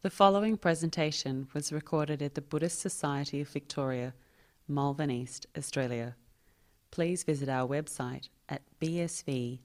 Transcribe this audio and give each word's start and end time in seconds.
The 0.00 0.10
following 0.10 0.56
presentation 0.56 1.48
was 1.52 1.72
recorded 1.72 2.22
at 2.22 2.36
the 2.36 2.40
Buddhist 2.40 2.78
Society 2.78 3.40
of 3.40 3.48
Victoria, 3.48 4.14
Malvern 4.68 5.10
East, 5.10 5.48
Australia. 5.56 6.14
Please 6.92 7.24
visit 7.24 7.48
our 7.48 7.66
website 7.66 8.28
at 8.48 8.62
bsv.net.au. 8.80 9.58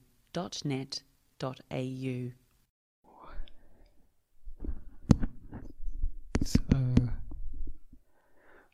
So, 6.42 6.60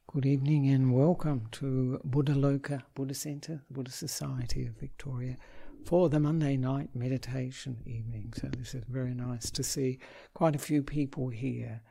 good 0.06 0.24
evening 0.24 0.70
and 0.70 0.94
welcome 0.94 1.46
to 1.52 2.00
Buddha 2.04 2.32
Loka 2.32 2.84
Buddha 2.94 3.12
Centre, 3.12 3.60
the 3.68 3.74
Buddhist 3.74 3.98
Society 3.98 4.64
of 4.64 4.78
Victoria, 4.78 5.36
for 5.84 6.08
the 6.08 6.20
Monday 6.20 6.56
night 6.56 6.90
meditation 6.94 7.78
evening. 7.86 8.32
So, 8.36 8.48
this 8.48 8.74
is 8.74 8.84
very 8.88 9.14
nice 9.14 9.50
to 9.50 9.62
see 9.62 9.98
quite 10.34 10.54
a 10.54 10.58
few 10.58 10.82
people 10.82 11.28
here 11.28 11.82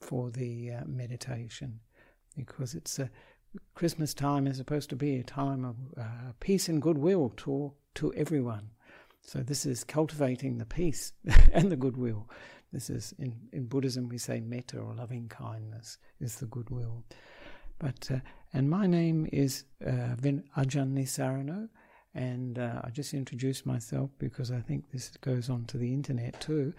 for 0.00 0.30
the 0.30 0.72
uh, 0.72 0.80
meditation 0.86 1.80
because 2.36 2.74
it's 2.74 2.98
a 2.98 3.10
Christmas 3.74 4.14
time 4.14 4.46
is 4.46 4.56
supposed 4.56 4.90
to 4.90 4.96
be 4.96 5.16
a 5.16 5.22
time 5.22 5.64
of 5.64 5.76
uh, 5.96 6.32
peace 6.40 6.68
and 6.68 6.82
goodwill 6.82 7.32
to 7.38 7.72
to 7.94 8.12
everyone. 8.14 8.70
So 9.22 9.40
this 9.40 9.66
is 9.66 9.84
cultivating 9.84 10.58
the 10.58 10.66
peace 10.66 11.12
and 11.52 11.70
the 11.70 11.76
goodwill. 11.76 12.28
This 12.72 12.90
is 12.90 13.14
in, 13.18 13.34
in 13.52 13.66
Buddhism 13.66 14.08
we 14.08 14.18
say 14.18 14.40
metta 14.40 14.78
or 14.78 14.94
loving 14.94 15.28
kindness 15.28 15.98
is 16.20 16.36
the 16.36 16.46
goodwill. 16.46 17.04
But 17.78 18.10
uh, 18.10 18.18
and 18.52 18.70
my 18.70 18.86
name 18.86 19.28
is 19.32 19.64
uh, 19.84 20.14
Vin 20.16 20.44
Ajahn 20.56 20.92
Nissarano, 20.92 21.68
and 22.18 22.58
uh, 22.58 22.80
I 22.82 22.90
just 22.90 23.14
introduced 23.14 23.64
myself 23.64 24.10
because 24.18 24.50
I 24.50 24.60
think 24.60 24.90
this 24.90 25.10
goes 25.20 25.48
on 25.48 25.66
to 25.66 25.78
the 25.78 25.92
internet 25.92 26.40
too. 26.40 26.74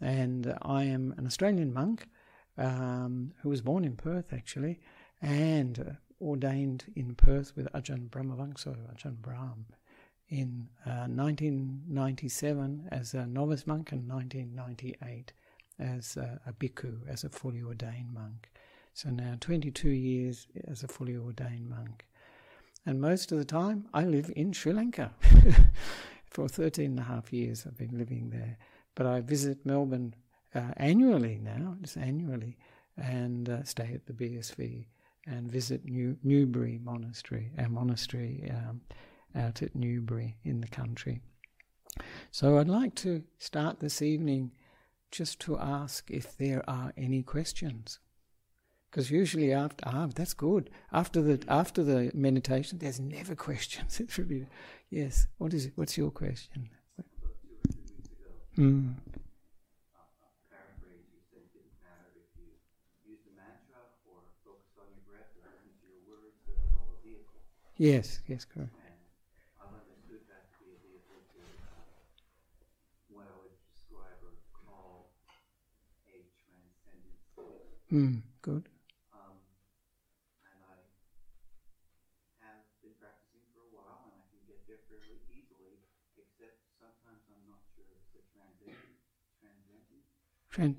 And 0.00 0.56
I 0.62 0.84
am 0.84 1.14
an 1.18 1.26
Australian 1.26 1.74
monk 1.74 2.08
um, 2.56 3.32
who 3.42 3.50
was 3.50 3.60
born 3.60 3.84
in 3.84 3.96
Perth 3.96 4.32
actually, 4.32 4.80
and 5.20 5.78
uh, 5.78 6.24
ordained 6.24 6.84
in 6.96 7.14
Perth 7.14 7.54
with 7.54 7.70
Ajahn 7.74 8.08
Brahmavamso, 8.08 8.76
Ajahn 8.94 9.16
Brahm, 9.20 9.66
in 10.30 10.68
uh, 10.86 11.06
1997 11.06 12.88
as 12.90 13.12
a 13.12 13.26
novice 13.26 13.66
monk 13.66 13.92
and 13.92 14.08
1998 14.08 15.32
as 15.78 16.16
a, 16.16 16.40
a 16.46 16.52
bhikkhu, 16.54 17.06
as 17.06 17.24
a 17.24 17.28
fully 17.28 17.62
ordained 17.62 18.14
monk. 18.14 18.48
So 18.94 19.10
now 19.10 19.34
22 19.38 19.90
years 19.90 20.46
as 20.66 20.82
a 20.82 20.88
fully 20.88 21.16
ordained 21.16 21.68
monk. 21.68 22.06
And 22.88 23.02
most 23.02 23.32
of 23.32 23.38
the 23.38 23.44
time 23.44 23.86
I 23.92 24.04
live 24.04 24.32
in 24.34 24.50
Sri 24.54 24.72
Lanka. 24.72 25.12
For 26.30 26.48
13 26.48 26.86
and 26.86 27.00
a 27.00 27.02
half 27.02 27.34
years 27.34 27.66
I've 27.66 27.76
been 27.76 27.98
living 27.98 28.30
there. 28.30 28.56
But 28.94 29.04
I 29.04 29.20
visit 29.20 29.66
Melbourne 29.66 30.14
uh, 30.54 30.72
annually 30.78 31.38
now, 31.38 31.76
just 31.82 31.98
annually, 31.98 32.56
and 32.96 33.46
uh, 33.50 33.62
stay 33.64 33.90
at 33.92 34.06
the 34.06 34.14
BSV 34.14 34.86
and 35.26 35.52
visit 35.52 35.84
New, 35.84 36.16
Newbury 36.22 36.80
Monastery, 36.82 37.52
our 37.58 37.68
monastery 37.68 38.50
um, 38.54 38.80
out 39.36 39.60
at 39.60 39.76
Newbury 39.76 40.38
in 40.44 40.62
the 40.62 40.68
country. 40.68 41.20
So 42.30 42.56
I'd 42.56 42.68
like 42.68 42.94
to 42.94 43.22
start 43.36 43.80
this 43.80 44.00
evening 44.00 44.52
just 45.10 45.40
to 45.40 45.58
ask 45.58 46.10
if 46.10 46.38
there 46.38 46.64
are 46.66 46.94
any 46.96 47.22
questions. 47.22 47.98
Because 48.90 49.10
usually 49.10 49.52
after 49.52 49.84
ah 49.86 50.08
that's 50.14 50.34
good 50.34 50.70
after 50.92 51.20
the 51.22 51.42
after 51.48 51.82
the 51.84 52.10
meditation 52.14 52.78
there's 52.78 53.00
never 53.00 53.34
questions. 53.34 54.00
It's 54.04 54.18
really 54.18 54.46
yes. 54.90 55.26
What 55.38 55.54
is 55.54 55.66
it? 55.66 55.72
What's 55.76 55.96
your 55.98 56.10
question? 56.10 56.70
Mm. 58.58 58.96
Yes, 67.78 68.20
yes, 68.26 68.44
correct. 68.44 68.72
Mm, 77.92 78.22
good. 78.42 78.68
Um, 79.12 79.36
and 80.44 80.60
I 80.66 80.82
have 82.50 82.66
been 82.82 82.94
practicing 82.98 83.46
for 83.54 83.62
a 83.62 83.70
while, 83.74 84.02
and 84.06 84.12
I 84.14 84.22
can 84.30 84.42
get 84.48 84.60
there 84.66 84.82
fairly 84.90 85.18
easily, 85.30 85.78
except 86.18 86.58
sometimes 86.78 87.22
I'm 87.30 87.44
not 87.46 87.62
sure 87.74 87.86
if 87.86 87.98
it's 88.02 88.14
a 88.18 88.24
transition, 88.34 88.92
transcendental, 89.40 90.02
Sleep. 90.58 90.76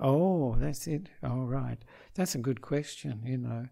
Oh, 0.00 0.56
that's 0.58 0.86
it. 0.86 1.08
All 1.22 1.44
right. 1.44 1.78
That's 2.14 2.34
a 2.34 2.38
good 2.38 2.60
question, 2.60 3.20
you 3.24 3.36
know. 3.36 3.68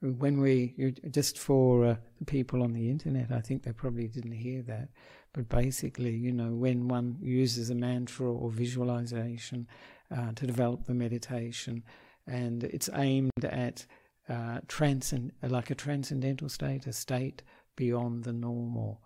When 0.00 0.40
we, 0.40 0.74
just 1.10 1.38
for 1.38 1.84
uh, 1.84 1.96
the 2.18 2.24
people 2.24 2.62
on 2.62 2.72
the 2.72 2.90
internet, 2.90 3.30
I 3.30 3.40
think 3.40 3.62
they 3.62 3.72
probably 3.72 4.08
didn't 4.08 4.32
hear 4.32 4.62
that. 4.62 4.88
But 5.32 5.48
basically, 5.48 6.14
you 6.14 6.32
know, 6.32 6.52
when 6.52 6.88
one 6.88 7.16
uses 7.20 7.70
a 7.70 7.74
mantra 7.74 8.30
or 8.30 8.50
visualization 8.50 9.66
uh, 10.14 10.32
to 10.34 10.46
develop 10.46 10.84
the 10.84 10.94
meditation, 10.94 11.82
and 12.26 12.64
it's 12.64 12.90
aimed 12.94 13.44
at 13.44 13.86
uh, 14.28 14.60
transcend, 14.68 15.32
like 15.42 15.70
a 15.70 15.74
transcendental 15.74 16.48
state, 16.48 16.86
a 16.86 16.92
state 16.92 17.42
beyond 17.76 18.24
the 18.24 18.32
normal. 18.32 19.00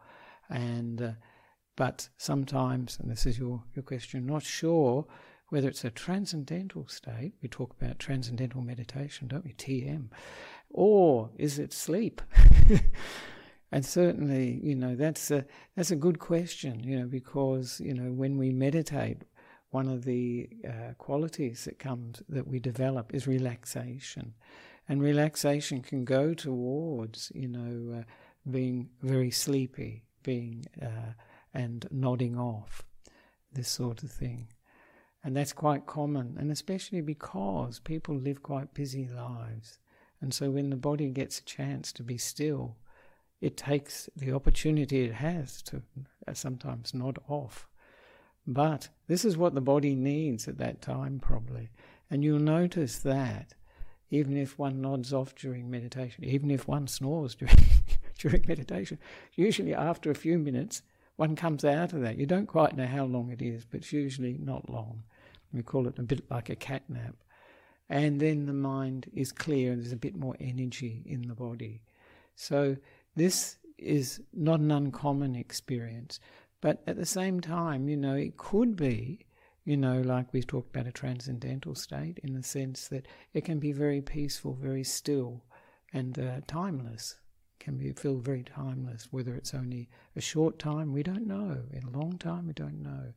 And, 0.50 1.00
uh, 1.00 1.12
but 1.78 2.08
sometimes, 2.16 2.98
and 3.00 3.08
this 3.08 3.24
is 3.24 3.38
your, 3.38 3.62
your 3.76 3.84
question, 3.84 4.26
not 4.26 4.42
sure 4.42 5.06
whether 5.50 5.68
it's 5.68 5.84
a 5.84 5.90
transcendental 5.90 6.88
state, 6.88 7.34
we 7.40 7.48
talk 7.48 7.72
about 7.80 8.00
transcendental 8.00 8.62
meditation, 8.62 9.28
don't 9.28 9.44
we? 9.44 9.52
TM. 9.52 10.08
Or 10.70 11.30
is 11.38 11.60
it 11.60 11.72
sleep? 11.72 12.20
and 13.72 13.86
certainly, 13.86 14.58
you 14.60 14.74
know, 14.74 14.96
that's 14.96 15.30
a 15.30 15.44
that's 15.76 15.92
a 15.92 15.96
good 15.96 16.18
question, 16.18 16.82
you 16.82 16.98
know, 16.98 17.06
because, 17.06 17.80
you 17.80 17.94
know, 17.94 18.10
when 18.10 18.38
we 18.38 18.50
meditate, 18.50 19.22
one 19.70 19.86
of 19.88 20.04
the 20.04 20.50
uh, 20.66 20.94
qualities 20.98 21.64
that 21.64 21.78
comes 21.78 22.24
that 22.28 22.48
we 22.48 22.58
develop 22.58 23.14
is 23.14 23.28
relaxation. 23.28 24.34
And 24.88 25.00
relaxation 25.00 25.82
can 25.82 26.04
go 26.04 26.34
towards, 26.34 27.30
you 27.36 27.46
know, 27.46 28.00
uh, 28.00 28.02
being 28.50 28.88
very 29.00 29.30
sleepy, 29.30 30.02
being 30.24 30.64
uh, 30.82 31.12
and 31.54 31.86
nodding 31.90 32.38
off, 32.38 32.84
this 33.52 33.68
sort 33.68 34.02
of 34.02 34.10
thing. 34.10 34.48
And 35.24 35.36
that's 35.36 35.52
quite 35.52 35.86
common, 35.86 36.36
and 36.38 36.50
especially 36.50 37.00
because 37.00 37.80
people 37.80 38.14
live 38.14 38.42
quite 38.42 38.74
busy 38.74 39.08
lives. 39.08 39.78
And 40.20 40.32
so 40.32 40.50
when 40.50 40.70
the 40.70 40.76
body 40.76 41.10
gets 41.10 41.40
a 41.40 41.44
chance 41.44 41.92
to 41.92 42.02
be 42.02 42.18
still, 42.18 42.76
it 43.40 43.56
takes 43.56 44.08
the 44.16 44.32
opportunity 44.32 45.04
it 45.04 45.14
has 45.14 45.62
to 45.62 45.82
uh, 46.26 46.34
sometimes 46.34 46.94
nod 46.94 47.18
off. 47.28 47.68
But 48.46 48.88
this 49.06 49.24
is 49.24 49.36
what 49.36 49.54
the 49.54 49.60
body 49.60 49.94
needs 49.94 50.48
at 50.48 50.58
that 50.58 50.80
time, 50.80 51.20
probably. 51.20 51.68
And 52.10 52.24
you'll 52.24 52.38
notice 52.38 52.98
that 53.00 53.54
even 54.10 54.36
if 54.36 54.58
one 54.58 54.80
nods 54.80 55.12
off 55.12 55.34
during 55.34 55.70
meditation, 55.70 56.24
even 56.24 56.50
if 56.50 56.66
one 56.66 56.86
snores 56.86 57.34
during, 57.34 57.58
during 58.18 58.44
meditation, 58.48 58.98
usually 59.34 59.74
after 59.74 60.10
a 60.10 60.16
few 60.16 60.38
minutes, 60.38 60.82
one 61.18 61.34
comes 61.34 61.64
out 61.64 61.92
of 61.92 62.00
that. 62.02 62.16
You 62.16 62.26
don't 62.26 62.46
quite 62.46 62.76
know 62.76 62.86
how 62.86 63.04
long 63.04 63.32
it 63.32 63.42
is, 63.42 63.64
but 63.64 63.78
it's 63.78 63.92
usually 63.92 64.38
not 64.38 64.70
long. 64.70 65.02
We 65.52 65.64
call 65.64 65.88
it 65.88 65.98
a 65.98 66.02
bit 66.04 66.30
like 66.30 66.48
a 66.48 66.54
cat 66.54 66.84
nap. 66.88 67.16
And 67.88 68.20
then 68.20 68.46
the 68.46 68.52
mind 68.52 69.10
is 69.12 69.32
clear 69.32 69.72
and 69.72 69.82
there's 69.82 69.90
a 69.90 69.96
bit 69.96 70.14
more 70.14 70.36
energy 70.38 71.02
in 71.04 71.26
the 71.26 71.34
body. 71.34 71.82
So 72.36 72.76
this 73.16 73.56
is 73.78 74.20
not 74.32 74.60
an 74.60 74.70
uncommon 74.70 75.34
experience. 75.34 76.20
But 76.60 76.84
at 76.86 76.96
the 76.96 77.04
same 77.04 77.40
time, 77.40 77.88
you 77.88 77.96
know, 77.96 78.14
it 78.14 78.36
could 78.36 78.76
be, 78.76 79.26
you 79.64 79.76
know, 79.76 80.00
like 80.00 80.32
we've 80.32 80.46
talked 80.46 80.76
about 80.76 80.86
a 80.86 80.92
transcendental 80.92 81.74
state 81.74 82.20
in 82.22 82.34
the 82.34 82.44
sense 82.44 82.86
that 82.88 83.06
it 83.34 83.44
can 83.44 83.58
be 83.58 83.72
very 83.72 84.00
peaceful, 84.00 84.54
very 84.54 84.84
still, 84.84 85.42
and 85.92 86.16
uh, 86.16 86.42
timeless. 86.46 87.16
Can 87.58 87.76
be 87.76 87.92
feel 87.92 88.18
very 88.18 88.44
timeless. 88.44 89.08
Whether 89.10 89.34
it's 89.34 89.54
only 89.54 89.88
a 90.16 90.20
short 90.20 90.58
time, 90.58 90.92
we 90.92 91.02
don't 91.02 91.26
know. 91.26 91.58
In 91.72 91.84
a 91.84 91.98
long 91.98 92.18
time, 92.18 92.46
we 92.46 92.52
don't 92.52 92.82
know. 92.82 93.12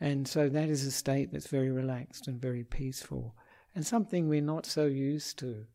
And 0.00 0.26
so 0.26 0.48
that 0.48 0.68
is 0.68 0.84
a 0.84 0.90
state 0.90 1.32
that's 1.32 1.46
very 1.46 1.70
relaxed 1.70 2.28
and 2.28 2.40
very 2.40 2.64
peaceful, 2.64 3.34
and 3.74 3.86
something 3.86 4.28
we're 4.28 4.42
not 4.42 4.66
so 4.66 4.86
used 4.86 5.38
to. 5.40 5.66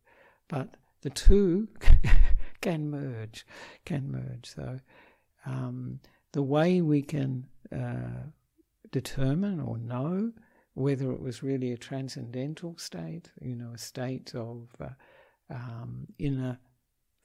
But 0.48 0.76
the 1.02 1.10
two 1.10 1.68
can 2.62 2.90
merge, 2.90 3.46
can 3.86 4.12
merge. 4.12 4.48
So. 4.54 4.80
Um, 5.46 6.00
the 6.34 6.44
way 6.44 6.82
we 6.82 7.02
can 7.02 7.46
uh, 7.76 8.28
determine 8.92 9.60
or 9.60 9.78
know 9.78 10.32
whether 10.74 11.12
it 11.12 11.22
was 11.22 11.44
really 11.44 11.72
a 11.74 11.78
transcendental 11.78 12.78
state, 12.78 13.32
you 13.42 13.56
know, 13.56 13.72
a 13.74 13.78
state 13.78 14.34
of 14.36 14.70
uh, 14.80 14.88
um, 15.50 16.08
inner 16.18 16.58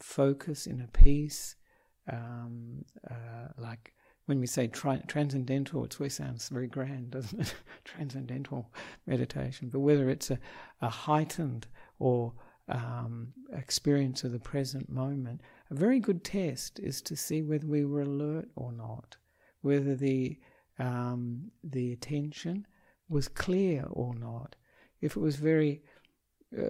focus, 0.00 0.66
inner 0.66 0.88
peace, 0.92 1.56
um, 2.10 2.84
uh, 3.10 3.48
like 3.58 3.92
when 4.26 4.40
we 4.40 4.46
say 4.46 4.66
tri- 4.66 5.02
transcendental, 5.06 5.84
it 5.84 5.96
always 5.98 6.14
sounds 6.14 6.48
very 6.48 6.66
grand, 6.66 7.12
doesn't 7.12 7.40
it? 7.40 7.54
transcendental 7.84 8.72
meditation. 9.06 9.68
But 9.68 9.80
whether 9.80 10.10
it's 10.10 10.30
a, 10.30 10.38
a 10.80 10.88
heightened 10.88 11.66
or 11.98 12.32
um, 12.68 13.32
experience 13.52 14.24
of 14.24 14.32
the 14.32 14.40
present 14.40 14.90
moment, 14.90 15.40
a 15.70 15.74
very 15.74 16.00
good 16.00 16.24
test 16.24 16.80
is 16.80 17.00
to 17.02 17.16
see 17.16 17.42
whether 17.42 17.66
we 17.66 17.84
were 17.84 18.02
alert 18.02 18.48
or 18.56 18.72
not, 18.72 19.16
whether 19.62 19.94
the 19.94 20.38
um, 20.78 21.50
the 21.64 21.92
attention 21.92 22.66
was 23.08 23.28
clear 23.28 23.86
or 23.88 24.14
not. 24.14 24.56
If 25.00 25.16
it 25.16 25.20
was 25.20 25.36
very 25.36 25.82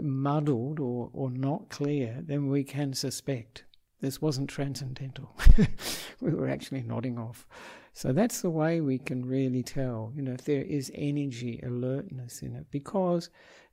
muddled 0.02 0.80
or, 0.80 1.10
or 1.12 1.30
not 1.30 1.68
clear, 1.68 2.22
then 2.22 2.48
we 2.48 2.64
can 2.64 2.92
suspect 2.92 3.64
this 4.00 4.20
wasn't 4.20 4.50
transcendental. 4.50 5.34
we 6.20 6.32
were 6.32 6.48
actually 6.48 6.82
nodding 6.82 7.18
off. 7.18 7.46
So 7.92 8.12
that's 8.12 8.42
the 8.42 8.50
way 8.50 8.80
we 8.80 8.98
can 8.98 9.24
really 9.24 9.62
tell, 9.62 10.12
you 10.14 10.22
know, 10.22 10.32
if 10.32 10.44
there 10.44 10.62
is 10.62 10.92
energy, 10.94 11.60
alertness 11.64 12.42
in 12.42 12.54
it, 12.54 12.66
because 12.70 13.30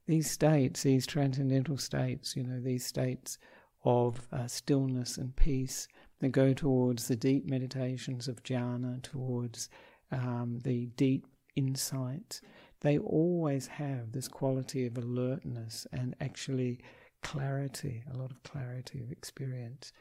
these 0.08 0.32
states, 0.32 0.84
these 0.84 1.06
transcendental 1.06 1.78
states, 1.78 2.36
you 2.36 2.44
know, 2.44 2.60
these 2.62 2.86
states 2.86 3.38
of 3.84 4.26
uh, 4.32 4.48
stillness 4.48 5.18
and 5.18 5.36
peace 5.36 5.88
that 6.20 6.30
go 6.30 6.54
towards 6.54 7.08
the 7.08 7.18
deep 7.18 7.46
meditations 7.46 8.30
of 8.30 8.42
jhana, 8.44 9.02
towards 9.02 9.70
um, 10.12 10.60
the 10.64 10.86
deep 10.96 11.28
insight, 11.56 12.40
they 12.84 12.98
always 13.00 13.68
have 13.68 14.12
this 14.12 14.28
quality 14.28 14.86
of 14.86 14.98
alertness 14.98 15.88
and 15.92 16.16
actually 16.22 16.80
clarity, 17.22 18.04
a 18.14 18.18
lot 18.18 18.30
of 18.30 18.44
clarity 18.44 19.02
of 19.02 19.12
experience. 19.12 19.94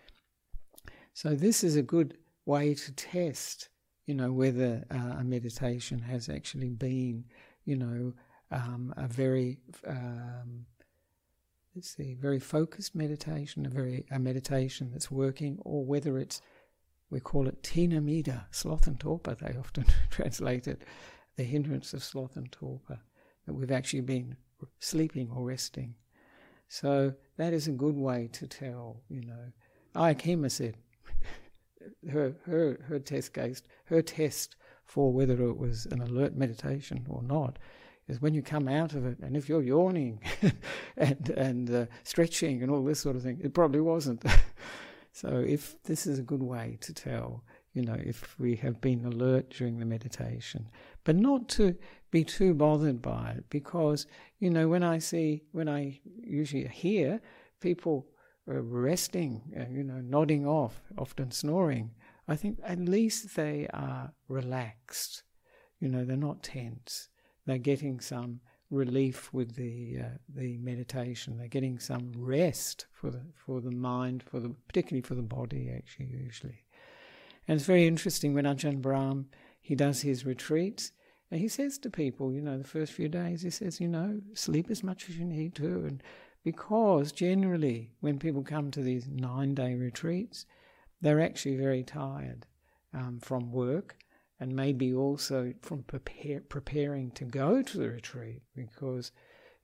So 1.14 1.34
this 1.34 1.62
is 1.62 1.76
a 1.76 1.82
good 1.82 2.18
way 2.44 2.74
to 2.74 2.92
test, 2.92 3.68
you 4.06 4.14
know, 4.14 4.32
whether 4.32 4.84
uh, 4.90 5.20
a 5.20 5.24
meditation 5.24 6.00
has 6.00 6.28
actually 6.28 6.70
been, 6.70 7.24
you 7.64 7.76
know, 7.76 8.12
um, 8.50 8.92
a 8.96 9.06
very 9.06 9.58
um, 9.86 10.66
let's 11.74 11.96
see, 11.96 12.14
very 12.14 12.38
focused 12.38 12.94
meditation, 12.94 13.64
a 13.64 13.70
very 13.70 14.04
a 14.10 14.18
meditation 14.18 14.90
that's 14.92 15.10
working, 15.10 15.58
or 15.62 15.84
whether 15.84 16.18
it's 16.18 16.42
we 17.10 17.20
call 17.20 17.46
it 17.46 17.62
thina 17.62 18.00
middha, 18.00 18.44
sloth 18.50 18.86
and 18.86 18.98
torpor. 18.98 19.34
They 19.34 19.56
often 19.56 19.86
translate 20.10 20.66
it, 20.66 20.82
the 21.36 21.44
hindrance 21.44 21.92
of 21.94 22.02
sloth 22.02 22.36
and 22.36 22.50
torpor, 22.52 23.00
that 23.46 23.54
we've 23.54 23.70
actually 23.70 24.00
been 24.00 24.36
sleeping 24.78 25.30
or 25.34 25.44
resting. 25.44 25.94
So 26.68 27.14
that 27.36 27.52
is 27.52 27.68
a 27.68 27.72
good 27.72 27.96
way 27.96 28.28
to 28.32 28.46
tell. 28.46 29.02
You 29.08 29.22
know, 29.22 29.52
Ayya 29.94 30.50
said 30.50 30.76
her 32.10 32.36
her 32.46 32.80
her 32.88 32.98
test 32.98 33.34
case, 33.34 33.62
her 33.84 34.02
test 34.02 34.56
for 34.84 35.12
whether 35.12 35.34
it 35.48 35.56
was 35.56 35.86
an 35.86 36.00
alert 36.00 36.36
meditation 36.36 37.06
or 37.08 37.22
not 37.22 37.58
is 38.08 38.20
when 38.20 38.34
you 38.34 38.42
come 38.42 38.68
out 38.68 38.94
of 38.94 39.06
it, 39.06 39.18
and 39.20 39.36
if 39.36 39.48
you're 39.48 39.62
yawning 39.62 40.20
and 40.96 41.30
and 41.30 41.70
uh, 41.70 41.86
stretching 42.02 42.62
and 42.62 42.70
all 42.70 42.84
this 42.84 43.00
sort 43.00 43.16
of 43.16 43.22
thing, 43.22 43.40
it 43.42 43.54
probably 43.54 43.80
wasn't. 43.80 44.24
so 45.12 45.44
if 45.46 45.82
this 45.84 46.06
is 46.06 46.18
a 46.18 46.22
good 46.22 46.42
way 46.42 46.78
to 46.80 46.92
tell, 46.92 47.44
you 47.72 47.82
know, 47.82 47.96
if 47.98 48.38
we 48.38 48.56
have 48.56 48.80
been 48.80 49.04
alert 49.04 49.50
during 49.50 49.78
the 49.78 49.86
meditation, 49.86 50.68
but 51.04 51.16
not 51.16 51.48
to 51.50 51.74
be 52.10 52.24
too 52.24 52.54
bothered 52.54 53.00
by 53.00 53.34
it, 53.38 53.44
because 53.48 54.06
you 54.38 54.50
know 54.50 54.68
when 54.68 54.82
I 54.82 54.98
see 54.98 55.44
when 55.52 55.68
I 55.68 56.00
usually 56.22 56.66
hear 56.68 57.20
people 57.60 58.06
resting, 58.46 59.42
uh, 59.56 59.64
you 59.70 59.84
know, 59.84 60.00
nodding 60.00 60.46
off, 60.46 60.82
often 60.98 61.30
snoring. 61.30 61.92
I 62.28 62.36
think 62.36 62.58
at 62.64 62.78
least 62.78 63.36
they 63.36 63.68
are 63.72 64.12
relaxed. 64.28 65.22
You 65.80 65.88
know, 65.88 66.04
they're 66.04 66.16
not 66.16 66.42
tense. 66.42 67.08
They're 67.46 67.58
getting 67.58 68.00
some 68.00 68.40
relief 68.70 69.32
with 69.32 69.56
the 69.56 69.98
uh, 70.00 70.08
the 70.34 70.56
meditation. 70.58 71.38
They're 71.38 71.48
getting 71.48 71.78
some 71.78 72.12
rest 72.16 72.86
for 72.92 73.10
the 73.10 73.22
for 73.34 73.60
the 73.60 73.70
mind, 73.70 74.22
for 74.22 74.40
the 74.40 74.50
particularly 74.66 75.02
for 75.02 75.14
the 75.14 75.22
body. 75.22 75.72
Actually, 75.74 76.06
usually, 76.06 76.64
and 77.46 77.56
it's 77.56 77.66
very 77.66 77.86
interesting 77.86 78.34
when 78.34 78.44
Ajahn 78.44 78.80
Brahm 78.80 79.26
he 79.60 79.74
does 79.76 80.02
his 80.02 80.26
retreats. 80.26 80.92
And 81.30 81.40
he 81.40 81.48
says 81.48 81.78
to 81.78 81.88
people, 81.88 82.32
you 82.32 82.42
know, 82.42 82.58
the 82.58 82.64
first 82.64 82.92
few 82.92 83.08
days, 83.08 83.42
he 83.42 83.48
says, 83.48 83.80
you 83.80 83.88
know, 83.88 84.20
sleep 84.34 84.70
as 84.70 84.82
much 84.82 85.08
as 85.08 85.16
you 85.16 85.24
need 85.24 85.54
to, 85.54 85.84
and 85.86 86.02
because 86.44 87.12
generally, 87.12 87.92
when 88.00 88.18
people 88.18 88.42
come 88.42 88.70
to 88.72 88.82
these 88.82 89.06
nine 89.06 89.54
day 89.54 89.74
retreats, 89.74 90.44
they're 91.00 91.20
actually 91.20 91.56
very 91.56 91.84
tired 91.84 92.46
um, 92.92 93.20
from 93.22 93.52
work 93.52 93.96
and 94.40 94.54
maybe 94.54 94.92
also 94.92 95.54
from 95.62 95.84
prepare, 95.84 96.40
preparing 96.40 97.12
to 97.12 97.24
go 97.24 97.62
to 97.62 97.78
the 97.78 97.88
retreat 97.88 98.42
because 98.56 99.12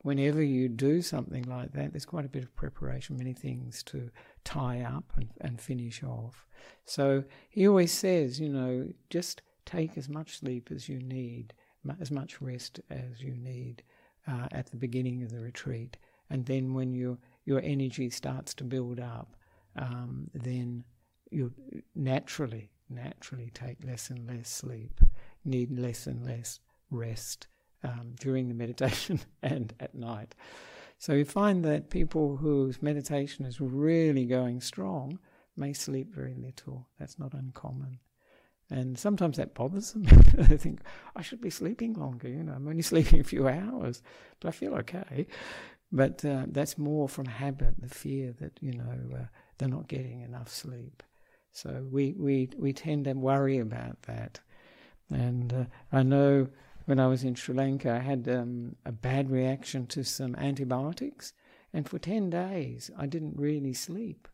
whenever 0.02 0.42
you 0.42 0.68
do 0.68 1.02
something 1.02 1.44
like 1.44 1.72
that, 1.72 1.92
there's 1.92 2.04
quite 2.04 2.24
a 2.24 2.28
bit 2.28 2.44
of 2.44 2.54
preparation, 2.54 3.16
many 3.16 3.32
things 3.32 3.82
to 3.84 4.10
tie 4.44 4.82
up 4.82 5.12
and, 5.16 5.28
and 5.40 5.60
finish 5.60 6.02
off. 6.02 6.46
So 6.84 7.24
he 7.48 7.66
always 7.68 7.92
says, 7.92 8.40
you 8.40 8.48
know, 8.48 8.88
just 9.10 9.42
take 9.66 9.98
as 9.98 10.08
much 10.08 10.38
sleep 10.38 10.70
as 10.72 10.88
you 10.88 10.98
need, 10.98 11.52
as 12.00 12.10
much 12.10 12.40
rest 12.40 12.80
as 12.90 13.20
you 13.20 13.34
need 13.34 13.82
uh, 14.26 14.48
at 14.52 14.70
the 14.70 14.76
beginning 14.76 15.22
of 15.22 15.30
the 15.30 15.40
retreat 15.40 15.96
and 16.30 16.44
then 16.46 16.74
when 16.74 16.94
your 16.94 17.18
your 17.44 17.60
energy 17.62 18.10
starts 18.10 18.52
to 18.54 18.64
build 18.64 19.00
up, 19.00 19.36
um, 19.76 20.30
then 20.34 20.84
you 21.30 21.52
naturally 21.94 22.70
naturally 22.90 23.50
take 23.52 23.84
less 23.84 24.10
and 24.10 24.26
less 24.26 24.48
sleep, 24.48 25.00
need 25.44 25.70
less 25.70 26.06
and 26.06 26.24
less 26.24 26.60
rest 26.90 27.46
um, 27.84 28.14
during 28.20 28.48
the 28.48 28.54
meditation 28.54 29.20
and 29.42 29.74
at 29.80 29.94
night. 29.94 30.34
So 30.98 31.12
you 31.12 31.24
find 31.24 31.64
that 31.64 31.90
people 31.90 32.36
whose 32.36 32.82
meditation 32.82 33.44
is 33.44 33.60
really 33.60 34.24
going 34.24 34.60
strong 34.60 35.18
may 35.56 35.72
sleep 35.72 36.12
very 36.12 36.34
little. 36.34 36.88
That's 36.98 37.18
not 37.18 37.34
uncommon. 37.34 38.00
And 38.70 38.98
sometimes 38.98 39.38
that 39.38 39.54
bothers 39.54 39.92
them. 39.92 40.04
they 40.34 40.56
think, 40.56 40.80
I 41.16 41.22
should 41.22 41.40
be 41.40 41.50
sleeping 41.50 41.94
longer, 41.94 42.28
you 42.28 42.42
know, 42.42 42.52
I'm 42.52 42.68
only 42.68 42.82
sleeping 42.92 43.20
a 43.20 43.24
few 43.24 43.48
hours, 43.48 44.02
but 44.40 44.48
I 44.48 44.50
feel 44.50 44.74
okay. 44.76 45.26
But 45.90 46.24
uh, 46.24 46.44
that's 46.48 46.76
more 46.76 47.08
from 47.08 47.26
habit, 47.26 47.80
the 47.80 47.88
fear 47.88 48.34
that, 48.40 48.58
you 48.60 48.72
know, 48.72 49.16
uh, 49.16 49.24
they're 49.56 49.68
not 49.68 49.88
getting 49.88 50.20
enough 50.20 50.52
sleep. 50.52 51.02
So 51.52 51.86
we, 51.90 52.14
we, 52.18 52.50
we 52.58 52.72
tend 52.72 53.06
to 53.06 53.14
worry 53.14 53.58
about 53.58 54.02
that. 54.02 54.40
And 55.10 55.52
uh, 55.52 55.64
I 55.90 56.02
know 56.02 56.48
when 56.88 56.98
I 56.98 57.06
was 57.06 57.22
in 57.22 57.34
Sri 57.34 57.54
Lanka, 57.54 57.92
I 57.92 57.98
had 57.98 58.26
um, 58.30 58.74
a 58.86 58.92
bad 58.92 59.30
reaction 59.30 59.86
to 59.88 60.02
some 60.02 60.34
antibiotics. 60.36 61.34
And 61.70 61.86
for 61.86 61.98
10 61.98 62.30
days, 62.30 62.90
I 62.96 63.04
didn't 63.04 63.36
really 63.36 63.74
sleep. 63.74 64.26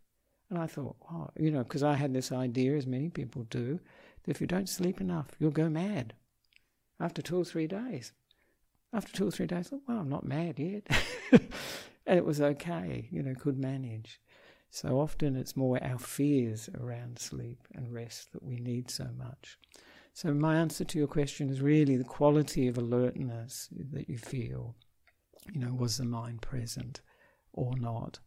And 0.48 0.60
I 0.60 0.68
thought, 0.68 0.94
oh, 1.10 1.30
you 1.36 1.50
know, 1.50 1.64
because 1.64 1.82
I 1.82 1.94
had 1.94 2.14
this 2.14 2.30
idea, 2.30 2.76
as 2.76 2.86
many 2.86 3.08
people 3.08 3.42
do, 3.50 3.80
that 4.22 4.30
if 4.30 4.40
you 4.40 4.46
don't 4.46 4.68
sleep 4.68 5.00
enough, 5.00 5.26
you'll 5.40 5.50
go 5.50 5.68
mad 5.68 6.14
after 7.00 7.20
two 7.20 7.38
or 7.38 7.44
three 7.44 7.66
days. 7.66 8.12
After 8.92 9.12
two 9.12 9.26
or 9.26 9.30
three 9.32 9.46
days, 9.46 9.66
I 9.66 9.70
thought, 9.70 9.82
well, 9.88 9.98
I'm 9.98 10.08
not 10.08 10.24
mad 10.24 10.60
yet. 10.60 10.86
and 11.32 12.16
it 12.16 12.24
was 12.24 12.40
okay, 12.40 13.08
you 13.10 13.24
know, 13.24 13.34
could 13.34 13.58
manage. 13.58 14.20
So 14.70 15.00
often 15.00 15.34
it's 15.34 15.56
more 15.56 15.82
our 15.82 15.98
fears 15.98 16.70
around 16.80 17.18
sleep 17.18 17.66
and 17.74 17.92
rest 17.92 18.32
that 18.32 18.44
we 18.44 18.60
need 18.60 18.92
so 18.92 19.08
much. 19.18 19.58
So 20.14 20.32
my 20.32 20.56
answer 20.56 20.84
to 20.84 20.98
your 20.98 21.08
question 21.08 21.50
is 21.50 21.60
really 21.60 21.96
the 21.96 22.04
quality 22.04 22.68
of 22.68 22.78
alertness 22.78 23.68
that 23.92 24.08
you 24.08 24.16
feel. 24.16 24.76
You 25.52 25.60
know, 25.60 25.74
was 25.74 25.98
the 25.98 26.04
mind 26.04 26.40
present 26.40 27.00
or 27.52 27.76
not? 27.76 28.20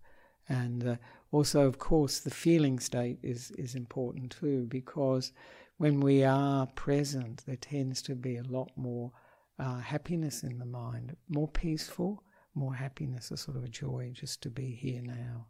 And 0.49 0.85
uh, 0.85 0.95
also, 1.31 1.65
of 1.65 1.79
course, 1.79 2.19
the 2.19 2.29
feeling 2.29 2.79
state 2.79 3.19
is, 3.23 3.51
is 3.51 3.75
important 3.75 4.31
too, 4.31 4.65
because 4.67 5.31
when 5.77 6.01
we 6.01 6.25
are 6.25 6.67
present, 6.67 7.43
there 7.45 7.55
tends 7.55 8.01
to 8.03 8.15
be 8.15 8.35
a 8.35 8.43
lot 8.43 8.69
more 8.75 9.13
uh, 9.57 9.79
happiness 9.79 10.43
in 10.43 10.59
the 10.59 10.65
mind, 10.65 11.15
more 11.29 11.47
peaceful, 11.47 12.21
more 12.53 12.75
happiness, 12.75 13.31
a 13.31 13.37
sort 13.37 13.55
of 13.55 13.63
a 13.63 13.69
joy 13.69 14.11
just 14.13 14.41
to 14.43 14.49
be 14.49 14.71
here 14.71 15.01
now, 15.01 15.47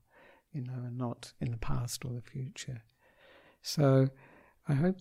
you 0.53 0.61
know, 0.61 0.83
and 0.85 0.99
not 0.99 1.33
in 1.41 1.49
the 1.49 1.57
past 1.57 2.05
or 2.05 2.13
the 2.13 2.21
future. 2.21 2.83
So 3.63 4.09
I 4.67 4.75
hope, 4.75 4.97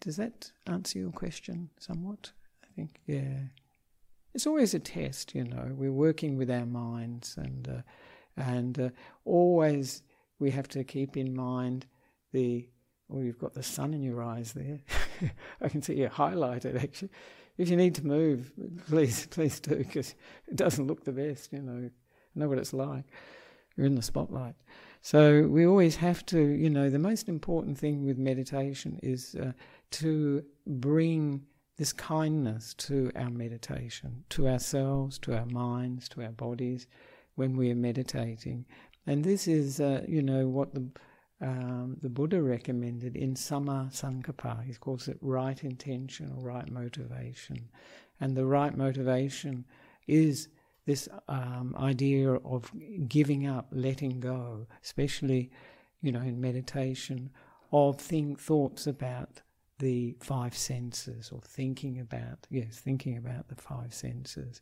does 0.00 0.16
that 0.16 0.52
answer 0.66 0.98
your 0.98 1.10
question 1.10 1.70
somewhat? 1.78 2.32
I 2.62 2.68
think, 2.76 3.00
yeah. 3.06 3.38
It's 4.34 4.46
always 4.46 4.74
a 4.74 4.78
test, 4.78 5.34
you 5.34 5.44
know. 5.44 5.70
We're 5.72 5.92
working 5.92 6.36
with 6.36 6.50
our 6.50 6.66
minds, 6.66 7.36
and 7.36 7.68
uh, 7.68 7.82
and 8.36 8.78
uh, 8.80 8.88
always 9.24 10.02
we 10.40 10.50
have 10.50 10.68
to 10.68 10.84
keep 10.84 11.16
in 11.16 11.34
mind 11.34 11.86
the. 12.32 12.68
Oh, 13.10 13.20
you've 13.20 13.38
got 13.38 13.52
the 13.54 13.62
sun 13.62 13.92
in 13.94 14.02
your 14.02 14.22
eyes 14.22 14.54
there. 14.54 14.80
I 15.60 15.68
can 15.68 15.82
see 15.82 15.94
you 15.94 16.08
highlighted 16.08 16.82
actually 16.82 17.10
if 17.56 17.68
you 17.68 17.76
need 17.76 17.94
to 17.96 18.06
move, 18.06 18.52
please, 18.88 19.26
please 19.30 19.60
do, 19.60 19.76
because 19.76 20.14
it 20.48 20.56
doesn't 20.56 20.86
look 20.86 21.04
the 21.04 21.12
best, 21.12 21.52
you 21.52 21.62
know. 21.62 21.88
I 21.88 22.38
know 22.38 22.48
what 22.48 22.58
it's 22.58 22.72
like. 22.72 23.04
You're 23.76 23.86
in 23.86 23.94
the 23.94 24.02
spotlight. 24.02 24.54
So 25.04 25.46
we 25.48 25.66
always 25.66 25.96
have 25.96 26.24
to, 26.26 26.40
you 26.40 26.70
know, 26.70 26.88
the 26.88 26.98
most 26.98 27.28
important 27.28 27.76
thing 27.76 28.06
with 28.06 28.16
meditation 28.16 28.98
is 29.02 29.34
uh, 29.34 29.52
to 29.90 30.42
bring 30.66 31.42
this 31.76 31.92
kindness 31.92 32.72
to 32.88 33.12
our 33.14 33.28
meditation, 33.28 34.24
to 34.30 34.48
ourselves, 34.48 35.18
to 35.18 35.36
our 35.36 35.44
minds, 35.44 36.08
to 36.08 36.22
our 36.22 36.32
bodies 36.32 36.86
when 37.34 37.54
we 37.54 37.70
are 37.70 37.74
meditating. 37.74 38.64
And 39.06 39.22
this 39.22 39.46
is, 39.46 39.78
uh, 39.78 40.06
you 40.08 40.22
know, 40.22 40.48
what 40.48 40.72
the 40.72 40.88
um, 41.42 41.98
the 42.00 42.08
Buddha 42.08 42.40
recommended 42.40 43.14
in 43.14 43.34
Samma 43.34 43.92
Sankappa. 43.92 44.64
He 44.64 44.72
calls 44.72 45.08
it 45.08 45.18
right 45.20 45.62
intention 45.62 46.32
or 46.34 46.42
right 46.42 46.70
motivation. 46.70 47.68
And 48.20 48.34
the 48.34 48.46
right 48.46 48.74
motivation 48.74 49.66
is 50.06 50.48
this 50.86 51.08
um, 51.28 51.74
idea 51.78 52.32
of 52.32 52.70
giving 53.08 53.46
up, 53.46 53.68
letting 53.72 54.20
go, 54.20 54.66
especially, 54.82 55.50
you 56.02 56.12
know, 56.12 56.20
in 56.20 56.40
meditation, 56.40 57.30
of 57.72 57.98
think, 58.00 58.38
thoughts 58.38 58.86
about 58.86 59.40
the 59.78 60.16
five 60.20 60.56
senses 60.56 61.30
or 61.32 61.40
thinking 61.42 61.98
about, 61.98 62.46
yes, 62.50 62.78
thinking 62.78 63.16
about 63.16 63.48
the 63.48 63.56
five 63.56 63.92
senses, 63.92 64.60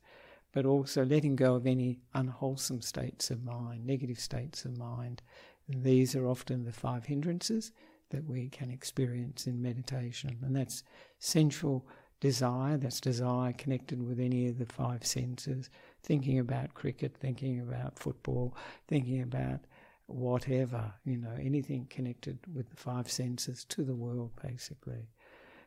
but 0.52 0.64
also 0.64 1.05
letting 1.05 1.37
go 1.37 1.55
of 1.57 1.67
any 1.67 1.99
unwholesome 2.14 2.81
states 2.81 3.31
of 3.31 3.43
mind, 3.45 3.85
negative 3.85 4.19
states 4.19 4.64
of 4.64 4.79
mind. 4.79 5.23
These 5.69 6.14
are 6.14 6.26
often 6.26 6.64
the 6.64 6.73
five 6.73 7.07
hindrances 7.07 7.73
that 8.11 8.25
we 8.25 8.49
can 8.49 8.71
experience 8.71 9.47
in 9.47 9.62
meditation, 9.62 10.38
and 10.43 10.55
that's 10.55 10.85
sensual 11.19 11.87
desire, 12.21 12.76
that's 12.76 13.00
desire 13.00 13.52
connected 13.52 14.00
with 14.07 14.21
any 14.21 14.47
of 14.47 14.59
the 14.59 14.67
five 14.67 15.05
senses, 15.05 15.69
thinking 16.02 16.38
about 16.38 16.75
cricket, 16.75 17.16
thinking 17.16 17.61
about 17.61 17.99
football, 17.99 18.56
thinking 18.88 19.23
about 19.23 19.61
whatever, 20.06 20.92
you 21.04 21.16
know, 21.16 21.35
anything 21.40 21.87
connected 21.88 22.38
with 22.52 22.68
the 22.71 22.76
five 22.76 23.11
senses 23.11 23.64
to 23.64 23.85
the 23.85 23.94
world, 23.94 24.30
basically. 24.42 25.09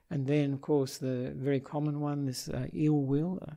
And 0.09 0.27
then, 0.27 0.53
of 0.53 0.61
course, 0.61 0.97
the 0.97 1.33
very 1.35 1.59
common 1.59 1.99
one, 1.99 2.25
this 2.25 2.47
uh, 2.49 2.67
ill 2.73 3.01
will, 3.01 3.39
uh, 3.47 3.53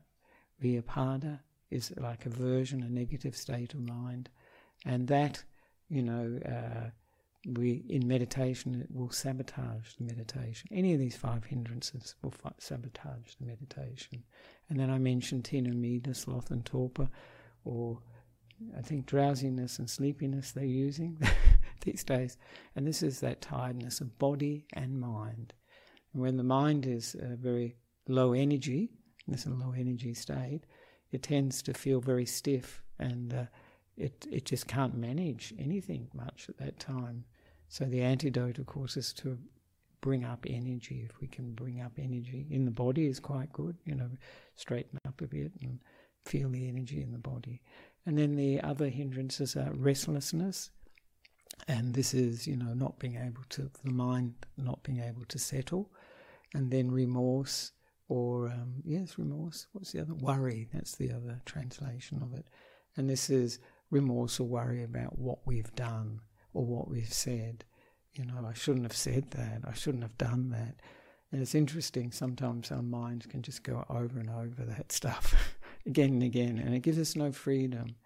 vyapada, 0.62 1.40
is 1.70 1.92
like 1.98 2.24
aversion, 2.24 2.82
a 2.82 2.88
negative 2.88 3.36
state 3.36 3.74
of 3.74 3.86
mind. 3.86 4.30
And 4.86 5.08
that, 5.08 5.44
you 5.90 6.02
know, 6.02 6.40
uh, 6.46 6.90
we 7.46 7.84
in 7.88 8.06
meditation 8.06 8.74
it 8.80 8.94
will 8.94 9.10
sabotage 9.10 9.94
the 9.94 10.04
meditation. 10.04 10.68
Any 10.72 10.92
of 10.92 11.00
these 11.00 11.16
five 11.16 11.44
hindrances 11.44 12.14
will 12.22 12.32
fi- 12.32 12.52
sabotage 12.58 13.34
the 13.38 13.46
meditation. 13.46 14.24
And 14.68 14.78
then 14.78 14.90
I 14.90 14.98
mentioned 14.98 15.44
thina, 15.44 15.72
middha, 15.72 16.14
sloth, 16.14 16.50
and 16.50 16.64
torpor, 16.64 17.08
or 17.64 18.00
I 18.76 18.82
think 18.82 19.06
drowsiness 19.06 19.78
and 19.78 19.88
sleepiness 19.88 20.52
they're 20.52 20.64
using 20.64 21.20
these 21.84 22.02
days. 22.02 22.36
And 22.74 22.86
this 22.86 23.02
is 23.02 23.20
that 23.20 23.40
tiredness 23.40 24.00
of 24.00 24.18
body 24.18 24.66
and 24.72 25.00
mind. 25.00 25.54
And 26.12 26.22
when 26.22 26.36
the 26.36 26.42
mind 26.42 26.86
is 26.86 27.14
uh, 27.14 27.36
very 27.36 27.76
low 28.08 28.32
energy, 28.32 28.90
this 29.28 29.40
is 29.40 29.46
a 29.46 29.54
low 29.54 29.72
energy 29.76 30.14
state, 30.14 30.62
it 31.12 31.22
tends 31.22 31.62
to 31.62 31.74
feel 31.74 32.00
very 32.00 32.26
stiff 32.26 32.82
and 32.98 33.32
uh, 33.32 33.44
it, 33.98 34.26
it 34.30 34.44
just 34.44 34.66
can't 34.66 34.96
manage 34.96 35.52
anything 35.58 36.08
much 36.14 36.46
at 36.48 36.58
that 36.58 36.78
time. 36.78 37.24
So 37.68 37.84
the 37.84 38.02
antidote, 38.02 38.58
of 38.58 38.66
course, 38.66 38.96
is 38.96 39.12
to 39.14 39.38
bring 40.00 40.24
up 40.24 40.46
energy. 40.48 41.06
If 41.08 41.20
we 41.20 41.26
can 41.26 41.52
bring 41.52 41.80
up 41.80 41.92
energy 41.98 42.46
in 42.50 42.64
the 42.64 42.70
body 42.70 43.06
is 43.06 43.20
quite 43.20 43.52
good, 43.52 43.76
you 43.84 43.94
know, 43.94 44.08
straighten 44.54 44.98
up 45.06 45.20
a 45.20 45.26
bit 45.26 45.52
and 45.60 45.80
feel 46.24 46.48
the 46.48 46.68
energy 46.68 47.02
in 47.02 47.12
the 47.12 47.18
body. 47.18 47.62
And 48.06 48.16
then 48.16 48.36
the 48.36 48.60
other 48.62 48.88
hindrances 48.88 49.56
are 49.56 49.72
restlessness, 49.72 50.70
and 51.66 51.92
this 51.92 52.14
is, 52.14 52.46
you 52.46 52.56
know, 52.56 52.72
not 52.72 52.98
being 52.98 53.16
able 53.16 53.42
to, 53.50 53.70
the 53.84 53.90
mind 53.90 54.34
not 54.56 54.82
being 54.82 55.00
able 55.00 55.24
to 55.26 55.38
settle, 55.38 55.90
and 56.54 56.70
then 56.70 56.90
remorse, 56.90 57.72
or, 58.08 58.48
um, 58.48 58.76
yes, 58.84 59.18
remorse, 59.18 59.66
what's 59.72 59.92
the 59.92 60.00
other? 60.00 60.14
Worry, 60.14 60.68
that's 60.72 60.94
the 60.94 61.10
other 61.10 61.42
translation 61.44 62.22
of 62.22 62.32
it. 62.32 62.46
And 62.96 63.10
this 63.10 63.28
is 63.28 63.58
remorse 63.90 64.40
or 64.40 64.44
worry 64.44 64.82
about 64.82 65.18
what 65.18 65.38
we've 65.46 65.74
done 65.74 66.20
or 66.52 66.64
what 66.64 66.88
we've 66.88 67.12
said. 67.12 67.64
You 68.12 68.24
know, 68.24 68.46
I 68.46 68.52
shouldn't 68.52 68.84
have 68.84 68.96
said 68.96 69.30
that, 69.32 69.62
I 69.66 69.74
shouldn't 69.74 70.02
have 70.02 70.18
done 70.18 70.50
that. 70.50 70.76
And 71.30 71.42
it's 71.42 71.54
interesting, 71.54 72.10
sometimes 72.10 72.72
our 72.72 72.82
minds 72.82 73.26
can 73.26 73.42
just 73.42 73.62
go 73.62 73.84
over 73.90 74.18
and 74.18 74.30
over 74.30 74.64
that 74.64 74.92
stuff 74.92 75.34
again 75.86 76.10
and 76.10 76.22
again, 76.22 76.58
and 76.58 76.74
it 76.74 76.80
gives 76.80 76.98
us 76.98 77.16
no 77.16 77.32
freedom. 77.32 77.96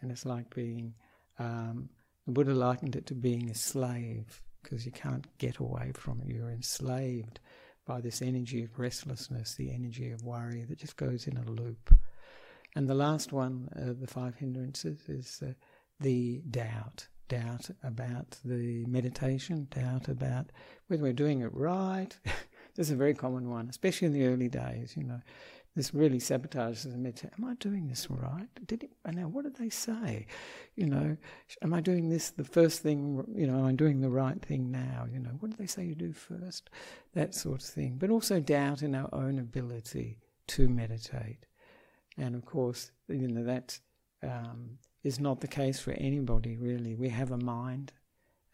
And 0.00 0.12
it's 0.12 0.24
like 0.24 0.54
being, 0.54 0.94
um, 1.38 1.88
the 2.26 2.32
Buddha 2.32 2.54
likened 2.54 2.94
it 2.94 3.06
to 3.06 3.14
being 3.14 3.50
a 3.50 3.54
slave, 3.54 4.40
because 4.62 4.84
you 4.84 4.92
can't 4.92 5.26
get 5.38 5.58
away 5.58 5.92
from 5.94 6.20
it. 6.20 6.28
You're 6.28 6.50
enslaved 6.50 7.40
by 7.86 8.00
this 8.00 8.20
energy 8.20 8.64
of 8.64 8.78
restlessness, 8.78 9.54
the 9.54 9.72
energy 9.72 10.10
of 10.10 10.22
worry 10.22 10.64
that 10.64 10.78
just 10.78 10.96
goes 10.96 11.26
in 11.26 11.36
a 11.36 11.50
loop. 11.50 11.94
And 12.78 12.88
the 12.88 12.94
last 12.94 13.32
one 13.32 13.68
of 13.72 13.98
the 13.98 14.06
five 14.06 14.36
hindrances 14.36 15.00
is 15.08 15.42
uh, 15.44 15.54
the 15.98 16.42
doubt 16.48 17.08
doubt 17.26 17.70
about 17.82 18.38
the 18.44 18.86
meditation, 18.86 19.66
doubt 19.68 20.06
about 20.06 20.52
whether 20.86 21.02
we're 21.02 21.12
doing 21.12 21.40
it 21.40 21.52
right. 21.52 22.16
this 22.76 22.86
is 22.86 22.92
a 22.92 22.96
very 22.96 23.14
common 23.14 23.50
one, 23.50 23.68
especially 23.68 24.06
in 24.06 24.12
the 24.12 24.26
early 24.26 24.48
days, 24.48 24.94
you 24.96 25.02
know. 25.02 25.20
This 25.74 25.92
really 25.92 26.20
sabotages 26.20 26.84
the 26.84 26.96
meditation. 26.96 27.32
Am 27.36 27.50
I 27.50 27.54
doing 27.54 27.88
this 27.88 28.08
right? 28.08 28.46
Did 28.64 28.84
it, 28.84 28.90
now 29.12 29.26
what 29.26 29.42
did 29.42 29.56
they 29.56 29.70
say? 29.70 30.28
You 30.76 30.86
know, 30.86 31.16
am 31.62 31.74
I 31.74 31.80
doing 31.80 32.08
this 32.10 32.30
the 32.30 32.44
first 32.44 32.80
thing? 32.80 33.24
You 33.34 33.48
know, 33.48 33.58
am 33.58 33.66
I 33.66 33.72
doing 33.72 34.02
the 34.02 34.08
right 34.08 34.40
thing 34.40 34.70
now? 34.70 35.08
You 35.12 35.18
know, 35.18 35.32
what 35.40 35.50
did 35.50 35.58
they 35.58 35.66
say 35.66 35.84
you 35.84 35.96
do 35.96 36.12
first? 36.12 36.70
That 37.14 37.34
sort 37.34 37.60
of 37.60 37.68
thing. 37.68 37.96
But 37.98 38.10
also 38.10 38.38
doubt 38.38 38.82
in 38.82 38.94
our 38.94 39.12
own 39.12 39.40
ability 39.40 40.20
to 40.46 40.68
meditate, 40.68 41.47
and 42.18 42.34
of 42.34 42.44
course, 42.44 42.90
you 43.08 43.28
know 43.28 43.44
that 43.44 43.78
um, 44.22 44.78
is 45.04 45.20
not 45.20 45.40
the 45.40 45.48
case 45.48 45.80
for 45.80 45.92
anybody, 45.92 46.56
really. 46.56 46.94
We 46.94 47.08
have 47.08 47.30
a 47.30 47.38
mind, 47.38 47.92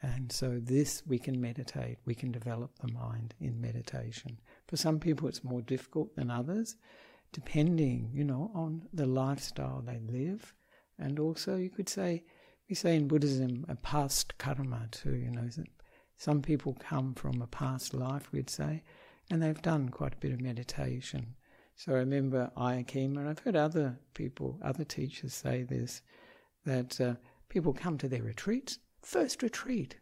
and 0.02 0.30
so 0.30 0.60
this 0.62 1.02
we 1.06 1.18
can 1.18 1.40
meditate, 1.40 1.98
we 2.04 2.14
can 2.14 2.30
develop 2.30 2.78
the 2.78 2.92
mind 2.92 3.34
in 3.40 3.60
meditation. 3.60 4.38
For 4.68 4.76
some 4.76 5.00
people, 5.00 5.28
it's 5.28 5.42
more 5.42 5.62
difficult 5.62 6.14
than 6.14 6.30
others, 6.30 6.76
depending, 7.32 8.10
you 8.12 8.24
know, 8.24 8.50
on 8.54 8.82
the 8.92 9.06
lifestyle 9.06 9.82
they 9.82 10.00
live. 10.06 10.54
And 10.98 11.18
also, 11.18 11.56
you 11.56 11.70
could 11.70 11.88
say, 11.88 12.24
we 12.68 12.74
say 12.74 12.96
in 12.96 13.08
Buddhism, 13.08 13.64
a 13.68 13.74
past 13.76 14.38
karma 14.38 14.88
too, 14.90 15.14
you 15.16 15.30
know, 15.30 15.48
some 16.16 16.42
people 16.42 16.76
come 16.78 17.14
from 17.14 17.42
a 17.42 17.46
past 17.46 17.92
life, 17.94 18.30
we'd 18.30 18.50
say, 18.50 18.82
and 19.30 19.42
they've 19.42 19.62
done 19.62 19.88
quite 19.88 20.14
a 20.14 20.18
bit 20.18 20.32
of 20.32 20.40
meditation. 20.40 21.34
So 21.76 21.92
I 21.92 21.98
remember 21.98 22.50
Ayya 22.56 22.86
Khema, 22.86 23.18
and 23.18 23.28
I've 23.28 23.40
heard 23.40 23.56
other 23.56 23.98
people, 24.14 24.58
other 24.62 24.84
teachers 24.84 25.34
say 25.34 25.64
this, 25.64 26.02
that 26.64 27.00
uh, 27.00 27.14
people 27.48 27.72
come 27.72 27.98
to 27.98 28.08
their 28.08 28.22
retreats, 28.22 28.78
first 29.02 29.42
retreat, 29.42 29.96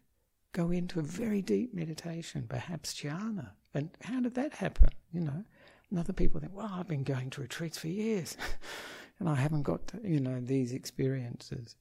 go 0.53 0.71
into 0.71 1.01
a 1.01 1.03
very 1.03 1.41
deep 1.41 1.75
meditation, 1.75 2.47
perhaps 2.49 2.95
jhana. 2.95 3.51
And 3.75 3.91
how 4.03 4.21
did 4.21 4.35
that 4.35 4.53
happen? 4.53 4.91
You 5.13 5.23
know, 5.23 5.45
and 5.91 5.99
other 5.99 6.13
people 6.13 6.41
think, 6.41 6.55
well, 6.55 6.71
I've 6.73 6.89
been 6.89 7.05
going 7.05 7.31
to 7.31 7.41
retreats 7.41 7.79
for 7.79 7.89
years 7.89 8.37
and 9.19 9.29
I 9.29 9.35
haven't 9.35 9.63
got, 9.63 9.87
to, 9.89 10.01
you 10.05 10.21
know, 10.21 10.41
these 10.41 10.73
experiences. 10.73 11.77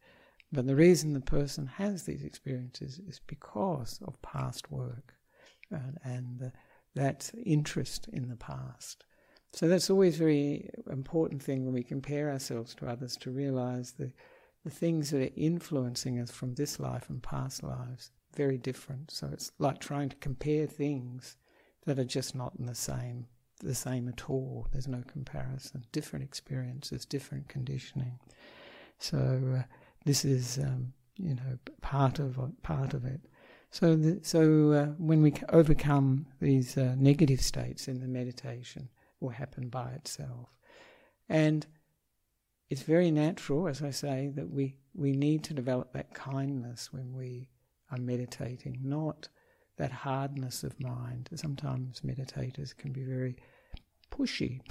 But 0.52 0.68
the 0.68 0.76
reason 0.76 1.14
the 1.14 1.22
person 1.22 1.66
has 1.68 2.04
these 2.04 2.24
experiences 2.24 3.00
is 3.08 3.22
because 3.26 4.00
of 4.06 4.22
past 4.22 4.72
work 4.72 5.14
and, 5.70 5.98
and 6.04 6.44
uh, 6.44 6.50
that 6.96 7.32
interest 7.46 8.10
in 8.12 8.28
the 8.28 8.36
past. 8.36 9.06
So 9.54 9.68
that's 9.68 9.90
always 9.90 10.16
a 10.16 10.20
very 10.20 10.70
important 10.90 11.44
thing 11.44 11.66
when 11.66 11.74
we 11.74 11.84
compare 11.84 12.32
ourselves 12.32 12.74
to 12.76 12.88
others 12.88 13.18
to 13.18 13.32
realize 13.32 13.94
the 13.94 14.12
the 14.64 14.70
things 14.70 15.10
that 15.10 15.22
are 15.24 15.34
influencing 15.36 16.20
us 16.20 16.30
from 16.30 16.54
this 16.54 16.80
life 16.80 17.10
and 17.10 17.24
past 17.24 17.64
lives 17.64 18.12
very 18.36 18.60
different. 18.60 19.10
So 19.10 19.28
it's 19.34 19.52
like 19.58 19.80
trying 19.80 20.10
to 20.10 20.16
compare 20.18 20.68
things 20.68 21.36
that 21.86 21.98
are 21.98 22.06
just 22.06 22.36
not 22.36 22.54
in 22.60 22.66
the 22.68 22.76
same 22.76 23.28
the 23.60 23.76
same 23.76 24.08
at 24.08 24.30
all. 24.30 24.68
There's 24.72 24.88
no 24.88 25.04
comparison. 25.08 25.86
Different 25.92 26.26
experiences, 26.26 27.06
different 27.06 27.48
conditioning. 27.48 28.20
So 28.98 29.58
uh, 29.60 29.64
this 30.06 30.26
is 30.26 30.58
um, 30.58 30.94
you 31.18 31.36
know 31.36 31.60
part 31.82 32.20
of 32.20 32.40
part 32.64 32.94
of 32.94 33.06
it. 33.06 33.22
So 33.70 33.96
the, 33.96 34.20
so 34.24 34.72
uh, 34.72 34.86
when 34.98 35.22
we 35.22 35.34
overcome 35.50 36.26
these 36.40 36.78
uh, 36.78 36.96
negative 36.98 37.42
states 37.42 37.88
in 37.88 38.00
the 38.00 38.08
meditation, 38.08 38.90
will 39.22 39.30
happen 39.30 39.70
by 39.70 39.92
itself, 39.92 40.50
and 41.30 41.66
it's 42.72 42.84
very 42.84 43.12
natural, 43.12 43.68
as 43.68 43.82
I 43.82 43.92
say, 43.92 44.32
that 44.36 44.50
we, 44.50 44.78
we 44.94 45.12
need 45.12 45.44
to 45.44 45.54
develop 45.54 45.92
that 45.92 46.14
kindness 46.14 46.94
when 46.94 47.14
we 47.14 47.50
are 47.92 47.98
meditating, 47.98 48.80
not 48.82 49.28
that 49.76 49.92
hardness 49.92 50.64
of 50.64 50.80
mind. 50.80 51.30
Sometimes 51.36 52.00
meditators 52.00 52.76
can 52.76 52.94
be 52.94 53.04
very 53.04 53.36
pushy 54.10 54.62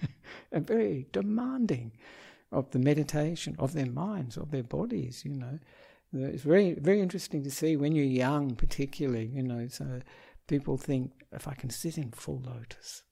and 0.52 0.64
very 0.64 1.08
demanding 1.10 1.92
of 2.52 2.70
the 2.70 2.78
meditation, 2.78 3.56
of 3.58 3.72
their 3.72 3.86
minds, 3.86 4.36
of 4.36 4.52
their 4.52 4.62
bodies, 4.62 5.24
you 5.24 5.32
know. 5.32 5.58
It's 6.12 6.44
very, 6.44 6.74
very 6.74 7.00
interesting 7.00 7.42
to 7.42 7.50
see 7.50 7.76
when 7.76 7.92
you're 7.92 8.04
young, 8.04 8.54
particularly, 8.54 9.26
you 9.26 9.42
know, 9.42 9.66
so 9.66 10.00
people 10.46 10.78
think 10.78 11.10
if 11.32 11.48
I 11.48 11.54
can 11.54 11.70
sit 11.70 11.98
in 11.98 12.12
full 12.12 12.40
lotus, 12.46 13.02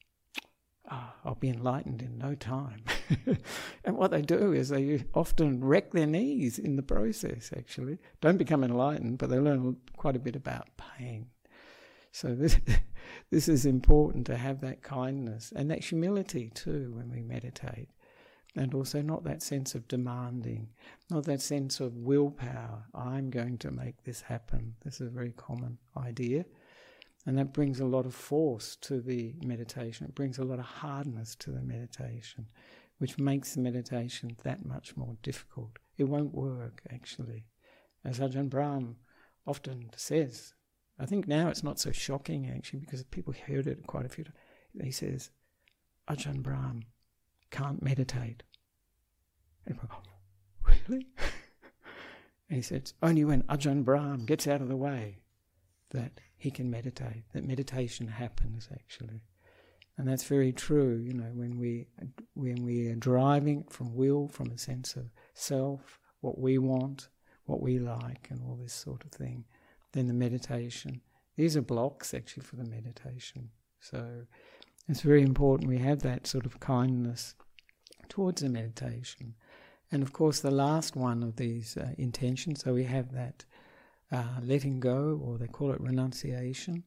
oh, 0.91 1.13
I'll 1.25 1.35
be 1.35 1.49
enlightened 1.49 2.03
in 2.03 2.19
no 2.19 2.35
time. 2.35 2.83
and 3.85 3.97
what 3.97 4.11
they 4.11 4.23
do 4.23 4.53
is 4.53 4.69
they 4.69 5.05
often 5.15 5.65
wreck 5.65 5.93
their 5.93 6.07
knees 6.07 6.59
in 6.59 6.77
the 6.77 6.83
process, 6.83 7.51
actually. 7.57 7.99
Don't 8.21 8.39
become 8.39 8.65
enlightened, 8.65 9.19
but 9.19 9.31
they 9.31 9.39
learn 9.39 9.77
quite 9.97 10.17
a 10.17 10.21
bit 10.21 10.37
about 10.37 10.69
pain. 10.77 11.27
So 12.13 12.35
this, 12.35 12.59
this 13.31 13.49
is 13.49 13.67
important 13.67 14.27
to 14.27 14.37
have 14.37 14.61
that 14.63 14.83
kindness 14.83 15.53
and 15.55 15.71
that 15.71 15.85
humility 15.85 16.51
too 16.55 16.93
when 16.95 17.11
we 17.11 17.21
meditate. 17.21 17.91
And 18.57 18.73
also 18.73 19.03
not 19.03 19.25
that 19.25 19.43
sense 19.43 19.75
of 19.75 19.87
demanding, 19.87 20.71
not 21.11 21.25
that 21.25 21.43
sense 21.43 21.79
of 21.79 21.95
willpower. 21.95 22.85
I'm 22.95 23.29
going 23.29 23.59
to 23.59 23.71
make 23.71 24.05
this 24.05 24.23
happen. 24.23 24.77
This 24.83 25.03
is 25.03 25.09
a 25.09 25.11
very 25.11 25.33
common 25.33 25.77
idea. 25.95 26.47
And 27.27 27.37
that 27.39 27.53
brings 27.53 27.81
a 27.81 27.85
lot 27.85 28.07
of 28.07 28.15
force 28.15 28.77
to 28.83 29.01
the 29.01 29.35
meditation. 29.45 30.07
It 30.07 30.15
brings 30.15 30.39
a 30.39 30.45
lot 30.45 30.61
of 30.61 30.65
hardness 30.65 31.35
to 31.37 31.51
the 31.51 31.61
meditation, 31.61 32.47
which 32.99 33.19
makes 33.19 33.55
the 33.55 33.61
meditation 33.61 34.37
that 34.45 34.65
much 34.65 34.97
more 34.97 35.17
difficult. 35.25 35.81
It 35.99 36.05
won't 36.05 36.33
work, 36.33 36.83
actually. 36.91 37.47
As 38.05 38.21
Ajahn 38.21 38.49
Brahm 38.49 38.97
often 39.45 39.91
says, 39.97 40.55
I 41.01 41.07
think 41.07 41.27
now 41.27 41.49
it's 41.49 41.65
not 41.65 41.81
so 41.81 41.91
shocking, 41.91 42.49
actually, 42.49 42.79
because 42.81 43.03
people 43.03 43.35
heard 43.47 43.67
it 43.67 43.87
quite 43.89 44.07
a 44.07 44.09
few 44.09 44.25
times. 44.25 44.37
He 44.81 44.93
says, 44.93 45.31
Ajahn 46.09 46.43
Brahm 46.43 46.85
can't 47.51 47.83
meditate. 47.83 48.45
And 49.67 49.79
oh, 49.91 50.03
really? 50.65 51.09
and 52.49 52.57
he 52.57 52.63
says, 52.63 52.95
only 53.03 53.25
when 53.25 53.43
Ajahn 53.45 53.85
Brahm 53.85 54.27
gets 54.27 54.47
out 54.47 54.61
of 54.61 54.69
the 54.69 54.77
way 54.77 55.19
that 55.91 56.21
he 56.37 56.51
can 56.51 56.71
meditate, 56.71 57.25
that 57.33 57.45
meditation 57.45 58.09
happens 58.09 58.69
actually. 58.73 59.23
And 59.99 60.07
that's 60.07 60.25
very 60.25 60.53
true, 60.53 60.97
you 60.97 61.15
know, 61.15 61.31
when 61.33 61.59
we 61.59 61.87
when 62.35 62.63
we 62.63 62.89
are 62.89 62.97
driving 62.97 63.65
from 63.71 63.95
will, 63.95 64.29
from 64.29 64.51
a 64.51 64.59
sense 64.59 64.95
of 64.95 65.11
self, 65.33 65.99
what 66.21 66.39
we 66.39 66.59
want, 66.59 67.09
what 67.47 67.63
we 67.63 67.79
like, 67.79 68.29
and 68.31 68.43
all 68.43 68.57
this 68.57 68.75
sort 68.75 69.05
of 69.05 69.11
thing, 69.11 69.45
then 69.93 70.07
the 70.07 70.13
meditation. 70.13 71.01
These 71.37 71.57
are 71.57 71.63
blocks 71.63 72.13
actually 72.13 72.43
for 72.43 72.57
the 72.57 72.65
meditation. 72.65 73.51
So 73.81 74.27
it's 74.89 75.01
very 75.01 75.23
important 75.23 75.69
we 75.69 75.79
have 75.79 76.03
that 76.03 76.27
sort 76.27 76.47
of 76.47 76.61
kindness 76.61 77.35
towards 78.09 78.43
the 78.43 78.49
meditation. 78.49 79.35
And 79.91 80.03
of 80.03 80.13
course, 80.13 80.41
the 80.41 80.51
last 80.51 80.97
one 80.97 81.23
of 81.23 81.37
these 81.37 81.77
uh, 81.77 81.91
intentions, 81.97 82.63
so 82.63 82.75
we 82.75 82.85
have 82.85 83.13
that 83.13 83.45
uh, 84.13 84.41
letting 84.43 84.81
go, 84.81 85.21
or 85.23 85.39
they 85.39 85.47
call 85.47 85.73
it 85.73 85.81
renunciation, 85.81 86.85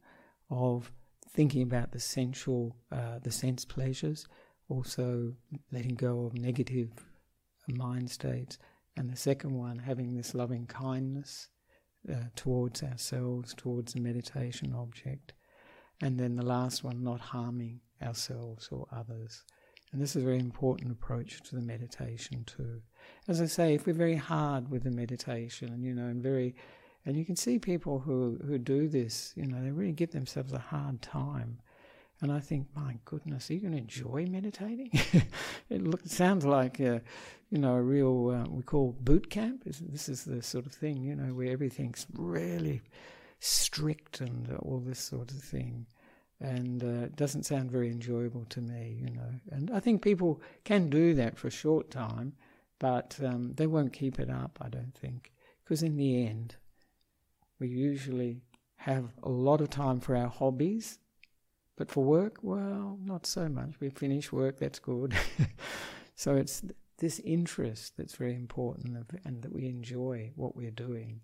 of 0.49 0.91
thinking 1.29 1.61
about 1.61 1.91
the 1.91 1.99
sensual, 1.99 2.75
uh, 2.91 3.19
the 3.21 3.31
sense 3.31 3.65
pleasures, 3.65 4.27
also 4.67 5.33
letting 5.71 5.95
go 5.95 6.25
of 6.25 6.33
negative 6.33 6.89
mind 7.67 8.09
states, 8.09 8.57
and 8.97 9.09
the 9.09 9.15
second 9.15 9.53
one, 9.53 9.77
having 9.77 10.15
this 10.15 10.33
loving 10.33 10.65
kindness 10.65 11.49
uh, 12.11 12.15
towards 12.35 12.83
ourselves, 12.83 13.53
towards 13.53 13.93
the 13.93 13.99
meditation 13.99 14.73
object, 14.73 15.33
and 16.01 16.19
then 16.19 16.35
the 16.35 16.45
last 16.45 16.83
one, 16.83 17.03
not 17.03 17.19
harming 17.19 17.81
ourselves 18.01 18.69
or 18.71 18.87
others. 18.91 19.43
And 19.91 20.01
this 20.01 20.15
is 20.15 20.21
a 20.21 20.25
very 20.25 20.39
important 20.39 20.91
approach 20.91 21.41
to 21.43 21.55
the 21.55 21.61
meditation 21.61 22.43
too. 22.45 22.81
As 23.27 23.41
I 23.41 23.47
say, 23.47 23.73
if 23.73 23.85
we're 23.85 23.93
very 23.93 24.15
hard 24.15 24.69
with 24.69 24.83
the 24.83 24.91
meditation, 24.91 25.69
and 25.69 25.83
you 25.83 25.93
know, 25.93 26.05
and 26.05 26.21
very 26.21 26.55
and 27.09 27.17
you 27.17 27.25
can 27.25 27.35
see 27.35 27.57
people 27.57 27.97
who, 27.97 28.39
who 28.45 28.59
do 28.59 28.87
this, 28.87 29.33
you 29.35 29.47
know, 29.47 29.59
they 29.63 29.71
really 29.71 29.93
give 29.93 30.11
themselves 30.11 30.53
a 30.53 30.59
hard 30.59 31.01
time. 31.01 31.57
And 32.21 32.31
I 32.31 32.39
think, 32.39 32.67
my 32.75 32.97
goodness, 33.03 33.49
are 33.49 33.55
you 33.55 33.61
going 33.61 33.71
to 33.71 33.79
enjoy 33.79 34.27
meditating? 34.29 34.91
it 35.71 35.83
look, 35.83 36.01
sounds 36.05 36.45
like, 36.45 36.79
a, 36.79 37.01
you 37.49 37.57
know, 37.57 37.73
a 37.73 37.81
real, 37.81 38.29
uh, 38.29 38.47
we 38.47 38.61
call 38.61 38.95
boot 38.99 39.31
camp. 39.31 39.63
This 39.65 40.07
is 40.07 40.23
the 40.23 40.43
sort 40.43 40.67
of 40.67 40.71
thing, 40.71 41.01
you 41.01 41.15
know, 41.15 41.33
where 41.33 41.51
everything's 41.51 42.05
really 42.13 42.83
strict 43.39 44.21
and 44.21 44.55
all 44.59 44.77
this 44.77 44.99
sort 44.99 45.31
of 45.31 45.41
thing. 45.41 45.87
And 46.39 46.83
uh, 46.83 47.05
it 47.05 47.15
doesn't 47.15 47.47
sound 47.47 47.71
very 47.71 47.89
enjoyable 47.89 48.45
to 48.49 48.61
me, 48.61 48.99
you 49.01 49.09
know. 49.09 49.33
And 49.49 49.71
I 49.71 49.79
think 49.79 50.03
people 50.03 50.43
can 50.63 50.91
do 50.91 51.15
that 51.15 51.39
for 51.39 51.47
a 51.47 51.51
short 51.51 51.89
time, 51.89 52.33
but 52.77 53.17
um, 53.25 53.53
they 53.55 53.65
won't 53.65 53.93
keep 53.93 54.19
it 54.19 54.29
up, 54.29 54.59
I 54.61 54.69
don't 54.69 54.93
think. 54.93 55.31
Because 55.63 55.81
in 55.81 55.97
the 55.97 56.27
end, 56.27 56.55
we 57.59 57.67
usually 57.67 58.41
have 58.77 59.09
a 59.23 59.29
lot 59.29 59.61
of 59.61 59.69
time 59.69 59.99
for 59.99 60.15
our 60.15 60.29
hobbies, 60.29 60.99
but 61.75 61.91
for 61.91 62.03
work, 62.03 62.37
well, 62.41 62.97
not 63.03 63.25
so 63.25 63.49
much. 63.49 63.79
We 63.79 63.89
finish 63.89 64.31
work, 64.31 64.59
that's 64.59 64.79
good. 64.79 65.15
so 66.15 66.35
it's 66.35 66.63
this 66.99 67.19
interest 67.19 67.93
that's 67.97 68.15
very 68.15 68.35
important 68.35 69.07
and 69.25 69.41
that 69.41 69.53
we 69.53 69.65
enjoy 69.67 70.31
what 70.35 70.55
we're 70.55 70.71
doing. 70.71 71.21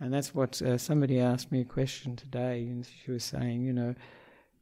And 0.00 0.12
that's 0.12 0.34
what 0.34 0.62
uh, 0.62 0.78
somebody 0.78 1.20
asked 1.20 1.52
me 1.52 1.60
a 1.60 1.64
question 1.64 2.16
today, 2.16 2.62
and 2.62 2.86
she 3.04 3.10
was 3.10 3.22
saying, 3.22 3.62
you 3.62 3.72
know, 3.72 3.94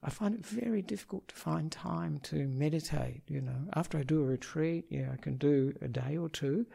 I 0.02 0.10
find 0.10 0.34
it 0.34 0.44
very 0.44 0.82
difficult 0.82 1.28
to 1.28 1.34
find 1.34 1.70
time 1.70 2.18
to 2.24 2.48
meditate. 2.48 3.22
You 3.28 3.40
know, 3.40 3.68
after 3.74 3.98
I 3.98 4.02
do 4.02 4.20
a 4.20 4.26
retreat, 4.26 4.86
yeah, 4.88 5.10
I 5.12 5.16
can 5.16 5.36
do 5.36 5.74
a 5.80 5.88
day 5.88 6.16
or 6.16 6.28
two, 6.28 6.66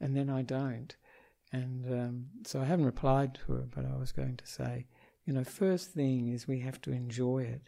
and 0.00 0.16
then 0.16 0.28
I 0.28 0.42
don't. 0.42 0.94
And 1.54 1.86
um, 1.92 2.26
so 2.44 2.60
I 2.60 2.64
haven't 2.64 2.84
replied 2.84 3.36
to 3.36 3.52
her, 3.52 3.64
but 3.72 3.84
I 3.86 3.96
was 3.96 4.10
going 4.10 4.36
to 4.38 4.46
say, 4.46 4.86
you 5.24 5.32
know, 5.32 5.44
first 5.44 5.92
thing 5.92 6.32
is 6.32 6.48
we 6.48 6.58
have 6.60 6.80
to 6.80 6.90
enjoy 6.90 7.44
it. 7.44 7.62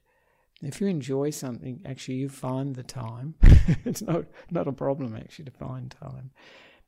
If 0.61 0.81
you 0.81 0.89
enjoy 0.89 1.31
something, 1.31 1.83
actually 1.87 2.17
you 2.17 2.29
find 2.29 2.75
the 2.75 2.83
time. 2.83 3.37
it's 3.85 4.03
not 4.03 4.25
not 4.51 4.67
a 4.67 4.73
problem 4.73 5.15
actually 5.15 5.45
to 5.45 5.53
find 5.53 5.89
time. 5.89 6.33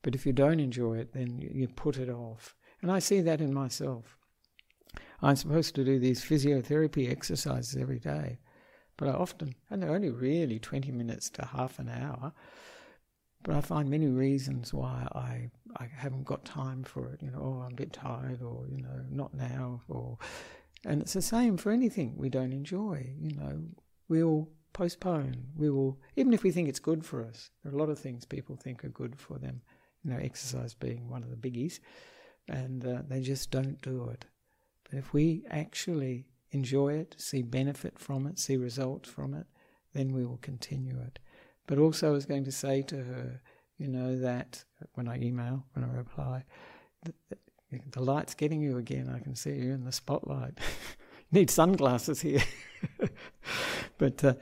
But 0.02 0.16
if 0.16 0.26
you 0.26 0.32
don't 0.32 0.58
enjoy 0.58 0.98
it, 0.98 1.12
then 1.12 1.38
you, 1.38 1.50
you 1.54 1.68
put 1.68 1.98
it 1.98 2.10
off. 2.10 2.56
And 2.82 2.90
I 2.90 2.98
see 2.98 3.20
that 3.20 3.40
in 3.40 3.54
myself. 3.54 4.16
I'm 5.22 5.36
supposed 5.36 5.76
to 5.76 5.84
do 5.84 6.00
these 6.00 6.24
physiotherapy 6.24 7.08
exercises 7.08 7.80
every 7.80 8.00
day, 8.00 8.38
but 8.96 9.08
I 9.08 9.12
often, 9.12 9.54
and 9.70 9.80
they're 9.80 9.94
only 9.94 10.10
really 10.10 10.58
20 10.58 10.90
minutes 10.90 11.30
to 11.30 11.44
half 11.44 11.78
an 11.78 11.88
hour, 11.88 12.32
but 13.42 13.54
I 13.54 13.60
find 13.60 13.88
many 13.88 14.06
reasons 14.06 14.74
why 14.74 15.06
I, 15.14 15.50
I 15.76 15.88
haven't 15.96 16.24
got 16.24 16.44
time 16.44 16.82
for 16.84 17.12
it. 17.12 17.22
You 17.22 17.30
know, 17.30 17.38
oh, 17.40 17.62
I'm 17.64 17.72
a 17.72 17.76
bit 17.76 17.92
tired, 17.92 18.42
or 18.42 18.66
you 18.68 18.82
know, 18.82 19.04
not 19.10 19.34
now, 19.34 19.82
or 19.88 20.18
and 20.84 21.02
it's 21.02 21.12
the 21.12 21.22
same 21.22 21.56
for 21.56 21.72
anything 21.72 22.14
we 22.16 22.28
don't 22.28 22.52
enjoy. 22.52 23.10
You 23.20 23.36
know, 23.36 23.62
we'll 24.08 24.48
postpone. 24.72 25.48
We 25.56 25.70
will, 25.70 25.98
even 26.16 26.32
if 26.32 26.42
we 26.42 26.50
think 26.50 26.68
it's 26.68 26.78
good 26.78 27.04
for 27.04 27.24
us. 27.24 27.50
There 27.62 27.72
are 27.72 27.76
a 27.76 27.78
lot 27.78 27.90
of 27.90 27.98
things 27.98 28.24
people 28.24 28.56
think 28.56 28.84
are 28.84 28.90
good 28.90 29.18
for 29.18 29.38
them. 29.38 29.62
You 30.04 30.12
know, 30.12 30.18
exercise 30.18 30.74
being 30.74 31.08
one 31.08 31.22
of 31.22 31.30
the 31.30 31.36
biggies, 31.36 31.80
and 32.48 32.86
uh, 32.86 33.02
they 33.08 33.20
just 33.20 33.50
don't 33.50 33.80
do 33.82 34.08
it. 34.10 34.24
But 34.88 34.98
if 34.98 35.12
we 35.12 35.44
actually 35.50 36.26
enjoy 36.50 36.94
it, 36.94 37.16
see 37.18 37.42
benefit 37.42 37.98
from 37.98 38.26
it, 38.26 38.38
see 38.38 38.56
results 38.56 39.08
from 39.08 39.34
it, 39.34 39.46
then 39.92 40.12
we 40.12 40.24
will 40.24 40.38
continue 40.38 40.98
it. 41.00 41.18
But 41.68 41.78
also, 41.78 42.08
I 42.08 42.12
was 42.12 42.26
going 42.26 42.44
to 42.44 42.52
say 42.52 42.82
to 42.82 42.96
her, 42.96 43.42
you 43.76 43.86
know, 43.86 44.18
that 44.18 44.64
when 44.94 45.06
I 45.06 45.20
email, 45.20 45.64
when 45.74 45.84
I 45.84 45.94
reply, 45.94 46.44
the, 47.04 47.12
the 47.92 48.00
light's 48.00 48.34
getting 48.34 48.60
you 48.62 48.78
again. 48.78 49.12
I 49.14 49.20
can 49.20 49.36
see 49.36 49.52
you 49.52 49.72
in 49.72 49.84
the 49.84 49.92
spotlight. 49.92 50.58
Need 51.30 51.50
sunglasses 51.50 52.22
here. 52.22 52.42
but 53.98 54.24
uh, 54.24 54.34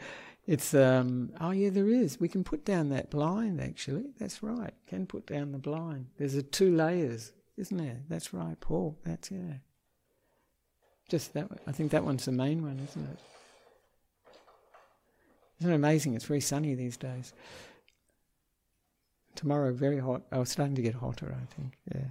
it's, 0.47 0.73
um, 0.73 1.33
oh 1.41 1.51
yeah, 1.51 1.71
there 1.71 1.89
is. 1.89 2.21
We 2.21 2.29
can 2.29 2.45
put 2.45 2.65
down 2.65 2.91
that 2.91 3.11
blind, 3.11 3.61
actually. 3.61 4.13
That's 4.21 4.41
right. 4.41 4.73
Can 4.87 5.05
put 5.07 5.27
down 5.27 5.51
the 5.51 5.59
blind. 5.59 6.07
There's 6.19 6.37
a 6.37 6.43
two 6.43 6.75
layers, 6.75 7.33
isn't 7.57 7.77
there? 7.77 8.03
That's 8.09 8.33
right, 8.33 8.59
Paul. 8.61 8.97
That's, 9.05 9.33
yeah. 9.33 9.55
Just 11.09 11.35
that, 11.35 11.51
I 11.67 11.73
think 11.73 11.91
that 11.91 12.05
one's 12.05 12.25
the 12.25 12.33
main 12.33 12.63
one, 12.63 12.79
isn't 12.89 13.11
it? 13.11 13.19
Isn't 15.61 15.73
it 15.73 15.77
amazing? 15.77 16.15
It's 16.15 16.25
very 16.25 16.41
sunny 16.41 16.75
these 16.75 16.97
days. 16.97 17.33
Tomorrow, 19.35 19.73
very 19.73 19.99
hot. 19.99 20.23
Oh, 20.33 20.43
it's 20.43 20.53
starting 20.53 20.77
to 20.77 20.83
get 20.83 20.95
hotter, 20.95 21.35
I 21.35 21.55
think. 21.55 21.79
Yeah. 21.95 22.11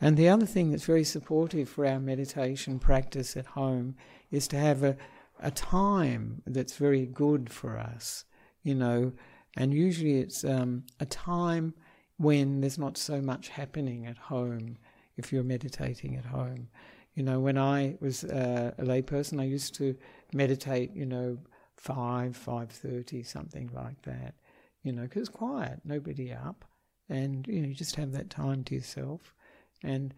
And 0.00 0.16
the 0.16 0.28
other 0.28 0.46
thing 0.46 0.70
that's 0.70 0.84
very 0.84 1.04
supportive 1.04 1.68
for 1.68 1.86
our 1.86 1.98
meditation 1.98 2.78
practice 2.78 3.36
at 3.36 3.46
home 3.46 3.96
is 4.30 4.46
to 4.48 4.58
have 4.58 4.82
a, 4.82 4.96
a 5.40 5.50
time 5.50 6.42
that's 6.46 6.76
very 6.76 7.06
good 7.06 7.50
for 7.50 7.78
us, 7.78 8.24
you 8.62 8.74
know. 8.74 9.12
And 9.56 9.72
usually 9.72 10.18
it's 10.18 10.44
um, 10.44 10.84
a 11.00 11.06
time 11.06 11.74
when 12.18 12.60
there's 12.60 12.78
not 12.78 12.98
so 12.98 13.20
much 13.20 13.48
happening 13.48 14.06
at 14.06 14.18
home 14.18 14.76
if 15.16 15.32
you're 15.32 15.42
meditating 15.42 16.16
at 16.16 16.26
home. 16.26 16.68
You 17.14 17.22
know, 17.22 17.40
when 17.40 17.56
I 17.56 17.96
was 18.00 18.24
uh, 18.24 18.72
a 18.76 18.82
layperson, 18.82 19.40
I 19.40 19.44
used 19.44 19.74
to 19.76 19.96
meditate, 20.34 20.94
you 20.94 21.06
know, 21.06 21.38
five, 21.76 22.36
five 22.36 22.70
thirty, 22.70 23.22
something 23.22 23.70
like 23.72 24.02
that. 24.02 24.34
You 24.82 24.92
know, 24.92 25.02
because 25.02 25.28
it's 25.28 25.36
quiet, 25.36 25.80
nobody 25.84 26.32
up, 26.32 26.64
and 27.08 27.46
you 27.46 27.60
know, 27.60 27.68
you 27.68 27.74
just 27.74 27.96
have 27.96 28.12
that 28.12 28.30
time 28.30 28.64
to 28.64 28.74
yourself. 28.74 29.34
And 29.82 30.14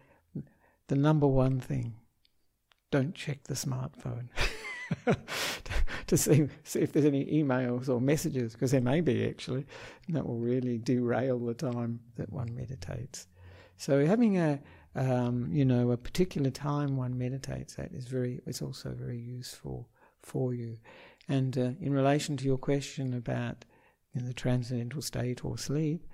the 0.87 0.95
number 0.95 1.27
one 1.27 1.59
thing 1.59 1.93
don't 2.91 3.13
check 3.13 3.43
the 3.43 3.53
smartphone 3.53 4.29
to 6.07 6.17
see, 6.17 6.47
see 6.63 6.79
if 6.79 6.91
there's 6.91 7.05
any 7.05 7.25
emails 7.25 7.87
or 7.89 8.01
messages, 8.01 8.53
because 8.53 8.71
there 8.71 8.81
may 8.81 9.01
be 9.01 9.27
actually, 9.27 9.65
and 10.07 10.15
that 10.15 10.25
will 10.25 10.39
really 10.39 10.77
derail 10.77 11.39
the 11.39 11.53
time 11.53 11.99
that 12.15 12.31
one 12.31 12.53
meditates. 12.55 13.27
So 13.77 14.05
having 14.05 14.37
a 14.37 14.59
um, 14.95 15.49
you 15.51 15.65
know 15.65 15.91
a 15.91 15.97
particular 15.97 16.49
time 16.49 16.97
one 16.97 17.17
meditates 17.17 17.77
at 17.77 17.93
is 17.93 18.07
very 18.07 18.41
is 18.45 18.61
also 18.61 18.89
very 18.89 19.19
useful 19.19 19.87
for 20.21 20.53
you. 20.53 20.77
And 21.29 21.57
uh, 21.57 21.71
in 21.79 21.93
relation 21.93 22.35
to 22.37 22.45
your 22.45 22.57
question 22.57 23.13
about 23.13 23.63
the 24.15 24.33
transcendental 24.33 25.01
state 25.01 25.45
or 25.45 25.57
sleep, 25.57 26.05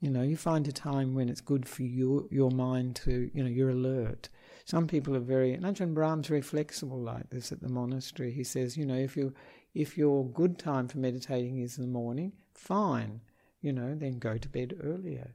you 0.00 0.10
know, 0.10 0.22
you 0.22 0.36
find 0.36 0.66
a 0.66 0.72
time 0.72 1.14
when 1.14 1.28
it's 1.28 1.40
good 1.40 1.68
for 1.68 1.82
your 1.82 2.24
your 2.30 2.50
mind 2.50 2.96
to, 2.96 3.30
you 3.32 3.44
know, 3.44 3.48
you're 3.48 3.70
alert. 3.70 4.30
Some 4.64 4.88
people 4.88 5.14
are 5.14 5.20
very 5.20 5.56
Ajahn 5.56 5.94
Brahm's 5.94 6.26
very 6.26 6.42
flexible 6.42 7.00
like 7.00 7.30
this 7.30 7.52
at 7.52 7.60
the 7.60 7.68
monastery. 7.68 8.32
He 8.32 8.42
says, 8.42 8.76
you 8.76 8.84
know, 8.84 8.96
if 8.96 9.16
you 9.16 9.32
if 9.74 9.96
your 9.96 10.26
good 10.26 10.58
time 10.58 10.88
for 10.88 10.98
meditating 10.98 11.58
is 11.60 11.78
in 11.78 11.84
the 11.84 11.90
morning, 11.90 12.32
fine, 12.54 13.20
you 13.60 13.72
know, 13.72 13.94
then 13.94 14.18
go 14.18 14.38
to 14.38 14.48
bed 14.48 14.74
earlier. 14.82 15.34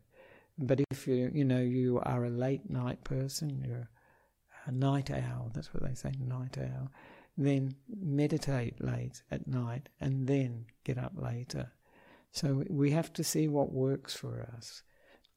But 0.58 0.82
if 0.92 1.08
you 1.08 1.32
you 1.34 1.46
know 1.46 1.62
you 1.62 2.02
are 2.04 2.26
a 2.26 2.30
late 2.30 2.70
night 2.70 3.04
person, 3.04 3.64
you're 3.66 3.90
a 4.66 4.72
night 4.72 5.12
owl. 5.12 5.52
That's 5.54 5.74
what 5.74 5.84
they 5.84 5.94
say, 5.94 6.12
night 6.20 6.58
owl. 6.58 6.92
Then 7.38 7.76
meditate 7.88 8.84
late 8.84 9.22
at 9.30 9.48
night, 9.48 9.90
and 10.02 10.28
then 10.28 10.66
get 10.84 10.98
up 10.98 11.14
later. 11.16 11.72
So 12.32 12.64
we 12.70 12.92
have 12.92 13.14
to 13.14 13.24
see 13.24 13.48
what 13.48 13.72
works 13.72 14.16
for 14.16 14.50
us. 14.56 14.84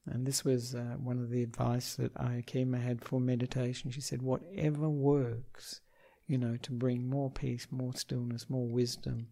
And 0.07 0.27
this 0.27 0.45
was 0.45 0.75
uh, 0.75 0.97
one 0.99 1.19
of 1.19 1.31
the 1.31 1.43
advice 1.43 1.95
that 1.97 2.15
Ayya 2.15 2.83
had 2.83 3.05
for 3.05 3.21
meditation. 3.21 3.91
She 3.91 4.01
said, 4.01 4.23
whatever 4.23 4.89
works, 4.89 5.83
you 6.27 6.39
know, 6.39 6.57
to 6.63 6.73
bring 6.73 7.09
more 7.09 7.31
peace, 7.31 7.67
more 7.71 7.95
stillness, 7.95 8.49
more 8.49 8.67
wisdom, 8.67 9.29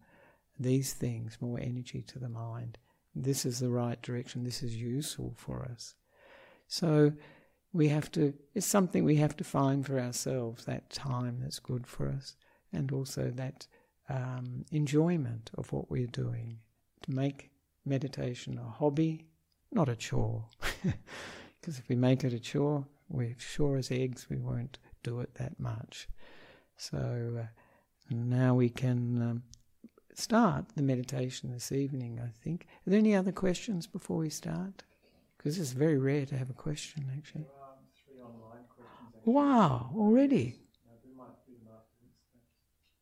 these 0.60 0.92
things, 0.92 1.38
more 1.40 1.58
energy 1.58 2.02
to 2.08 2.18
the 2.18 2.28
mind. 2.28 2.76
This 3.14 3.46
is 3.46 3.60
the 3.60 3.70
right 3.70 4.00
direction. 4.02 4.44
This 4.44 4.62
is 4.62 4.76
useful 4.76 5.34
for 5.36 5.64
us. 5.64 5.94
So 6.66 7.12
we 7.72 7.88
have 7.88 8.10
to, 8.12 8.34
it's 8.54 8.66
something 8.66 9.04
we 9.04 9.16
have 9.16 9.36
to 9.38 9.44
find 9.44 9.86
for 9.86 9.98
ourselves, 9.98 10.64
that 10.66 10.90
time 10.90 11.38
that's 11.40 11.58
good 11.58 11.86
for 11.86 12.08
us, 12.08 12.36
and 12.72 12.92
also 12.92 13.30
that 13.34 13.66
um, 14.08 14.64
enjoyment 14.72 15.50
of 15.56 15.72
what 15.72 15.90
we're 15.90 16.06
doing. 16.06 16.58
To 17.02 17.12
make 17.12 17.50
meditation 17.84 18.58
a 18.58 18.68
hobby, 18.68 19.26
not 19.72 19.88
a 19.88 19.96
chore. 19.96 20.46
Because 21.60 21.78
if 21.78 21.88
we 21.88 21.96
make 21.96 22.24
it 22.24 22.32
a 22.32 22.38
chore, 22.38 22.86
we're 23.08 23.34
sure 23.38 23.76
as 23.76 23.90
eggs 23.90 24.28
we 24.30 24.36
won't 24.36 24.78
do 25.02 25.20
it 25.20 25.34
that 25.34 25.58
much. 25.58 26.08
So 26.76 27.40
uh, 27.40 27.46
now 28.10 28.54
we 28.54 28.68
can 28.68 29.22
um, 29.22 29.42
start 30.14 30.66
the 30.76 30.82
meditation 30.82 31.50
this 31.50 31.72
evening, 31.72 32.20
I 32.22 32.30
think. 32.42 32.66
Are 32.86 32.90
there 32.90 32.98
any 32.98 33.14
other 33.14 33.32
questions 33.32 33.86
before 33.86 34.18
we 34.18 34.30
start? 34.30 34.84
Because 35.36 35.58
it's 35.58 35.72
very 35.72 35.98
rare 35.98 36.26
to 36.26 36.36
have 36.36 36.50
a 36.50 36.54
question, 36.54 37.10
actually. 37.16 37.46
Wow, 39.24 39.90
already? 39.94 40.60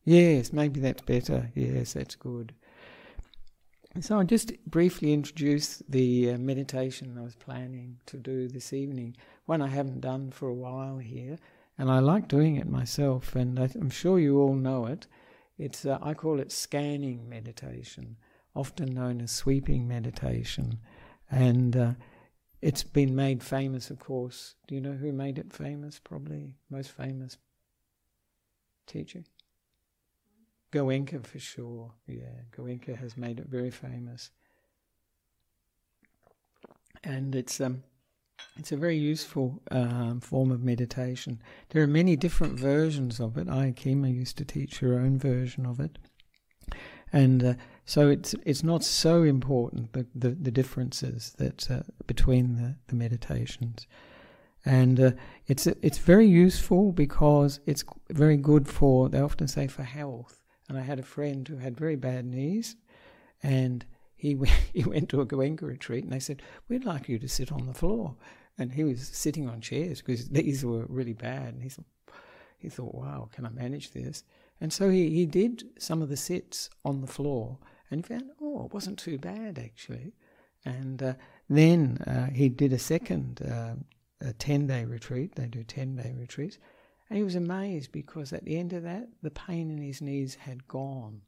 Yes, 0.06 0.52
maybe 0.52 0.78
that's 0.78 1.02
better. 1.02 1.50
Yes, 1.56 1.94
that's 1.94 2.14
good. 2.14 2.54
So 4.00 4.18
I'll 4.18 4.24
just 4.24 4.52
briefly 4.64 5.12
introduce 5.12 5.82
the 5.88 6.30
uh, 6.30 6.38
meditation 6.38 7.18
I 7.18 7.22
was 7.22 7.34
planning 7.34 7.98
to 8.06 8.16
do 8.16 8.46
this 8.46 8.72
evening. 8.72 9.16
One 9.46 9.60
I 9.60 9.66
haven't 9.66 10.02
done 10.02 10.30
for 10.30 10.48
a 10.48 10.54
while 10.54 10.98
here, 10.98 11.38
and 11.76 11.90
I 11.90 11.98
like 11.98 12.28
doing 12.28 12.54
it 12.54 12.68
myself, 12.68 13.34
and 13.34 13.58
I'm 13.58 13.90
sure 13.90 14.20
you 14.20 14.38
all 14.38 14.54
know 14.54 14.86
it. 14.86 15.08
It's 15.58 15.84
uh, 15.84 15.98
I 16.00 16.14
call 16.14 16.38
it 16.38 16.52
scanning 16.52 17.28
meditation, 17.28 18.16
often 18.54 18.94
known 18.94 19.20
as 19.20 19.32
sweeping 19.32 19.88
meditation, 19.88 20.78
and 21.28 21.76
uh, 21.76 21.92
it's 22.62 22.84
been 22.84 23.16
made 23.16 23.42
famous, 23.42 23.90
of 23.90 23.98
course. 23.98 24.54
Do 24.68 24.76
you 24.76 24.80
know 24.80 24.92
who 24.92 25.10
made 25.10 25.36
it 25.36 25.52
famous? 25.52 25.98
Probably 25.98 26.54
most 26.70 26.92
famous 26.92 27.38
teacher. 28.86 29.24
Goenka 30.72 31.24
for 31.24 31.38
sure. 31.38 31.92
Yeah, 32.06 32.42
Goenka 32.56 32.96
has 32.96 33.16
made 33.16 33.38
it 33.38 33.46
very 33.46 33.70
famous. 33.70 34.30
And 37.04 37.34
it's 37.34 37.60
um 37.60 37.84
it's 38.58 38.72
a 38.72 38.76
very 38.76 38.96
useful 38.96 39.62
um, 39.70 40.20
form 40.20 40.50
of 40.50 40.62
meditation. 40.62 41.42
There 41.70 41.82
are 41.82 41.86
many 41.86 42.16
different 42.16 42.58
versions 42.58 43.20
of 43.20 43.36
it. 43.36 43.46
Ayya 43.46 43.74
Khema 43.74 44.12
used 44.12 44.36
to 44.38 44.44
teach 44.44 44.78
her 44.78 44.98
own 44.98 45.18
version 45.18 45.66
of 45.66 45.78
it, 45.78 45.98
and 47.12 47.44
uh, 47.44 47.54
so 47.84 48.08
it's 48.08 48.34
it's 48.44 48.62
not 48.62 48.82
so 48.82 49.22
important 49.22 49.92
the 49.92 50.06
the, 50.14 50.30
the 50.30 50.50
differences 50.50 51.34
that 51.38 51.70
uh, 51.70 51.82
between 52.06 52.56
the, 52.56 52.76
the 52.88 52.96
meditations, 52.96 53.86
and 54.64 55.00
uh, 55.00 55.10
it's 55.46 55.66
it's 55.66 55.98
very 55.98 56.26
useful 56.26 56.92
because 56.92 57.60
it's 57.66 57.84
very 58.10 58.36
good 58.36 58.66
for 58.68 59.08
they 59.08 59.20
often 59.20 59.48
say 59.48 59.66
for 59.66 59.82
health. 59.82 60.42
And 60.68 60.78
I 60.78 60.82
had 60.82 60.98
a 60.98 61.04
friend 61.04 61.46
who 61.46 61.56
had 61.56 61.76
very 61.76 61.96
bad 61.96 62.24
knees, 62.24 62.76
and 63.42 63.84
he 64.16 64.34
went, 64.34 64.52
he 64.72 64.84
went 64.84 65.08
to 65.10 65.20
a 65.20 65.26
Goenka 65.26 65.62
retreat, 65.62 66.04
and 66.04 66.12
they 66.12 66.20
said, 66.20 66.42
"We'd 66.68 66.84
like 66.84 67.08
you 67.08 67.18
to 67.18 67.28
sit 67.28 67.52
on 67.52 67.66
the 67.66 67.74
floor." 67.74 68.16
And 68.58 68.72
he 68.72 68.84
was 68.84 69.06
sitting 69.06 69.48
on 69.48 69.60
chairs 69.60 70.00
because 70.00 70.28
these 70.30 70.64
were 70.64 70.86
really 70.88 71.12
bad. 71.12 71.54
And 71.54 71.62
he 71.62 71.68
thought, 71.68 71.86
he 72.58 72.68
thought, 72.68 72.94
"Wow, 72.94 73.28
can 73.32 73.46
I 73.46 73.50
manage 73.50 73.90
this?" 73.92 74.24
And 74.60 74.72
so 74.72 74.88
he, 74.88 75.10
he 75.10 75.26
did 75.26 75.64
some 75.78 76.02
of 76.02 76.08
the 76.08 76.16
sits 76.16 76.70
on 76.84 77.00
the 77.00 77.06
floor, 77.06 77.58
and 77.90 78.00
he 78.00 78.14
found, 78.14 78.30
oh, 78.40 78.66
it 78.66 78.74
wasn't 78.74 78.98
too 78.98 79.18
bad 79.18 79.58
actually. 79.58 80.14
And 80.64 81.02
uh, 81.02 81.14
then 81.48 81.98
uh, 82.06 82.30
he 82.30 82.48
did 82.48 82.72
a 82.72 82.78
second 82.78 83.42
uh, 83.42 83.74
a 84.20 84.32
ten 84.32 84.66
day 84.66 84.84
retreat. 84.84 85.34
They 85.34 85.46
do 85.46 85.62
ten 85.62 85.96
day 85.96 86.12
retreats, 86.18 86.58
and 87.08 87.16
he 87.16 87.22
was 87.22 87.36
amazed 87.36 87.92
because 87.92 88.32
at 88.32 88.44
the 88.44 88.56
end 88.56 88.72
of 88.72 88.82
that, 88.82 89.08
the 89.22 89.30
pain 89.30 89.70
in 89.70 89.80
his 89.80 90.02
knees 90.02 90.34
had 90.34 90.66
gone, 90.66 91.22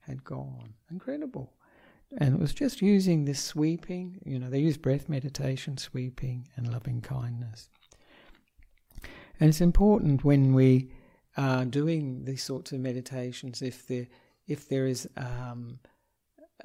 had 0.00 0.24
gone. 0.24 0.74
Incredible. 0.90 1.54
And 2.18 2.34
it 2.34 2.40
was 2.40 2.52
just 2.52 2.82
using 2.82 3.24
this 3.24 3.40
sweeping, 3.40 4.20
you 4.26 4.38
know, 4.38 4.50
they 4.50 4.58
use 4.58 4.76
breath 4.76 5.08
meditation, 5.08 5.78
sweeping, 5.78 6.48
and 6.56 6.70
loving 6.70 7.00
kindness. 7.00 7.70
And 9.40 9.48
it's 9.48 9.62
important 9.62 10.22
when 10.22 10.52
we 10.52 10.92
are 11.38 11.64
doing 11.64 12.24
these 12.24 12.42
sorts 12.42 12.72
of 12.72 12.80
meditations, 12.80 13.62
if 13.62 13.86
there, 13.86 14.08
if 14.46 14.68
there 14.68 14.86
is 14.86 15.08
um, 15.16 15.78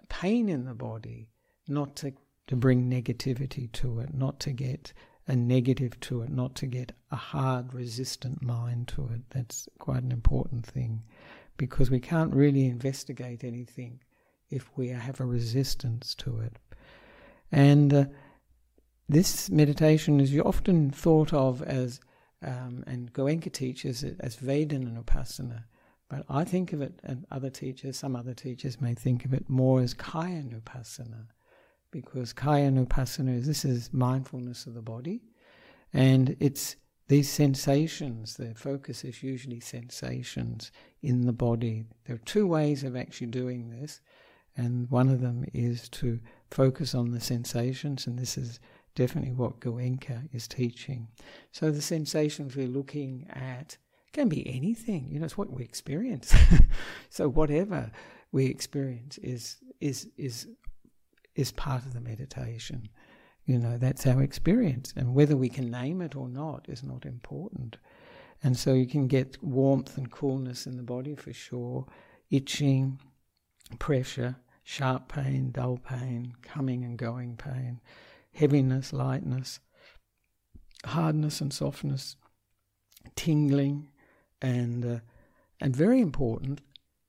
pain 0.10 0.50
in 0.50 0.66
the 0.66 0.74
body, 0.74 1.30
not 1.70 1.96
to, 1.98 2.12
to 2.48 2.58
bring 2.58 2.90
negativity 2.90 3.72
to 3.72 4.00
it, 4.00 4.14
not 4.14 4.42
to 4.42 4.52
get 4.52 4.92
a 5.28 5.36
negative 5.36 6.00
to 6.00 6.22
it, 6.22 6.30
not 6.30 6.56
to 6.56 6.66
get 6.66 6.94
a 7.12 7.16
hard, 7.16 7.74
resistant 7.74 8.42
mind 8.42 8.88
to 8.88 9.10
it. 9.14 9.22
That's 9.30 9.68
quite 9.78 10.04
an 10.04 10.12
important 10.12 10.66
thing 10.66 11.04
because 11.58 11.92
we 11.92 12.00
can't 12.00 12.34
really 12.34 12.66
investigate 12.66 13.44
anything 13.44 14.00
if 14.50 14.70
we 14.78 14.88
have 14.90 15.20
a 15.20 15.26
resistance 15.26 16.16
to 16.16 16.40
it. 16.40 16.58
And 17.52 17.94
uh, 17.94 18.06
this 19.10 19.50
meditation 19.50 20.20
is 20.20 20.38
often 20.40 20.92
thought 20.92 21.34
of 21.34 21.62
as, 21.62 22.00
um, 22.42 22.84
and 22.88 23.12
Goenka 23.12 23.52
teaches 23.52 24.04
it 24.04 24.16
as 24.22 24.38
Vedana 24.38 25.04
Upasana, 25.04 25.64
but 26.10 26.24
I 26.30 26.46
think 26.46 26.72
of 26.72 26.82
it, 26.82 27.00
and 27.04 27.26
other 27.32 27.50
teachers, 27.50 27.98
some 27.98 28.16
other 28.16 28.34
teachers 28.34 28.80
may 28.80 28.94
think 28.94 29.26
of 29.26 29.34
it 29.34 29.50
more 29.50 29.82
as 29.82 29.94
Kayanupassana 29.94 31.28
because 31.92 32.34
kayanupassana 32.34 33.38
is 33.40 33.48
this 33.48 33.66
is 33.66 33.94
mindfulness 33.94 34.66
of 34.66 34.74
the 34.74 34.82
body, 34.82 35.22
and 35.94 36.36
it's 36.40 36.76
these 37.08 37.30
sensations. 37.30 38.36
The 38.36 38.54
focus 38.56 39.04
is 39.04 39.24
usually 39.24 39.60
sensations 39.60 40.72
in 41.02 41.26
the 41.26 41.34
body. 41.34 41.86
There 42.06 42.16
are 42.16 42.20
two 42.20 42.48
ways 42.48 42.84
of 42.84 42.96
actually 42.96 43.28
doing 43.28 43.70
this, 43.70 44.02
and 44.56 44.90
one 44.90 45.10
of 45.10 45.22
them 45.22 45.46
is 45.54 45.88
to 45.90 46.20
focus 46.52 46.94
on 46.94 47.12
the 47.12 47.22
sensations, 47.22 48.08
and 48.08 48.18
this 48.18 48.38
is 48.38 48.60
definitely 48.96 49.32
what 49.32 49.60
Goenka 49.60 50.28
is 50.34 50.48
teaching. 50.48 51.08
So 51.52 51.72
the 51.72 51.82
sensations 51.82 52.56
we're 52.56 52.68
looking 52.68 53.28
at 53.30 53.78
can 54.12 54.28
be 54.28 54.48
anything. 54.48 55.08
You 55.12 55.20
know, 55.20 55.26
it's 55.26 55.38
what 55.38 55.52
we 55.52 55.64
experience. 55.64 56.34
so 57.10 57.30
whatever 57.30 57.92
we 58.32 58.48
experience 58.48 59.18
is 59.20 59.58
is 59.80 60.10
is 60.18 60.48
is 61.38 61.54
part 61.54 61.86
of 61.86 61.94
the 61.94 62.02
meditation. 62.02 62.90
You 63.46 63.60
know, 63.60 63.78
that's 63.78 64.06
our 64.06 64.22
experience. 64.22 64.94
And 64.98 65.16
whether 65.16 65.38
we 65.38 65.48
can 65.48 65.72
name 65.72 66.02
it 66.02 66.16
or 66.16 66.28
not 66.28 66.66
is 66.68 66.84
not 66.84 67.06
important. 67.06 67.78
And 68.44 68.58
so 68.58 68.74
you 68.74 68.88
can 68.88 69.08
get 69.08 69.42
warmth 69.42 69.98
and 69.98 70.12
coolness 70.12 70.68
in 70.68 70.76
the 70.76 70.84
body 70.84 71.16
for 71.16 71.32
sure, 71.32 71.86
itching, 72.30 73.00
pressure, 73.80 74.36
sharp 74.64 75.08
pain, 75.08 75.52
dull 75.52 75.78
pain, 75.78 76.34
coming 76.42 76.84
and 76.84 76.98
going 76.98 77.38
pain, 77.38 77.80
heaviness, 78.34 78.92
lightness, 78.92 79.60
hardness 80.86 81.40
and 81.40 81.54
softness, 81.54 82.18
tingling, 83.16 83.88
And, 84.42 84.86
uh, 84.86 85.00
and 85.60 85.76
very 85.76 86.02
important, 86.02 86.62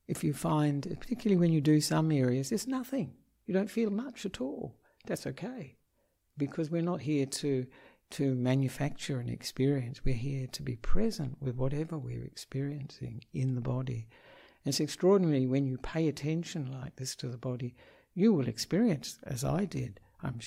if 0.06 0.24
you 0.24 0.32
find, 0.32 0.82
particularly 1.00 1.38
when 1.38 1.52
you 1.52 1.60
do 1.60 1.80
some 1.80 2.10
areas, 2.10 2.48
there's 2.48 2.66
nothing. 2.66 3.17
You 3.48 3.54
don't 3.54 3.70
feel 3.70 3.90
much 3.90 4.26
at 4.26 4.42
all. 4.42 4.76
That's 5.06 5.26
okay. 5.26 5.78
Because 6.36 6.70
we're 6.70 6.82
not 6.82 7.00
here 7.00 7.24
to, 7.24 7.66
to 8.10 8.34
manufacture 8.34 9.20
an 9.20 9.30
experience. 9.30 10.04
We're 10.04 10.14
here 10.14 10.46
to 10.48 10.62
be 10.62 10.76
present 10.76 11.38
with 11.40 11.56
whatever 11.56 11.96
we're 11.96 12.24
experiencing 12.24 13.24
in 13.32 13.54
the 13.54 13.62
body. 13.62 14.06
And 14.64 14.72
it's 14.72 14.80
extraordinary 14.80 15.46
when 15.46 15.66
you 15.66 15.78
pay 15.78 16.08
attention 16.08 16.70
like 16.70 16.96
this 16.96 17.16
to 17.16 17.28
the 17.28 17.38
body, 17.38 17.74
you 18.12 18.34
will 18.34 18.48
experience, 18.48 19.18
as 19.22 19.44
I 19.44 19.64
did, 19.64 19.98
I'm 20.22 20.40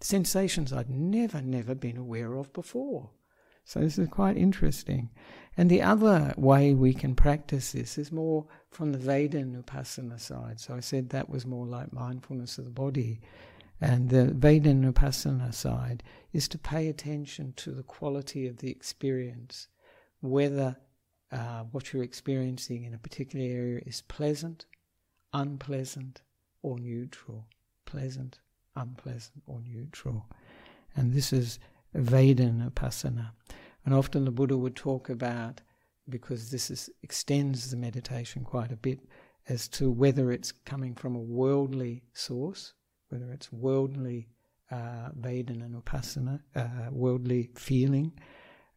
sensations 0.00 0.72
I'd 0.72 0.90
never, 0.90 1.40
never 1.40 1.76
been 1.76 1.96
aware 1.96 2.34
of 2.34 2.52
before. 2.52 3.10
So 3.68 3.80
this 3.80 3.98
is 3.98 4.08
quite 4.08 4.38
interesting. 4.38 5.10
And 5.58 5.68
the 5.68 5.82
other 5.82 6.32
way 6.38 6.72
we 6.72 6.94
can 6.94 7.14
practice 7.14 7.72
this 7.72 7.98
is 7.98 8.10
more 8.10 8.46
from 8.70 8.92
the 8.92 8.98
Vedana 8.98 10.18
side. 10.18 10.58
So 10.58 10.74
I 10.74 10.80
said 10.80 11.10
that 11.10 11.28
was 11.28 11.44
more 11.44 11.66
like 11.66 11.92
mindfulness 11.92 12.56
of 12.56 12.64
the 12.64 12.70
body. 12.70 13.20
And 13.78 14.08
the 14.08 14.32
Vedana 14.34 15.52
side 15.52 16.02
is 16.32 16.48
to 16.48 16.56
pay 16.56 16.88
attention 16.88 17.52
to 17.56 17.72
the 17.72 17.82
quality 17.82 18.46
of 18.46 18.56
the 18.56 18.70
experience, 18.70 19.68
whether 20.22 20.78
uh, 21.30 21.64
what 21.70 21.92
you're 21.92 22.02
experiencing 22.02 22.84
in 22.84 22.94
a 22.94 22.98
particular 22.98 23.44
area 23.44 23.82
is 23.84 24.00
pleasant, 24.00 24.64
unpleasant, 25.34 26.22
or 26.62 26.78
neutral. 26.78 27.44
Pleasant, 27.84 28.38
unpleasant, 28.76 29.42
or 29.46 29.60
neutral. 29.60 30.24
And 30.96 31.12
this 31.12 31.34
is 31.34 31.58
Vedana 31.94 32.70
And 33.84 33.94
often 33.94 34.24
the 34.24 34.30
Buddha 34.30 34.56
would 34.56 34.76
talk 34.76 35.08
about, 35.08 35.60
because 36.08 36.50
this 36.50 36.70
is, 36.70 36.90
extends 37.02 37.70
the 37.70 37.76
meditation 37.76 38.44
quite 38.44 38.72
a 38.72 38.76
bit, 38.76 39.00
as 39.48 39.68
to 39.68 39.90
whether 39.90 40.30
it's 40.30 40.52
coming 40.52 40.94
from 40.94 41.16
a 41.16 41.20
worldly 41.20 42.02
source, 42.12 42.74
whether 43.08 43.32
it's 43.32 43.52
worldly 43.52 44.28
uh, 44.70 45.10
Vedananupassana, 45.18 46.40
uh, 46.54 46.68
worldly 46.90 47.50
feeling, 47.54 48.12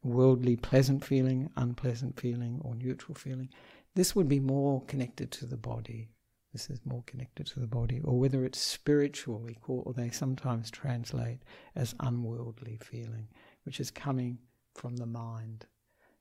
worldly 0.03 0.55
pleasant 0.55 1.03
feeling, 1.03 1.49
unpleasant 1.57 2.19
feeling, 2.19 2.59
or 2.63 2.75
neutral 2.75 3.15
feeling. 3.15 3.49
This 3.95 4.15
would 4.15 4.29
be 4.29 4.39
more 4.39 4.83
connected 4.85 5.31
to 5.31 5.45
the 5.45 5.57
body. 5.57 6.09
This 6.53 6.69
is 6.69 6.79
more 6.85 7.03
connected 7.07 7.45
to 7.47 7.59
the 7.59 7.67
body, 7.67 8.01
or 8.03 8.19
whether 8.19 8.43
it's 8.43 8.59
spiritual, 8.59 9.39
we 9.39 9.53
call, 9.53 9.83
or 9.85 9.93
they 9.93 10.09
sometimes 10.09 10.69
translate 10.69 11.39
as 11.75 11.95
unworldly 12.01 12.77
feeling, 12.81 13.29
which 13.63 13.79
is 13.79 13.89
coming 13.89 14.37
from 14.75 14.97
the 14.97 15.05
mind. 15.05 15.65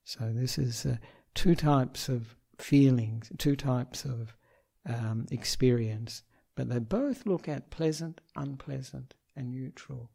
So 0.04 0.32
this 0.32 0.56
is 0.56 0.86
uh, 0.86 0.96
two 1.34 1.54
types 1.54 2.08
of 2.08 2.36
feelings, 2.58 3.32
two 3.38 3.56
types 3.56 4.04
of 4.04 4.36
um, 4.86 5.26
experience, 5.30 6.22
but 6.54 6.68
they 6.68 6.78
both 6.78 7.26
look 7.26 7.48
at 7.48 7.70
pleasant, 7.70 8.20
unpleasant, 8.36 9.14
and 9.36 9.50
neutral. 9.50 10.10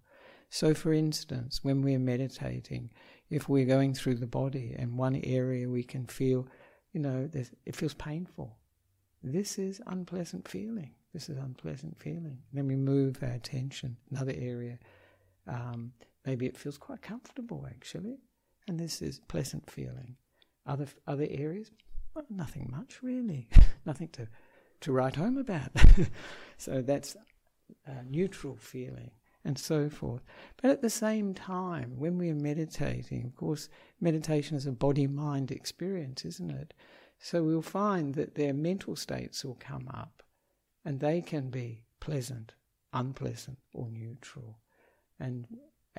So, 0.49 0.73
for 0.73 0.93
instance, 0.93 1.63
when 1.63 1.81
we're 1.81 1.99
meditating, 1.99 2.91
if 3.29 3.49
we're 3.49 3.65
going 3.65 3.93
through 3.93 4.15
the 4.15 4.27
body 4.27 4.75
and 4.77 4.97
one 4.97 5.19
area 5.23 5.67
we 5.67 5.83
can 5.83 6.05
feel, 6.05 6.47
you 6.93 7.01
know, 7.01 7.29
it 7.33 7.75
feels 7.75 7.93
painful. 7.93 8.57
This 9.25 9.57
is 9.57 9.81
unpleasant 9.87 10.47
feeling. 10.47 10.91
This 11.11 11.29
is 11.29 11.37
unpleasant 11.37 11.97
feeling. 11.97 12.37
Then 12.53 12.67
we 12.67 12.75
move 12.75 13.17
our 13.23 13.29
attention 13.29 13.97
another 14.11 14.33
area. 14.37 14.77
Um, 15.47 15.93
maybe 16.27 16.45
it 16.45 16.55
feels 16.55 16.77
quite 16.77 17.01
comfortable 17.01 17.65
actually, 17.67 18.19
and 18.67 18.79
this 18.79 19.01
is 19.01 19.19
pleasant 19.27 19.69
feeling. 19.69 20.15
Other 20.67 20.85
other 21.07 21.25
areas, 21.27 21.71
well, 22.13 22.25
nothing 22.29 22.69
much 22.71 23.01
really, 23.01 23.49
nothing 23.85 24.09
to 24.09 24.27
to 24.81 24.91
write 24.91 25.15
home 25.15 25.37
about. 25.37 25.71
so 26.57 26.83
that's 26.83 27.17
a 27.87 28.03
neutral 28.03 28.57
feeling 28.57 29.09
and 29.43 29.57
so 29.57 29.89
forth. 29.89 30.21
But 30.61 30.69
at 30.69 30.83
the 30.83 30.89
same 30.89 31.33
time, 31.33 31.97
when 31.97 32.19
we're 32.19 32.35
meditating, 32.35 33.25
of 33.25 33.35
course, 33.35 33.69
meditation 33.99 34.55
is 34.55 34.67
a 34.67 34.71
body 34.71 35.07
mind 35.07 35.49
experience, 35.49 36.25
isn't 36.25 36.51
it? 36.51 36.75
So 37.25 37.41
we'll 37.41 37.63
find 37.63 38.13
that 38.13 38.35
their 38.35 38.53
mental 38.53 38.95
states 38.95 39.43
will 39.43 39.57
come 39.59 39.89
up 39.91 40.21
and 40.85 40.99
they 40.99 41.23
can 41.23 41.49
be 41.49 41.81
pleasant, 41.99 42.53
unpleasant, 42.93 43.57
or 43.73 43.89
neutral. 43.89 44.59
And 45.19 45.47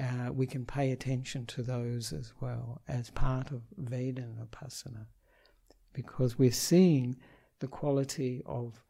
uh, 0.01 0.31
we 0.33 0.47
can 0.47 0.65
pay 0.65 0.93
attention 0.93 1.45
to 1.47 1.65
those 1.65 2.13
as 2.13 2.33
well 2.41 2.81
as 2.87 3.11
part 3.11 3.51
of 3.51 3.63
Vedana 3.77 4.47
Pasana, 4.53 5.07
because 5.93 6.39
we're 6.39 6.53
seeing 6.53 7.17
the 7.59 7.67
quality 7.67 8.41
of 8.47 8.85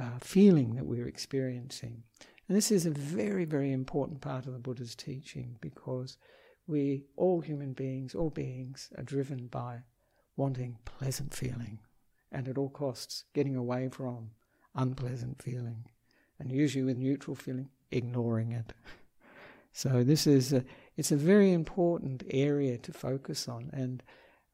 uh, 0.00 0.18
feeling 0.18 0.76
that 0.76 0.86
we're 0.86 1.08
experiencing. 1.08 2.04
And 2.48 2.56
this 2.56 2.70
is 2.70 2.86
a 2.86 2.90
very, 2.90 3.44
very 3.44 3.70
important 3.70 4.22
part 4.22 4.46
of 4.46 4.54
the 4.54 4.58
Buddha's 4.58 4.94
teaching 4.94 5.58
because 5.60 6.16
we, 6.66 7.04
all 7.16 7.42
human 7.42 7.74
beings, 7.74 8.14
all 8.14 8.30
beings, 8.30 8.90
are 8.96 9.04
driven 9.04 9.48
by 9.48 9.82
wanting 10.36 10.78
pleasant 10.84 11.34
feeling 11.34 11.78
and 12.30 12.48
at 12.48 12.58
all 12.58 12.70
costs 12.70 13.24
getting 13.34 13.56
away 13.56 13.88
from 13.88 14.30
unpleasant 14.74 15.42
feeling. 15.42 15.84
And 16.38 16.50
usually 16.50 16.84
with 16.84 16.96
neutral 16.96 17.36
feeling, 17.36 17.68
ignoring 17.90 18.52
it. 18.52 18.72
So 19.74 20.04
this 20.04 20.26
is 20.26 20.52
a, 20.52 20.66
it's 20.98 21.12
a 21.12 21.16
very 21.16 21.50
important 21.50 22.24
area 22.28 22.76
to 22.76 22.92
focus 22.92 23.48
on. 23.48 23.70
And 23.72 24.02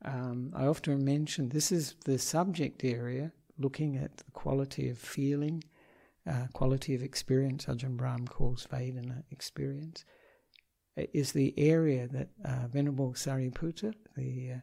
um, 0.04 0.52
I 0.54 0.66
often 0.66 1.04
mention 1.04 1.48
this 1.48 1.72
is 1.72 1.96
the 2.04 2.20
subject 2.20 2.84
area, 2.84 3.32
looking 3.58 3.96
at 3.96 4.18
the 4.18 4.30
quality 4.30 4.88
of 4.88 4.96
feeling 4.96 5.64
uh, 6.28 6.46
quality 6.52 6.94
of 6.94 7.02
experience, 7.02 7.66
Ajahn 7.66 7.96
Brahm 7.96 8.26
calls 8.26 8.66
Vedana 8.66 9.22
experience, 9.30 10.04
is 10.96 11.32
the 11.32 11.54
area 11.56 12.08
that 12.08 12.28
uh, 12.44 12.66
Venerable 12.68 13.12
Sariputta, 13.12 13.94
the, 14.16 14.52
uh, 14.56 14.60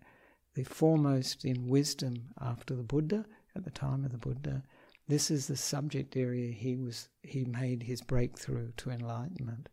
the 0.56 0.64
foremost 0.64 1.46
in 1.46 1.68
wisdom 1.68 2.30
after 2.42 2.76
the 2.76 2.84
Buddha, 2.84 3.26
at 3.56 3.64
the 3.64 3.72
time 3.72 4.04
of 4.04 4.12
the 4.12 4.18
Buddha, 4.18 4.64
this 5.08 5.30
is 5.30 5.48
the 5.48 5.58
subject 5.58 6.18
area 6.18 6.52
he 6.52 6.76
was 6.76 7.10
he 7.22 7.46
made 7.46 7.84
his 7.84 8.02
breakthrough 8.02 8.72
to 8.78 8.90
enlightenment, 8.90 9.70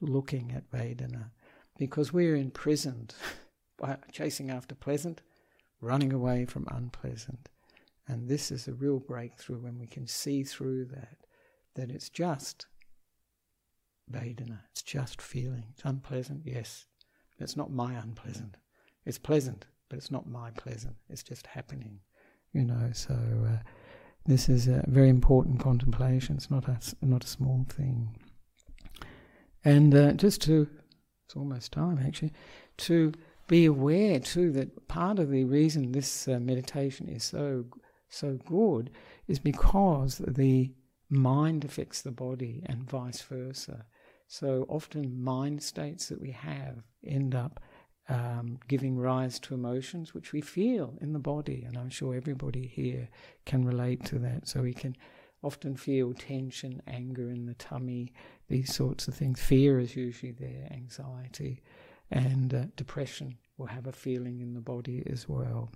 looking 0.00 0.52
at 0.52 0.70
Vedana, 0.70 1.30
because 1.78 2.12
we're 2.12 2.36
imprisoned 2.36 3.14
by 3.78 3.96
chasing 4.12 4.50
after 4.50 4.74
pleasant, 4.74 5.22
running 5.80 6.12
away 6.12 6.44
from 6.44 6.68
unpleasant, 6.70 7.48
and 8.06 8.28
this 8.28 8.52
is 8.52 8.68
a 8.68 8.74
real 8.74 9.00
breakthrough 9.00 9.58
when 9.58 9.78
we 9.78 9.86
can 9.86 10.06
see 10.06 10.44
through 10.44 10.84
that 10.84 11.16
that 11.74 11.90
it's 11.90 12.08
just 12.08 12.66
Vedana, 14.10 14.60
it's 14.70 14.82
just 14.82 15.20
feeling. 15.20 15.64
It's 15.70 15.84
unpleasant, 15.84 16.42
yes. 16.44 16.86
It's 17.38 17.56
not 17.56 17.72
my 17.72 17.94
unpleasant. 17.94 18.56
It's 19.04 19.18
pleasant, 19.18 19.66
but 19.88 19.98
it's 19.98 20.10
not 20.10 20.28
my 20.28 20.50
pleasant. 20.50 20.96
It's 21.08 21.22
just 21.22 21.46
happening, 21.46 22.00
you 22.52 22.64
know. 22.64 22.90
So 22.92 23.14
uh, 23.14 23.58
this 24.26 24.48
is 24.48 24.68
a 24.68 24.84
very 24.88 25.08
important 25.08 25.60
contemplation. 25.60 26.36
It's 26.36 26.50
not 26.50 26.68
a 26.68 26.78
not 27.02 27.24
a 27.24 27.28
small 27.28 27.66
thing. 27.68 28.16
And 29.64 29.94
uh, 29.94 30.12
just 30.12 30.42
to, 30.42 30.68
it's 31.24 31.34
almost 31.34 31.72
time 31.72 31.98
actually, 32.04 32.32
to 32.78 33.12
be 33.48 33.64
aware 33.64 34.20
too 34.20 34.52
that 34.52 34.88
part 34.88 35.18
of 35.18 35.30
the 35.30 35.44
reason 35.44 35.92
this 35.92 36.28
uh, 36.28 36.38
meditation 36.38 37.08
is 37.08 37.24
so 37.24 37.64
so 38.08 38.38
good 38.46 38.90
is 39.26 39.38
because 39.38 40.18
the 40.18 40.72
mind 41.10 41.64
affects 41.64 42.02
the 42.02 42.10
body 42.10 42.62
and 42.66 42.88
vice 42.88 43.22
versa. 43.22 43.84
So 44.28 44.66
often, 44.68 45.22
mind 45.22 45.62
states 45.62 46.08
that 46.08 46.20
we 46.20 46.32
have 46.32 46.82
end 47.06 47.34
up 47.34 47.60
um, 48.08 48.58
giving 48.68 48.96
rise 48.96 49.38
to 49.40 49.54
emotions 49.54 50.14
which 50.14 50.32
we 50.32 50.40
feel 50.40 50.94
in 51.00 51.12
the 51.12 51.18
body, 51.18 51.64
and 51.66 51.76
I'm 51.76 51.90
sure 51.90 52.14
everybody 52.14 52.66
here 52.66 53.08
can 53.44 53.64
relate 53.64 54.04
to 54.06 54.18
that. 54.20 54.46
So 54.46 54.62
we 54.62 54.74
can 54.74 54.96
often 55.42 55.76
feel 55.76 56.14
tension, 56.14 56.82
anger 56.86 57.30
in 57.30 57.46
the 57.46 57.54
tummy, 57.54 58.12
these 58.48 58.74
sorts 58.74 59.08
of 59.08 59.14
things. 59.14 59.40
Fear 59.40 59.80
is 59.80 59.96
usually 59.96 60.32
there, 60.32 60.68
anxiety, 60.70 61.62
and 62.10 62.54
uh, 62.54 62.64
depression 62.76 63.38
will 63.58 63.66
have 63.66 63.86
a 63.86 63.92
feeling 63.92 64.40
in 64.40 64.54
the 64.54 64.60
body 64.60 65.02
as 65.10 65.28
well. 65.28 65.70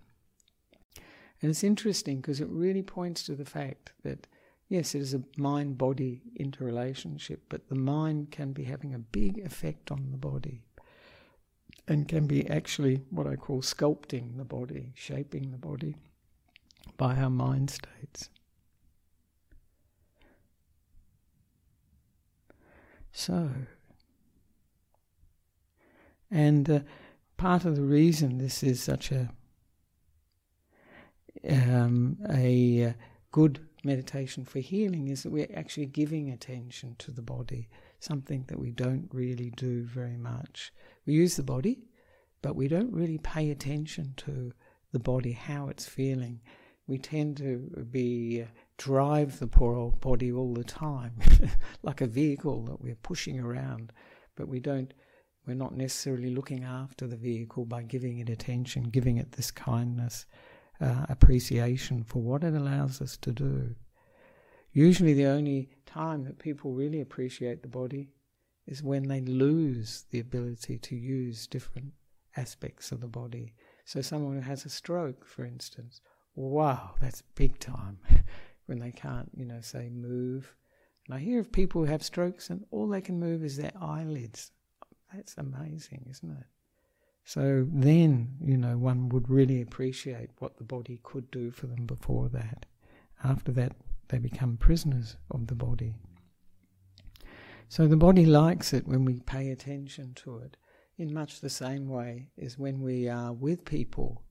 And 1.43 1.51
it's 1.51 1.65
interesting 1.65 2.21
because 2.21 2.41
it 2.41 2.49
really 2.49 2.83
points 2.83 3.23
to 3.25 3.35
the 3.35 3.45
fact 3.45 3.93
that 4.05 4.27
Yes, 4.71 4.95
it 4.95 5.01
is 5.01 5.15
a 5.15 5.25
mind 5.37 5.79
body 5.79 6.23
interrelationship, 6.37 7.43
but 7.49 7.69
the 7.69 7.75
mind 7.75 8.31
can 8.31 8.53
be 8.53 8.63
having 8.63 8.95
a 8.95 9.01
big 9.01 9.39
effect 9.39 9.91
on 9.91 10.13
the 10.13 10.17
body 10.17 10.63
and 11.89 12.09
can 12.09 12.27
be 12.27 12.49
actually 12.49 13.03
what 13.11 13.27
I 13.27 13.37
call 13.37 13.63
sculpting 13.63 14.37
the 14.37 14.45
body, 14.45 14.93
shaping 14.95 15.51
the 15.51 15.59
body 15.59 15.97
by 16.97 17.17
our 17.17 17.31
mind 17.31 17.71
states. 17.71 18.29
So, 23.13 23.51
and 26.31 26.71
uh, 26.71 26.81
part 27.37 27.65
of 27.65 27.75
the 27.75 27.83
reason 27.83 28.39
this 28.39 28.63
is 28.63 28.83
such 28.83 29.11
a 29.11 29.31
um, 31.49 32.19
a 32.31 32.85
uh, 32.85 32.93
good 33.33 33.61
meditation 33.85 34.45
for 34.45 34.59
healing 34.59 35.09
is 35.09 35.23
that 35.23 35.33
we're 35.33 35.51
actually 35.55 35.87
giving 35.87 36.31
attention 36.31 36.97
to 36.99 37.11
the 37.11 37.23
body, 37.23 37.69
something 37.99 38.45
that 38.49 38.59
we 38.59 38.71
don't 38.71 39.09
really 39.13 39.51
do 39.51 39.83
very 39.83 40.17
much. 40.17 40.73
We 41.11 41.17
use 41.17 41.35
the 41.35 41.43
body, 41.43 41.83
but 42.41 42.55
we 42.55 42.69
don't 42.69 42.93
really 42.93 43.19
pay 43.19 43.51
attention 43.51 44.15
to 44.19 44.53
the 44.93 45.01
body, 45.01 45.33
how 45.33 45.67
it's 45.67 45.85
feeling. 45.85 46.41
We 46.87 46.99
tend 46.99 47.37
to 47.39 47.85
be 47.91 48.43
uh, 48.43 48.47
drive 48.79 49.41
the 49.41 49.49
poor 49.49 49.75
old 49.75 50.01
body 50.01 50.31
all 50.31 50.55
the 50.55 50.63
time, 50.63 51.15
like 51.83 52.01
a 52.01 52.07
vehicle 52.07 52.65
that 52.67 52.81
we're 52.81 52.95
pushing 52.95 53.41
around, 53.41 53.93
but 54.37 54.47
we 54.47 54.61
don't. 54.61 54.95
We're 55.49 55.55
not 55.55 55.77
necessarily 55.77 56.31
looking 56.31 56.63
after 56.63 57.09
the 57.09 57.17
vehicle 57.17 57.65
by 57.65 57.83
giving 57.83 58.19
it 58.21 58.31
attention, 58.31 58.85
giving 58.85 59.17
it 59.17 59.33
this 59.33 59.51
kindness, 59.51 60.27
uh, 60.81 61.07
appreciation 61.09 62.05
for 62.05 62.23
what 62.23 62.45
it 62.45 62.55
allows 62.55 63.03
us 63.03 63.17
to 63.17 63.33
do. 63.33 63.75
Usually, 64.73 65.15
the 65.15 65.27
only 65.27 65.71
time 65.87 66.23
that 66.23 66.39
people 66.39 66.71
really 66.71 67.01
appreciate 67.01 67.63
the 67.63 67.69
body 67.69 68.13
is 68.67 68.83
when 68.83 69.09
they 69.09 69.21
lose 69.21 70.05
the 70.11 70.21
ability 70.21 70.79
to 70.79 70.97
use 70.97 71.47
different 71.47 71.93
aspects 72.37 72.93
of 72.93 73.01
the 73.01 73.09
body. 73.09 73.55
So, 73.85 74.01
someone 74.01 74.37
who 74.37 74.41
has 74.43 74.65
a 74.65 74.71
stroke, 74.71 75.27
for 75.27 75.45
instance, 75.45 76.01
wow, 76.35 76.95
that's 77.01 77.23
big 77.35 77.59
time 77.59 77.99
when 78.67 78.79
they 78.79 78.93
can't, 78.93 79.31
you 79.37 79.45
know, 79.45 79.61
say 79.61 79.89
move. 79.89 80.55
And 81.07 81.15
I 81.15 81.19
hear 81.19 81.41
of 81.41 81.51
people 81.51 81.85
who 81.85 81.91
have 81.91 82.03
strokes 82.03 82.51
and 82.51 82.65
all 82.71 82.89
they 82.89 83.01
can 83.01 83.19
move 83.19 83.43
is 83.43 83.57
their 83.57 83.73
eyelids. 83.81 84.53
That's 85.13 85.37
amazing, 85.37 86.07
isn't 86.09 86.31
it? 86.31 86.47
So 87.25 87.67
then, 87.71 88.37
you 88.45 88.57
know, 88.57 88.79
one 88.79 89.09
would 89.11 89.29
really 89.29 89.61
appreciate 89.61 90.31
what 90.39 90.57
the 90.57 90.65
body 90.65 91.01
could 91.03 91.31
do 91.31 91.51
for 91.51 91.67
them 91.67 91.87
before 91.87 92.29
that. 92.31 92.67
After 93.23 93.53
that, 93.53 93.77
they 94.09 94.19
become 94.19 94.57
prisoners 94.57 95.17
of 95.31 95.47
the 95.47 95.55
body. 95.55 95.95
So 97.71 97.87
the 97.87 97.97
body 97.97 98.27
likes 98.27 98.73
it 98.73 98.89
when 98.89 99.05
we 99.05 99.21
pay 99.21 99.51
attention 99.51 100.15
to 100.17 100.39
it 100.39 100.57
in 100.99 101.15
much 101.15 101.41
the 101.41 101.49
same 101.49 101.89
way 101.89 102.31
as 102.37 102.59
when 102.59 102.83
we 102.83 103.09
are 103.09 103.33
with 103.33 103.65
people 103.65 104.25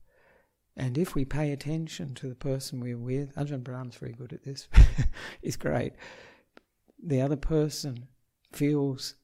and 0.76 0.98
if 0.98 1.14
we 1.14 1.24
pay 1.24 1.52
attention 1.52 2.14
to 2.16 2.28
the 2.28 2.34
person 2.34 2.80
we're 2.80 2.98
with, 2.98 3.34
Ajahn 3.36 3.62
Brahm's 3.64 3.96
very 3.96 4.12
good 4.12 4.34
at 4.34 4.44
this, 4.44 4.68
it's 5.42 5.56
great. 5.56 5.94
The 7.02 7.22
other 7.22 7.36
person 7.36 8.08
feels 8.52 9.14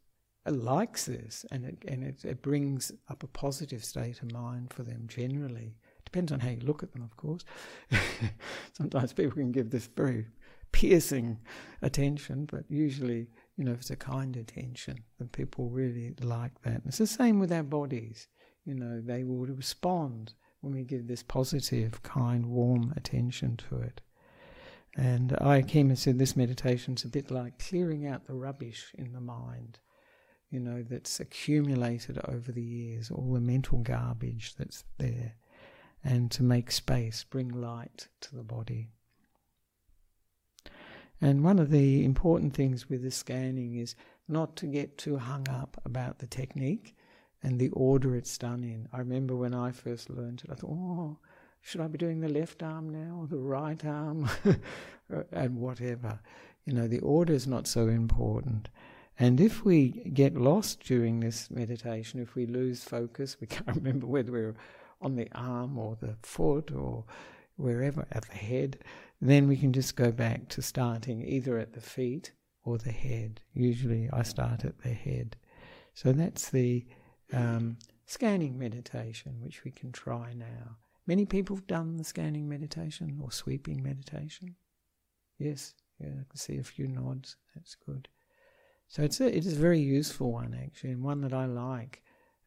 uh, 0.47 0.53
likes 0.53 1.05
this 1.05 1.45
and 1.51 1.67
it, 1.67 1.85
and 1.87 2.03
it, 2.03 2.25
it 2.25 2.41
brings 2.41 2.93
up 3.11 3.23
a 3.23 3.29
positive 3.29 3.85
state 3.85 4.23
of 4.23 4.33
mind 4.33 4.73
for 4.73 4.83
them 4.83 5.05
generally. 5.09 5.77
Depends 6.07 6.33
on 6.33 6.41
how 6.41 6.49
you 6.49 6.61
look 6.61 6.83
at 6.83 6.93
them, 6.93 7.03
of 7.03 7.15
course. 7.19 7.45
Sometimes 8.73 9.13
people 9.13 9.33
can 9.33 9.53
give 9.53 9.69
this 9.69 9.91
very 9.95 10.27
piercing 10.73 11.39
attention, 11.83 12.47
but 12.51 12.65
usually, 12.71 13.29
you 13.57 13.65
know, 13.65 13.73
if 13.73 13.79
it's 13.79 13.91
a 13.91 13.97
kind 13.97 14.37
attention, 14.37 15.05
then 15.19 15.29
people 15.29 15.69
really 15.71 16.15
like 16.21 16.61
that. 16.63 16.75
And 16.75 16.83
it's 16.87 16.99
the 16.99 17.07
same 17.07 17.39
with 17.39 17.53
our 17.53 17.63
bodies. 17.63 18.29
You 18.65 18.75
know, 18.75 19.01
they 19.01 19.25
will 19.25 19.47
respond 19.47 20.35
when 20.61 20.75
we 20.75 20.85
give 20.85 21.07
this 21.07 21.23
positive, 21.23 22.03
kind, 22.03 22.47
warm 22.47 22.93
attention 22.97 23.57
to 23.69 23.77
it. 23.77 24.01
And 24.97 25.31
Ayya 25.31 25.97
said 25.97 26.19
this 26.19 26.37
meditation's 26.37 27.05
a 27.05 27.09
bit 27.09 27.31
like 27.31 27.59
clearing 27.59 28.07
out 28.07 28.27
the 28.27 28.35
rubbish 28.35 28.93
in 28.95 29.13
the 29.13 29.21
mind, 29.21 29.79
you 30.51 30.59
know, 30.59 30.83
that's 30.83 31.21
accumulated 31.21 32.19
over 32.27 32.51
the 32.51 32.63
years, 32.63 33.11
all 33.11 33.35
the 33.35 33.41
mental 33.41 33.79
garbage 33.79 34.55
that's 34.57 34.85
there, 34.97 35.35
and 36.03 36.31
to 36.31 36.43
make 36.43 36.71
space, 36.71 37.25
bring 37.25 37.49
light 37.49 38.09
to 38.23 38.35
the 38.35 38.43
body. 38.43 38.89
And 41.21 41.45
one 41.45 41.59
of 41.59 41.71
the 41.71 42.05
important 42.05 42.55
things 42.55 42.89
with 42.89 43.03
the 43.03 43.11
scanning 43.11 43.77
is 43.77 43.95
not 44.29 44.57
to 44.57 44.67
get 44.67 44.99
too 44.99 45.17
hung 45.17 45.49
up 45.49 45.81
about 45.85 46.19
the 46.19 46.27
technique 46.27 46.95
and 47.43 47.59
the 47.59 47.71
order 47.71 48.17
it's 48.17 48.37
done 48.37 48.63
in. 48.63 48.89
I 48.93 48.99
remember 48.99 49.37
when 49.37 49.55
I 49.55 49.71
first 49.71 50.11
learned 50.11 50.43
it, 50.45 50.51
I 50.51 50.55
thought, 50.55 50.71
oh, 50.71 51.19
should 51.63 51.81
I 51.81 51.89
be 51.89 51.99
doing 51.99 52.21
the 52.21 52.29
left 52.29 52.63
arm 52.63 52.91
now 52.91 53.21
or 53.21 53.27
the 53.27 53.39
right 53.39 53.83
arm? 53.85 54.29
and 55.33 55.57
whatever. 55.57 56.21
You 56.65 56.75
know, 56.75 56.89
the 56.89 57.01
order 57.01 57.33
is 57.33 57.47
not 57.47 57.67
so 57.67 57.89
important. 57.89 58.69
And 59.19 59.41
if 59.41 59.65
we 59.65 59.89
get 60.13 60.37
lost 60.37 60.81
during 60.81 61.21
this 61.21 61.51
meditation, 61.51 62.21
if 62.21 62.35
we 62.35 62.47
lose 62.47 62.85
focus, 62.85 63.37
we 63.41 63.47
can't 63.49 63.77
remember 63.77 64.07
whether 64.07 64.33
we're 64.33 64.57
on 65.01 65.17
the 65.17 65.29
arm 65.35 65.79
or 65.79 65.97
the 66.01 66.17
foot 66.23 66.71
or 66.73 67.05
wherever, 67.57 68.07
at 68.13 68.29
the 68.29 68.37
head, 68.37 68.79
then 69.21 69.49
we 69.49 69.57
can 69.57 69.73
just 69.73 69.97
go 69.97 70.13
back 70.13 70.49
to 70.49 70.63
starting 70.63 71.23
either 71.23 71.59
at 71.59 71.73
the 71.73 71.81
feet 71.81 72.33
or 72.65 72.79
the 72.79 72.93
head. 72.93 73.41
Usually 73.55 74.11
I 74.13 74.23
start 74.23 74.65
at 74.65 74.79
the 74.83 74.93
head. 74.93 75.37
So 75.95 76.13
that's 76.13 76.51
the 76.51 76.85
um, 77.33 77.79
scanning 78.05 78.59
meditation, 78.59 79.37
which 79.41 79.65
we 79.65 79.71
can 79.71 79.93
try 79.93 80.35
now. 80.35 80.77
Many 81.07 81.25
people 81.25 81.57
have 81.57 81.67
done 81.67 81.97
the 81.97 82.05
scanning 82.05 82.49
meditation 82.49 83.19
or 83.23 83.31
sweeping 83.31 83.83
meditation. 83.83 84.57
Yes, 85.39 85.75
yeah, 86.01 86.09
I 86.09 86.25
can 86.29 86.37
see 86.37 86.59
a 86.59 86.65
few 86.65 86.89
nods. 86.89 87.37
That's 87.55 87.77
good. 87.77 88.09
So 88.89 89.03
it's 89.03 89.21
a, 89.21 89.27
it 89.27 89.47
is 89.47 89.57
a 89.57 89.61
very 89.61 89.81
useful 89.81 90.33
one 90.33 90.59
actually, 90.61 90.91
and 90.91 91.03
one 91.03 91.21
that 91.23 91.33
I 91.33 91.47
like. 91.47 92.03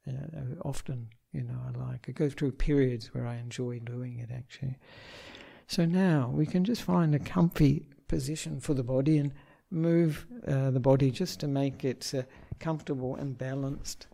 Uh, 0.08 0.56
often, 0.64 1.10
you 1.32 1.44
know, 1.44 1.60
I 1.68 1.78
like. 1.78 2.06
I 2.08 2.12
go 2.12 2.30
through 2.30 2.54
periods 2.54 3.14
where 3.14 3.28
I 3.28 3.36
enjoy 3.36 3.80
doing 3.80 4.20
it 4.20 4.30
actually. 4.34 4.78
So 5.70 5.86
now 5.86 6.32
we 6.34 6.48
can 6.48 6.64
just 6.66 6.82
find 6.82 7.14
a 7.14 7.20
comfy 7.20 7.86
position 8.08 8.60
for 8.60 8.74
the 8.74 8.84
body 8.84 9.20
and 9.20 9.32
move 9.70 10.26
uh, 10.48 10.72
the 10.72 10.80
body 10.80 11.12
just 11.12 11.40
to 11.42 11.48
make 11.48 11.86
it 11.86 12.12
uh, 12.18 12.24
comfortable 12.60 13.16
and 13.16 13.38
balanced 13.38 14.08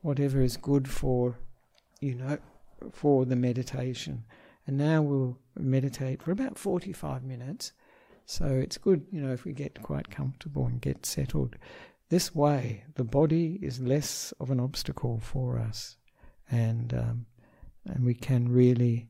whatever 0.00 0.40
is 0.40 0.56
good 0.56 0.88
for, 0.88 1.38
you 2.00 2.16
know, 2.16 2.36
for 2.90 3.24
the 3.24 3.36
meditation. 3.36 4.24
And 4.66 4.76
now 4.76 5.02
we'll 5.02 5.38
meditate 5.56 6.20
for 6.20 6.32
about 6.32 6.58
45 6.58 7.22
minutes. 7.22 7.70
So 8.26 8.46
it's 8.46 8.76
good, 8.76 9.06
you 9.12 9.20
know, 9.20 9.32
if 9.32 9.44
we 9.44 9.52
get 9.52 9.80
quite 9.84 10.10
comfortable 10.10 10.66
and 10.66 10.80
get 10.80 11.06
settled. 11.06 11.54
This 12.08 12.34
way, 12.34 12.82
the 12.96 13.04
body 13.04 13.60
is 13.62 13.80
less 13.80 14.34
of 14.40 14.50
an 14.50 14.58
obstacle 14.58 15.20
for 15.20 15.60
us, 15.60 15.96
and 16.50 16.92
um, 16.92 17.26
and 17.86 18.04
we 18.04 18.14
can 18.14 18.48
really, 18.48 19.08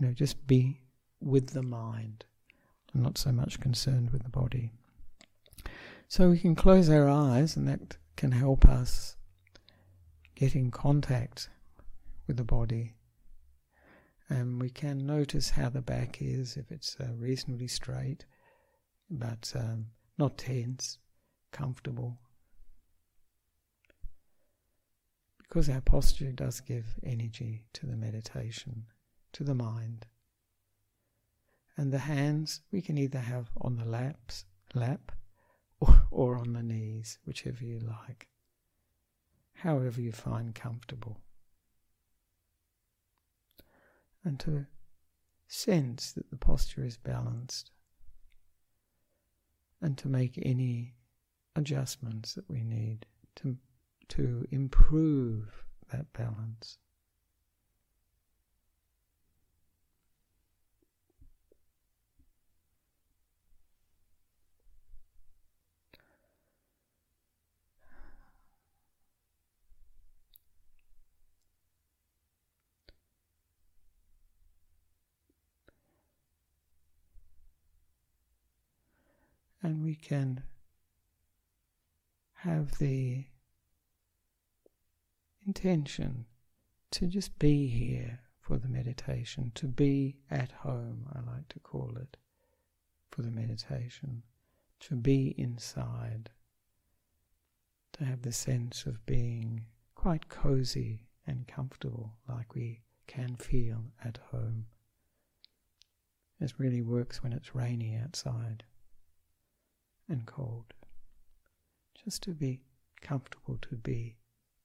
you 0.00 0.06
know, 0.06 0.12
just 0.14 0.46
be 0.46 0.80
with 1.20 1.50
the 1.50 1.62
mind, 1.62 2.24
and 2.94 3.02
not 3.02 3.18
so 3.18 3.30
much 3.30 3.60
concerned 3.60 4.10
with 4.10 4.22
the 4.22 4.30
body. 4.30 4.72
So 6.08 6.30
we 6.30 6.38
can 6.38 6.54
close 6.54 6.88
our 6.88 7.08
eyes, 7.08 7.54
and 7.54 7.68
that 7.68 7.98
can 8.16 8.32
help 8.32 8.64
us 8.64 9.16
get 10.34 10.56
in 10.56 10.70
contact 10.70 11.50
with 12.26 12.38
the 12.38 12.44
body. 12.44 12.94
And 14.30 14.60
we 14.60 14.70
can 14.70 15.06
notice 15.06 15.50
how 15.50 15.68
the 15.68 15.82
back 15.82 16.22
is, 16.22 16.56
if 16.56 16.70
it's 16.70 16.96
uh, 16.98 17.08
reasonably 17.16 17.68
straight, 17.68 18.24
but 19.10 19.52
um, 19.54 19.86
not 20.18 20.38
tense, 20.38 20.98
comfortable. 21.52 22.18
Because 25.38 25.68
our 25.68 25.80
posture 25.80 26.32
does 26.32 26.60
give 26.60 26.86
energy 27.02 27.66
to 27.74 27.86
the 27.86 27.96
meditation, 27.96 28.86
to 29.32 29.44
the 29.44 29.54
mind. 29.54 30.06
And 31.76 31.92
the 31.92 31.98
hands 31.98 32.60
we 32.70 32.82
can 32.82 32.98
either 32.98 33.20
have 33.20 33.50
on 33.60 33.76
the 33.76 33.84
laps, 33.84 34.44
lap 34.74 35.12
or, 35.80 36.02
or 36.10 36.36
on 36.36 36.52
the 36.52 36.62
knees, 36.62 37.18
whichever 37.24 37.64
you 37.64 37.78
like 37.78 38.28
however 39.60 40.00
you 40.00 40.12
find 40.12 40.54
comfortable. 40.54 41.18
And 44.24 44.40
to 44.40 44.66
sense 45.48 46.12
that 46.12 46.30
the 46.30 46.36
posture 46.36 46.84
is 46.84 46.96
balanced 46.96 47.70
and 49.82 49.96
to 49.98 50.08
make 50.08 50.38
any 50.42 50.94
adjustments 51.56 52.34
that 52.34 52.48
we 52.48 52.62
need 52.62 53.06
to, 53.36 53.56
to 54.08 54.46
improve 54.50 55.64
that 55.92 56.12
balance. 56.12 56.78
And 79.62 79.82
we 79.82 79.94
can 79.94 80.42
have 82.34 82.78
the 82.78 83.24
intention 85.46 86.24
to 86.90 87.06
just 87.06 87.38
be 87.38 87.66
here 87.66 88.20
for 88.40 88.56
the 88.56 88.68
meditation, 88.68 89.52
to 89.54 89.66
be 89.66 90.16
at 90.30 90.50
home, 90.50 91.06
I 91.14 91.20
like 91.30 91.48
to 91.50 91.60
call 91.60 91.96
it, 92.00 92.16
for 93.10 93.22
the 93.22 93.30
meditation, 93.30 94.22
to 94.80 94.96
be 94.96 95.34
inside, 95.36 96.30
to 97.92 98.04
have 98.04 98.22
the 98.22 98.32
sense 98.32 98.86
of 98.86 99.04
being 99.06 99.66
quite 99.94 100.28
cozy 100.28 101.06
and 101.26 101.46
comfortable, 101.46 102.14
like 102.28 102.54
we 102.54 102.80
can 103.06 103.36
feel 103.36 103.92
at 104.02 104.18
home. 104.30 104.66
This 106.40 106.58
really 106.58 106.80
works 106.80 107.22
when 107.22 107.32
it's 107.34 107.54
rainy 107.54 107.94
outside 108.02 108.64
and 110.10 110.26
cold. 110.26 110.74
Just 112.04 112.22
to 112.24 112.32
be 112.32 112.60
comfortable 113.00 113.56
to 113.62 113.76
be 113.76 114.16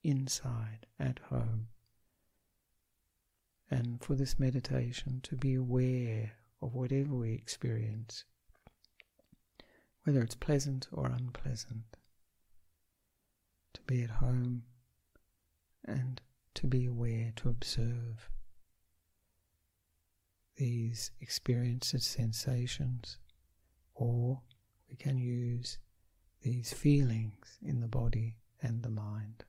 inside 0.02 0.86
at 1.00 1.20
home. 1.30 1.68
And 3.70 4.02
for 4.02 4.14
this 4.14 4.38
meditation, 4.38 5.20
to 5.22 5.36
be 5.36 5.54
aware 5.54 6.32
of 6.60 6.74
whatever 6.74 7.14
we 7.14 7.32
experience, 7.32 8.24
whether 10.04 10.20
it's 10.20 10.34
pleasant 10.34 10.88
or 10.92 11.06
unpleasant, 11.06 11.96
to 13.74 13.80
be 13.82 14.02
at 14.02 14.10
home 14.10 14.64
and 15.84 16.20
to 16.54 16.66
be 16.66 16.86
aware, 16.86 17.32
to 17.36 17.48
observe 17.48 18.30
these 20.56 21.10
experienced 21.20 22.00
sensations, 22.00 23.18
or 23.94 24.40
we 24.88 24.96
can 24.96 25.18
use 25.18 25.78
these 26.42 26.72
feelings 26.72 27.58
in 27.62 27.80
the 27.80 27.88
body 27.88 28.36
and 28.62 28.82
the 28.82 28.90
mind. 28.90 29.44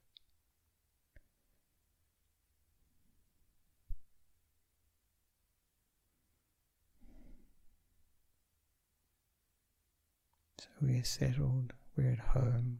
So 10.60 10.68
we 10.82 10.98
are 10.98 11.04
settled, 11.04 11.74
we're 11.96 12.12
at 12.12 12.20
home, 12.20 12.80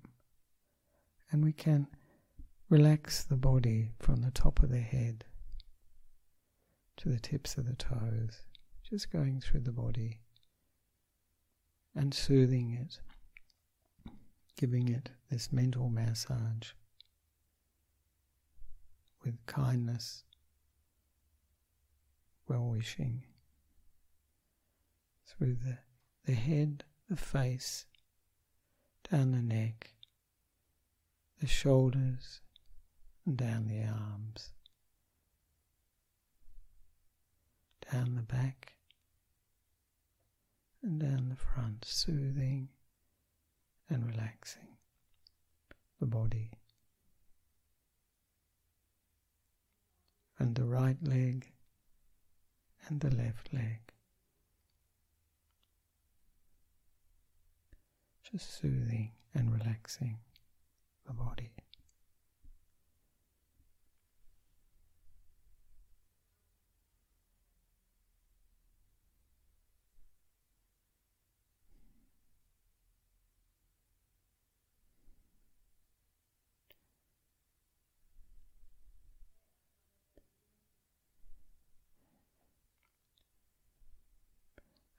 and 1.32 1.44
we 1.44 1.54
can 1.54 1.88
relax 2.70 3.24
the 3.24 3.38
body 3.38 3.92
from 4.00 4.18
the 4.18 4.32
top 4.32 4.62
of 4.62 4.70
the 4.70 4.80
head 4.80 5.26
to 6.98 7.10
the 7.10 7.20
tips 7.20 7.58
of 7.58 7.66
the 7.68 7.76
toes, 7.76 8.42
just 8.90 9.12
going 9.12 9.40
through 9.40 9.62
the 9.62 9.72
body 9.72 10.22
and 11.98 12.14
soothing 12.14 12.78
it, 12.80 13.00
giving 14.56 14.88
it 14.88 15.10
this 15.30 15.52
mental 15.52 15.90
massage 15.90 16.70
with 19.26 19.46
kindness, 19.46 20.24
well 22.48 22.66
wishing 22.66 23.24
through 25.26 25.58
the, 25.66 25.78
the 26.26 26.34
head, 26.34 26.84
the 27.10 27.18
face, 27.18 27.86
down 29.12 29.32
the 29.32 29.42
neck, 29.42 29.92
the 31.42 31.48
shoulders, 31.48 32.42
and 33.26 33.36
down 33.36 33.68
the 33.68 33.84
arms. 33.84 34.52
down 37.92 38.16
the 38.16 38.22
back 38.22 38.77
and 40.84 41.00
down 41.00 41.30
the 41.30 41.36
front, 41.36 41.84
soothing 41.86 42.70
and 43.90 44.06
relaxing 44.06 44.78
the 46.00 46.06
body. 46.06 46.52
And 50.40 50.56
the 50.56 50.66
right 50.66 50.98
leg 51.02 51.52
and 52.88 53.00
the 53.02 53.10
left 53.10 53.54
leg. 53.54 53.80
Just 58.32 58.60
soothing 58.60 59.12
and 59.34 59.52
relaxing 59.52 60.20
the 61.06 61.14
body. 61.14 61.54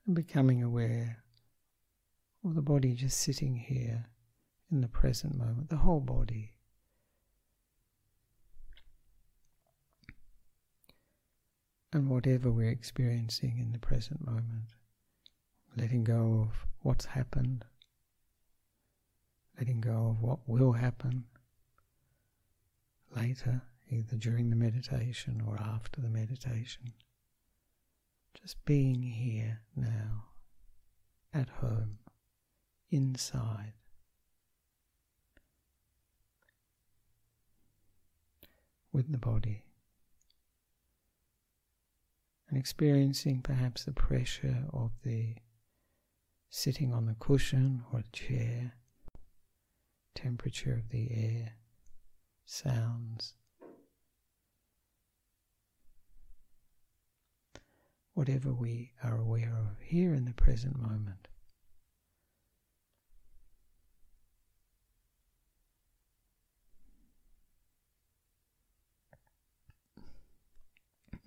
And 0.09 0.16
becoming 0.16 0.62
aware 0.62 1.22
of 2.42 2.54
the 2.54 2.62
body 2.62 2.94
just 2.94 3.20
sitting 3.20 3.54
here 3.54 4.06
in 4.72 4.80
the 4.80 4.88
present 4.88 5.36
moment, 5.36 5.68
the 5.68 5.76
whole 5.76 6.00
body. 6.00 6.54
And 11.92 12.09
whatever 12.09 12.50
we're 12.50 12.70
experiencing 12.70 13.59
in 13.59 13.72
the 13.72 13.78
present 13.78 14.24
moment, 14.24 14.72
letting 15.76 16.04
go 16.04 16.48
of 16.48 16.66
what's 16.80 17.04
happened, 17.04 17.66
letting 19.59 19.82
go 19.82 20.16
of 20.16 20.22
what 20.22 20.38
will 20.46 20.72
happen 20.72 21.24
later, 23.14 23.61
either 23.90 24.16
during 24.16 24.48
the 24.48 24.56
meditation 24.56 25.42
or 25.46 25.59
after 25.61 26.00
the 26.00 26.11
meditation. 26.11 26.94
Just 28.41 28.64
being 28.64 29.03
here 29.03 29.61
now, 29.74 30.26
at 31.34 31.49
home, 31.49 31.99
inside. 32.91 33.72
With 38.93 39.11
the 39.11 39.18
body. 39.18 39.64
And 42.49 42.57
experiencing 42.59 43.43
perhaps 43.43 43.84
the 43.84 43.93
pressure 43.93 44.64
of 44.72 44.93
the 45.03 45.34
sitting 46.49 46.95
on 46.95 47.07
the 47.07 47.16
cushion 47.18 47.84
or 47.93 48.03
chair, 48.12 48.74
temperature 50.14 50.72
of 50.74 50.89
the 50.91 51.11
air, 51.11 51.53
sounds. 52.47 53.34
Whatever 58.19 58.53
we 58.53 58.91
are 59.05 59.16
aware 59.16 59.55
of 59.57 59.79
here 59.81 60.12
in 60.12 60.25
the 60.25 60.33
present 60.33 60.77
moment. 60.77 61.29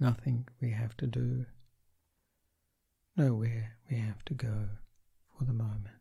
Nothing 0.02 0.46
we 0.60 0.72
have 0.72 0.98
to 0.98 1.08
do, 1.08 1.46
nowhere 3.16 3.78
we 3.90 3.96
have 3.96 4.26
to 4.26 4.34
go 4.34 4.68
for 5.38 5.46
the 5.46 5.54
moment. 5.54 6.01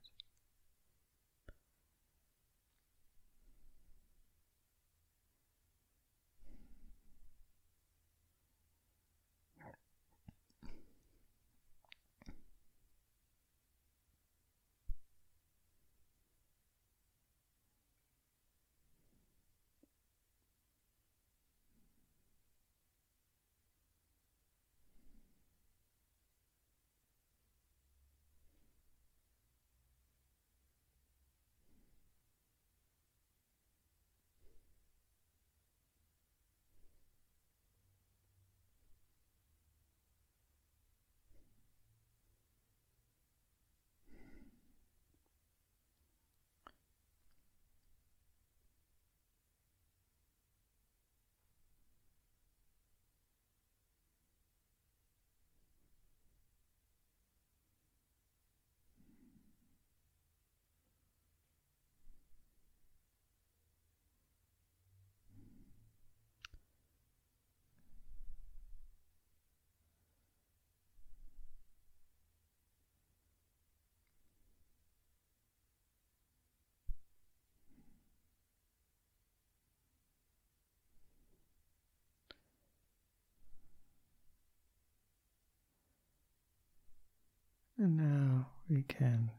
And 87.81 87.97
now 87.97 88.49
we 88.69 88.83
can 88.83 89.31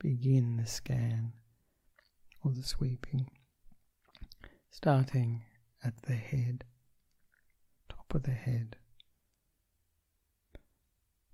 begin 0.00 0.56
the 0.56 0.66
scan 0.66 1.34
or 2.42 2.50
the 2.50 2.64
sweeping, 2.64 3.30
starting 4.70 5.44
at 5.84 6.02
the 6.02 6.14
head, 6.16 6.64
top 7.88 8.12
of 8.12 8.24
the 8.24 8.32
head, 8.32 8.74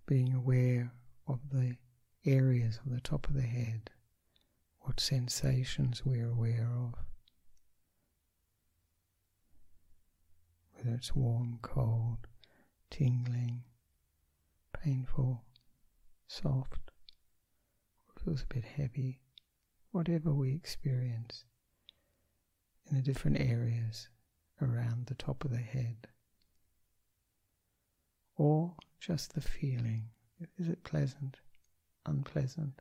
being 0.04 0.34
aware 0.34 0.92
of 1.26 1.40
the 1.50 1.76
areas 2.26 2.80
of 2.84 2.92
the 2.92 3.00
top 3.00 3.28
of 3.28 3.34
the 3.34 3.40
head, 3.40 3.88
what 4.80 5.00
sensations 5.00 6.04
we're 6.04 6.28
aware 6.28 6.68
of, 6.70 6.92
whether 10.74 10.94
it's 10.94 11.14
warm, 11.14 11.60
cold, 11.62 12.26
tingling, 12.90 13.62
painful, 14.78 15.44
soft, 16.32 16.90
or 18.08 18.22
feels 18.24 18.42
a 18.42 18.54
bit 18.54 18.64
heavy, 18.64 19.20
whatever 19.90 20.32
we 20.32 20.54
experience 20.54 21.44
in 22.88 22.96
the 22.96 23.02
different 23.02 23.38
areas 23.38 24.08
around 24.60 25.06
the 25.06 25.14
top 25.14 25.44
of 25.44 25.50
the 25.50 25.58
head, 25.58 26.08
or 28.36 28.74
just 28.98 29.34
the 29.34 29.40
feeling. 29.40 30.08
Is 30.58 30.68
it 30.68 30.84
pleasant, 30.84 31.36
unpleasant, 32.06 32.80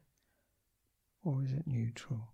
or 1.24 1.44
is 1.44 1.52
it 1.52 1.68
neutral? 1.68 2.34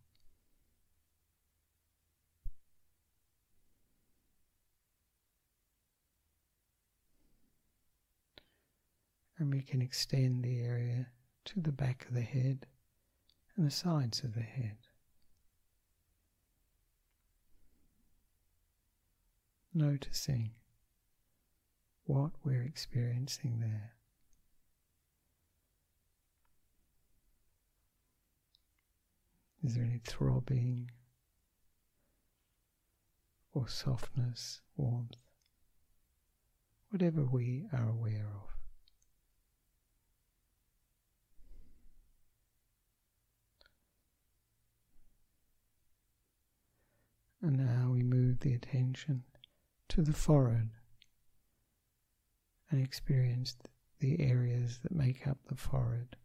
And 9.40 9.54
we 9.54 9.62
can 9.62 9.82
extend 9.82 10.44
the 10.44 10.60
area 10.60 11.08
to 11.46 11.62
the 11.62 11.72
back 11.72 12.06
of 12.08 12.16
the 12.16 12.22
head 12.22 12.66
and 13.56 13.66
the 13.66 13.72
sides 13.72 14.24
of 14.24 14.34
the 14.34 14.42
head. 14.42 14.78
Noticing 19.74 20.52
what 22.06 22.32
we're 22.44 22.64
experiencing 22.64 23.60
there. 23.60 23.94
Is 29.64 29.76
there 29.76 29.84
any 29.84 30.00
throbbing 30.04 30.92
or 33.54 33.68
softness, 33.68 34.62
warmth, 34.78 35.18
whatever 36.90 37.24
we 37.24 37.66
are 37.74 37.90
aware 37.90 38.28
of? 38.34 38.57
And 47.48 47.60
now 47.60 47.92
we 47.94 48.04
move 48.04 48.42
the 48.42 48.54
attention 48.54 49.24
to 49.88 50.02
the 50.02 50.12
forehead 50.12 50.70
and 52.70 52.84
experience 52.84 53.56
the 54.02 54.20
areas 54.20 54.80
that 54.80 54.92
make 54.92 55.26
up 55.26 55.38
the 55.48 55.56
forehead. 55.56 56.18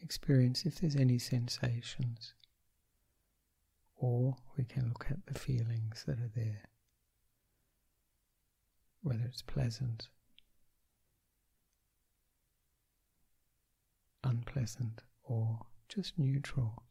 Experience 0.00 0.64
if 0.64 0.76
there's 0.76 0.96
any 0.96 1.18
sensations, 1.18 2.32
or 3.94 4.36
we 4.56 4.64
can 4.64 4.88
look 4.88 5.08
at 5.10 5.26
the 5.26 5.38
feelings 5.38 6.04
that 6.06 6.18
are 6.18 6.30
there, 6.34 6.70
whether 9.02 9.24
it's 9.26 9.42
pleasant, 9.42 10.08
unpleasant, 14.24 15.02
or 15.24 15.66
just 15.90 16.18
neutral. 16.18 16.84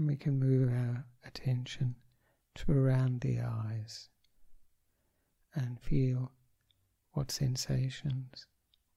And 0.00 0.08
we 0.08 0.16
can 0.16 0.40
move 0.40 0.70
our 0.70 1.04
attention 1.26 1.94
to 2.54 2.72
around 2.72 3.20
the 3.20 3.38
eyes 3.38 4.08
and 5.54 5.78
feel 5.78 6.32
what 7.12 7.30
sensations 7.30 8.46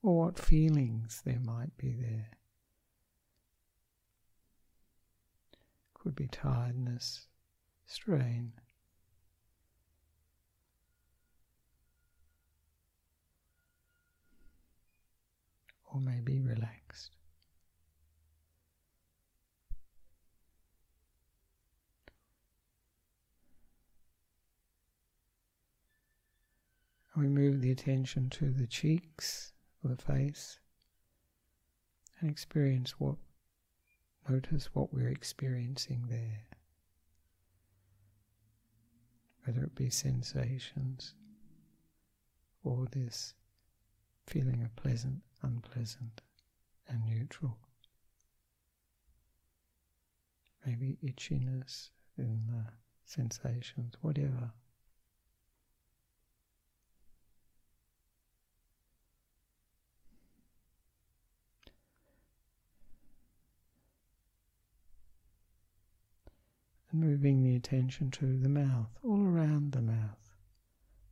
or 0.01 0.27
what 0.27 0.39
feelings 0.39 1.21
there 1.25 1.41
might 1.41 1.75
be 1.75 1.91
there. 1.91 2.29
Could 5.93 6.15
be 6.15 6.27
tiredness, 6.27 7.27
strain. 7.85 8.53
Or 15.93 15.99
maybe 15.99 16.39
relaxed. 16.39 16.82
And 27.13 27.23
we 27.23 27.29
move 27.29 27.61
the 27.61 27.71
attention 27.71 28.29
to 28.31 28.49
the 28.49 28.67
cheeks 28.67 29.53
of 29.83 29.89
the 29.95 30.01
face 30.01 30.59
and 32.19 32.29
experience 32.29 32.99
what, 32.99 33.17
notice 34.27 34.69
what 34.73 34.93
we're 34.93 35.09
experiencing 35.09 36.05
there. 36.09 36.45
Whether 39.45 39.63
it 39.63 39.75
be 39.75 39.89
sensations 39.89 41.13
or 42.63 42.87
this 42.91 43.33
feeling 44.25 44.63
of 44.63 44.75
pleasant, 44.75 45.21
unpleasant, 45.41 46.21
and 46.87 47.05
neutral. 47.05 47.57
Maybe 50.65 50.97
itchiness 51.03 51.89
in 52.17 52.47
the 52.47 52.63
sensations, 53.05 53.95
whatever. 54.01 54.53
And 66.93 67.01
moving 67.01 67.43
the 67.43 67.55
attention 67.55 68.11
to 68.11 68.37
the 68.37 68.49
mouth, 68.49 68.89
all 69.03 69.25
around 69.25 69.71
the 69.71 69.81
mouth 69.81 70.29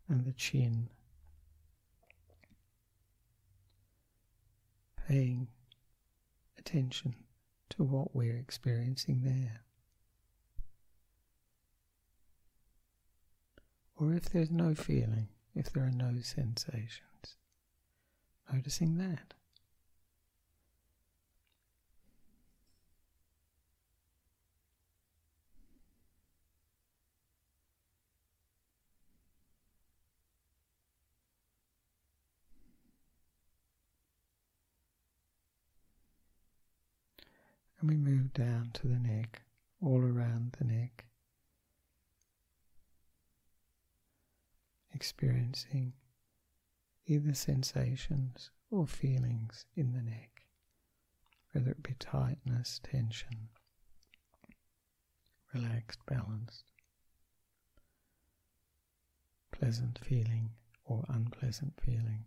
and 0.07 0.25
the 0.25 0.33
chin. 0.33 0.89
Paying 5.07 5.47
attention 6.57 7.15
to 7.71 7.83
what 7.83 8.15
we're 8.15 8.37
experiencing 8.37 9.21
there. 9.23 9.63
Or 13.95 14.13
if 14.13 14.29
there's 14.29 14.51
no 14.51 14.73
feeling, 14.73 15.27
if 15.53 15.71
there 15.71 15.83
are 15.83 15.91
no 15.91 16.19
sensations, 16.21 17.37
noticing 18.51 18.97
that. 18.97 19.33
And 37.81 37.89
we 37.89 37.97
move 37.97 38.31
down 38.33 38.69
to 38.73 38.87
the 38.87 38.99
neck, 38.99 39.41
all 39.81 40.01
around 40.01 40.55
the 40.59 40.65
neck, 40.65 41.05
experiencing 44.93 45.93
either 47.07 47.33
sensations 47.33 48.51
or 48.69 48.85
feelings 48.85 49.65
in 49.75 49.93
the 49.93 50.01
neck, 50.01 50.43
whether 51.51 51.71
it 51.71 51.81
be 51.81 51.95
tightness, 51.99 52.79
tension, 52.83 53.49
relaxed, 55.53 55.99
balanced, 56.05 56.65
pleasant 59.51 59.99
feeling 59.99 60.51
or 60.85 61.03
unpleasant 61.09 61.73
feeling. 61.83 62.25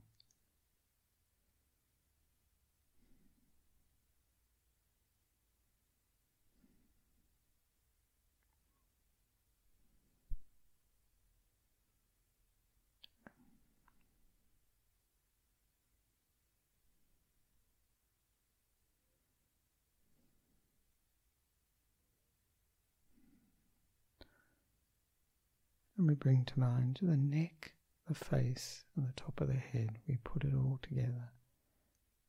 And 26.05 26.11
we 26.11 26.17
bring 26.17 26.45
to 26.45 26.61
mind 26.61 26.99
the 27.01 27.17
neck, 27.17 27.73
the 28.07 28.15
face, 28.15 28.85
and 28.95 29.09
the 29.09 29.13
top 29.13 29.41
of 29.41 29.49
the 29.49 29.55
head. 29.55 29.97
We 30.07 30.19
put 30.23 30.45
it 30.45 30.53
all 30.55 30.79
together, 30.83 31.31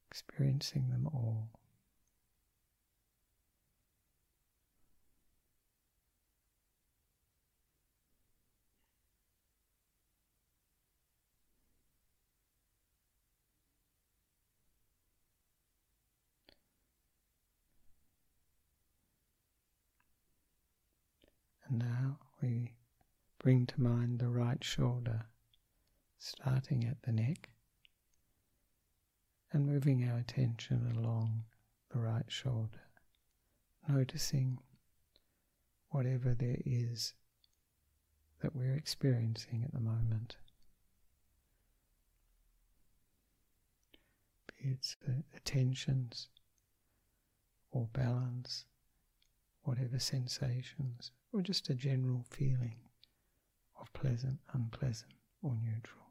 experiencing 0.09 0.91
them 0.91 1.09
all. 1.13 1.49
And 21.67 21.79
now 21.79 22.19
we 22.41 22.71
bring 23.45 23.67
to 23.67 23.79
mind 23.79 24.17
the 24.17 24.27
right 24.27 24.63
shoulder, 24.63 25.27
starting 26.17 26.83
at 26.83 26.99
the 27.03 27.11
neck 27.11 27.51
and 29.53 29.67
moving 29.67 30.03
our 30.09 30.17
attention 30.17 30.91
along 30.97 31.43
the 31.91 31.99
right 31.99 32.25
shoulder, 32.27 32.81
noticing 33.87 34.57
whatever 35.91 36.33
there 36.33 36.57
is 36.65 37.13
that 38.41 38.55
we're 38.55 38.73
experiencing 38.73 39.61
at 39.63 39.71
the 39.71 39.79
moment. 39.79 40.37
Be 44.57 44.69
it 44.69 44.95
uh, 45.07 45.11
the 45.31 45.39
tensions 45.41 46.29
or 47.69 47.89
balance, 47.93 48.65
whatever 49.61 49.99
sensations 49.99 51.11
or 51.31 51.43
just 51.43 51.69
a 51.69 51.75
general 51.75 52.25
feeling 52.31 52.77
of 53.79 53.91
pleasant, 53.93 54.39
unpleasant, 54.53 55.13
or 55.41 55.53
neutral. 55.63 56.04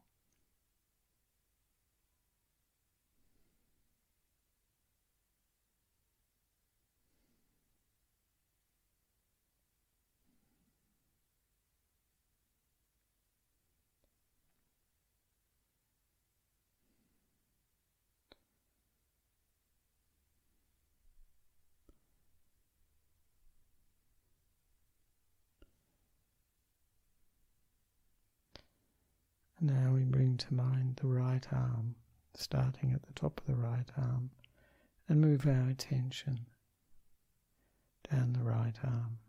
Now 29.64 29.94
we 29.94 30.02
bring 30.04 30.36
to 30.36 30.52
mind 30.52 30.96
the 30.96 31.06
right 31.06 31.42
arm, 31.50 31.94
starting 32.34 32.92
at 32.92 33.02
the 33.02 33.14
top 33.14 33.40
of 33.40 33.46
the 33.46 33.56
right 33.56 33.90
arm, 33.96 34.30
and 35.08 35.22
move 35.22 35.46
our 35.46 35.70
attention 35.70 36.44
down 38.10 38.34
the 38.34 38.42
right 38.44 38.76
arm, 38.84 39.20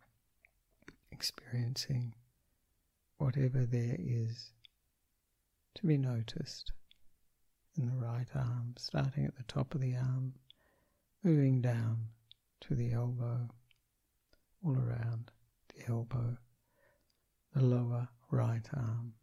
experiencing 1.09 2.15
whatever 3.17 3.65
there 3.65 3.95
is 3.97 4.51
to 5.75 5.86
be 5.88 5.97
noticed 5.97 6.73
in 7.77 7.86
the 7.86 7.95
right 7.95 8.27
arm, 8.36 8.73
starting 8.77 9.23
at 9.23 9.38
the 9.38 9.43
top 9.43 9.73
of 9.73 9.79
the 9.79 9.95
arm, 9.95 10.33
moving 11.23 11.61
down 11.61 12.09
to 12.59 12.75
the 12.75 12.91
elbow, 12.91 13.47
all 14.65 14.77
around 14.77 15.31
the 15.73 15.89
elbow, 15.89 16.36
the 17.53 17.63
lower 17.63 18.09
right 18.29 18.67
arm. 18.75 19.13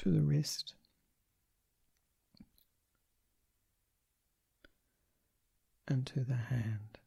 To 0.00 0.10
the 0.10 0.22
wrist. 0.22 0.72
And 5.86 6.06
to 6.06 6.20
the 6.20 6.36
hand, 6.36 6.98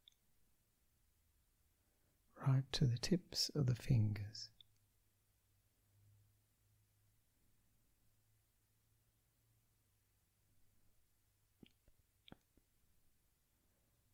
right 2.46 2.72
to 2.74 2.86
the 2.86 3.00
tips 3.00 3.50
of 3.56 3.66
the 3.66 3.74
fingers. 3.74 4.50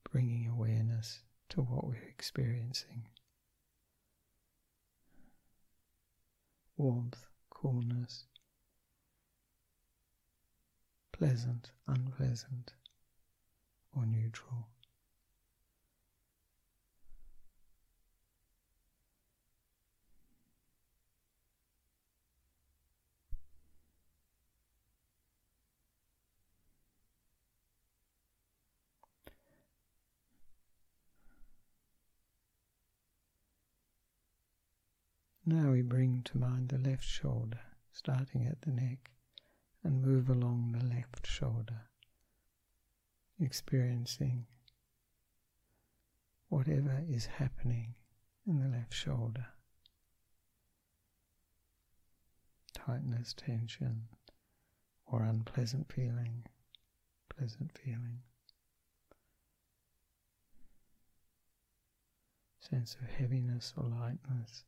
Bringing 0.10 0.48
awareness 0.48 1.20
to 1.50 1.62
what 1.62 1.86
we're 1.86 2.08
experiencing. 2.08 3.08
Warmth, 6.78 7.26
coolness, 7.50 8.29
pleasant, 11.20 11.72
unpleasant, 11.86 12.72
or 13.93 14.05
neutral. 14.05 14.70
Now 35.45 35.72
we 35.72 35.82
bring 35.82 36.22
to 36.24 36.38
mind 36.38 36.70
the 36.70 36.78
left 36.78 37.03
shoulder, 37.03 37.59
starting 37.91 38.45
at 38.45 38.61
the 38.61 38.72
neck 38.72 39.11
and 39.84 40.02
move 40.02 40.30
along 40.30 40.72
the 40.72 40.86
left 40.86 41.26
shoulder, 41.26 41.90
experiencing 43.40 44.46
whatever 46.50 47.04
is 47.08 47.26
happening 47.26 47.96
in 48.48 48.60
the 48.60 48.68
left 48.68 48.94
shoulder. 48.94 49.46
Tightness, 52.74 53.34
tension, 53.34 54.08
or 55.06 55.24
unpleasant 55.24 55.92
feeling, 55.92 56.46
pleasant 57.30 57.72
feeling. 57.78 58.20
Sense 62.60 62.96
of 63.02 63.10
heaviness 63.10 63.74
or 63.78 63.86
lightness. 63.86 64.66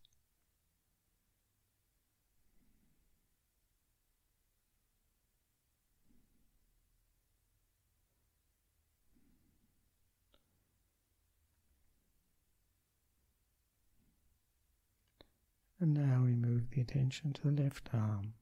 And 15.82 15.95
now 15.95 16.21
we 16.23 16.36
move 16.36 16.69
the 16.69 16.82
attention 16.82 17.34
to 17.34 17.49
the 17.49 17.63
left 17.63 17.89
arm 17.91 18.34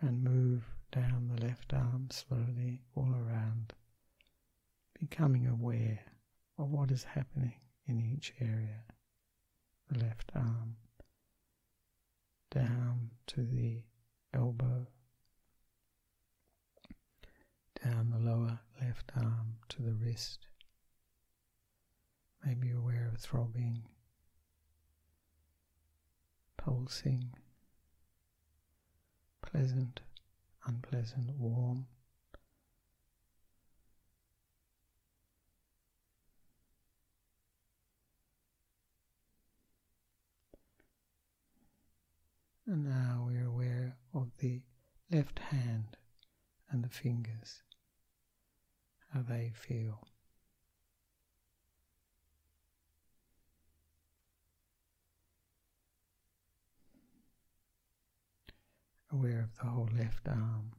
and 0.00 0.24
move 0.24 0.64
down 0.90 1.28
the 1.28 1.46
left 1.46 1.74
arm 1.74 2.08
slowly 2.10 2.80
all 2.96 3.14
around, 3.14 3.74
becoming 4.98 5.46
aware 5.46 6.00
of 6.56 6.70
what 6.70 6.90
is 6.90 7.04
happening 7.04 7.60
in 7.86 8.00
each 8.00 8.32
area. 8.40 8.84
The 9.90 9.98
left 9.98 10.32
arm 10.34 10.76
down 12.50 13.10
to 13.26 13.42
the 13.42 13.82
elbow, 14.32 14.86
down 17.84 18.08
the 18.08 18.30
lower 18.30 18.60
left 18.80 19.12
arm 19.14 19.56
to 19.68 19.82
the 19.82 19.92
wrist. 19.92 20.46
Maybe 22.42 22.70
aware 22.70 23.10
of 23.12 23.20
throbbing 23.20 23.82
pulsing, 26.64 27.28
pleasant, 29.42 30.00
unpleasant, 30.66 31.30
warm. 31.38 31.86
And 42.66 42.86
now 42.86 43.26
we're 43.28 43.44
aware 43.44 43.98
of 44.14 44.30
the 44.38 44.62
left 45.10 45.38
hand 45.38 45.98
and 46.70 46.82
the 46.82 46.88
fingers, 46.88 47.62
how 49.12 49.20
they 49.20 49.52
feel. 49.54 50.13
aware 59.14 59.40
of 59.40 59.56
the 59.56 59.70
whole 59.70 59.88
left 59.96 60.26
arm. 60.28 60.72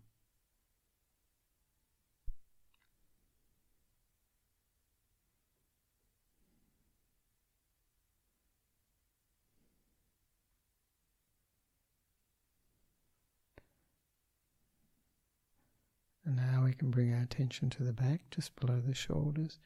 And 16.26 16.38
now 16.38 16.64
we 16.66 16.74
can 16.74 16.90
bring 16.90 17.14
our 17.14 17.22
attention 17.22 17.70
to 17.70 17.84
the 17.84 17.94
back, 17.94 18.22
just 18.32 18.56
below 18.60 18.80
the 18.80 18.96
shoulders, 18.96 19.60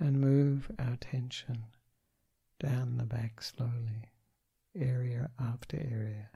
and 0.00 0.20
move 0.20 0.70
our 0.80 0.92
attention 0.92 1.64
down 2.58 2.96
the 2.96 3.04
back 3.04 3.40
slowly, 3.40 4.10
area 4.74 5.30
after 5.40 5.76
area 5.76 6.28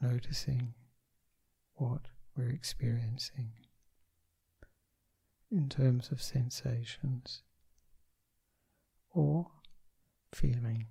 noticing 0.00 0.74
what 1.74 2.02
we're 2.36 2.50
experiencing 2.50 3.52
in 5.50 5.68
terms 5.68 6.10
of 6.10 6.22
sensations 6.22 7.42
or 9.10 9.46
feeling. 10.32 10.86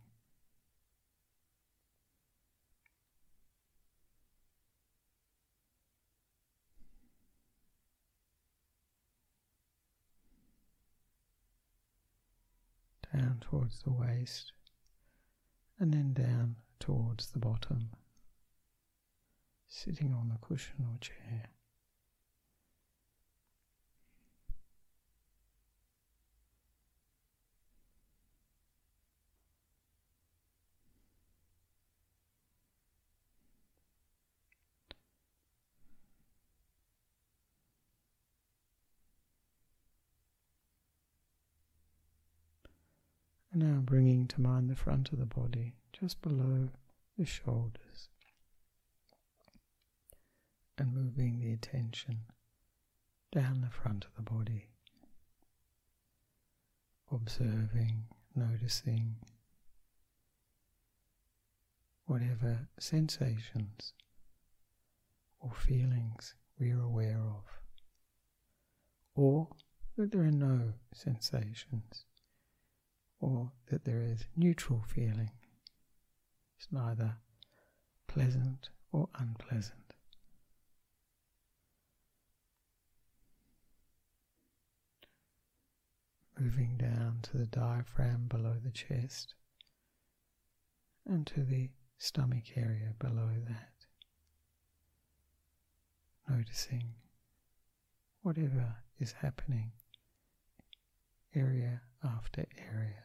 Down 13.13 13.37
towards 13.39 13.81
the 13.83 13.91
waist 13.91 14.51
and 15.79 15.93
then 15.93 16.13
down 16.13 16.55
towards 16.79 17.31
the 17.31 17.39
bottom, 17.39 17.89
sitting 19.67 20.13
on 20.13 20.29
the 20.29 20.37
cushion 20.45 20.85
or 20.89 20.97
chair. 20.99 21.49
And 43.51 43.63
now 43.63 43.79
bringing 43.79 44.27
to 44.27 44.41
mind 44.41 44.69
the 44.69 44.75
front 44.75 45.11
of 45.11 45.17
the 45.17 45.25
body, 45.25 45.73
just 45.91 46.21
below 46.21 46.69
the 47.17 47.25
shoulders, 47.25 48.09
and 50.77 50.93
moving 50.93 51.39
the 51.39 51.53
attention 51.53 52.19
down 53.31 53.61
the 53.61 53.69
front 53.69 54.05
of 54.05 54.15
the 54.15 54.21
body, 54.21 54.69
observing, 57.11 58.05
noticing 58.35 59.15
whatever 62.05 62.67
sensations 62.79 63.93
or 65.39 65.51
feelings 65.51 66.35
we 66.59 66.71
are 66.71 66.81
aware 66.81 67.19
of, 67.19 67.43
or 69.15 69.47
that 69.97 70.11
there 70.11 70.21
are 70.21 70.31
no 70.31 70.73
sensations 70.93 72.05
or 73.19 73.51
that 73.69 73.83
there 73.83 74.03
is 74.03 74.25
neutral 74.35 74.83
feeling. 74.87 75.31
It's 76.57 76.67
neither 76.71 77.17
pleasant 78.07 78.69
or 78.91 79.09
unpleasant. 79.15 79.86
Moving 86.39 86.77
down 86.77 87.19
to 87.23 87.37
the 87.37 87.47
diaphragm 87.47 88.27
below 88.27 88.57
the 88.63 88.71
chest 88.71 89.33
and 91.05 91.25
to 91.27 91.43
the 91.43 91.71
stomach 91.97 92.55
area 92.55 92.93
below 92.99 93.31
that. 93.47 93.87
Noticing 96.29 96.93
whatever 98.21 98.75
is 98.99 99.13
happening 99.13 99.71
area 101.33 101.81
after 102.03 102.45
area. 102.57 103.03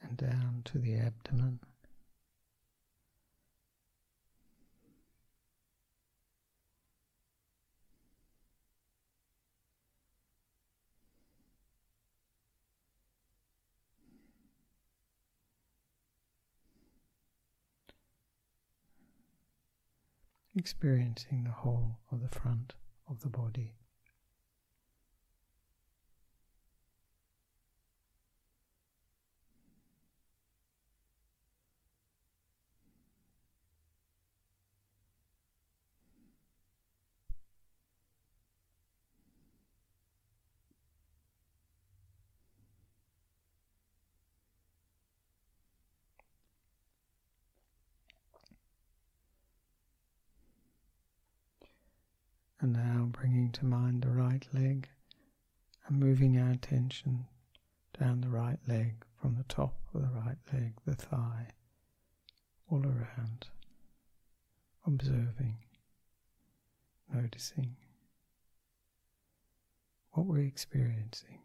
and 0.00 0.16
down 0.16 0.62
to 0.64 0.78
the 0.78 0.96
abdomen. 0.96 1.60
Experiencing 20.58 21.44
the 21.44 21.52
whole 21.52 22.00
of 22.10 22.20
the 22.20 22.28
front 22.36 22.74
of 23.08 23.20
the 23.20 23.28
body. 23.28 23.74
And 52.60 52.72
now 52.72 52.97
bringing 53.08 53.50
to 53.52 53.64
mind 53.64 54.02
the 54.02 54.10
right 54.10 54.46
leg 54.52 54.88
and 55.86 55.98
moving 55.98 56.38
our 56.38 56.50
attention 56.50 57.26
down 57.98 58.20
the 58.20 58.28
right 58.28 58.58
leg 58.66 59.04
from 59.20 59.34
the 59.36 59.44
top 59.44 59.74
of 59.94 60.02
the 60.02 60.08
right 60.08 60.38
leg, 60.52 60.74
the 60.84 60.94
thigh, 60.94 61.48
all 62.70 62.84
around, 62.84 63.48
observing, 64.86 65.56
noticing 67.12 67.76
what 70.12 70.26
we're 70.26 70.38
experiencing, 70.44 71.40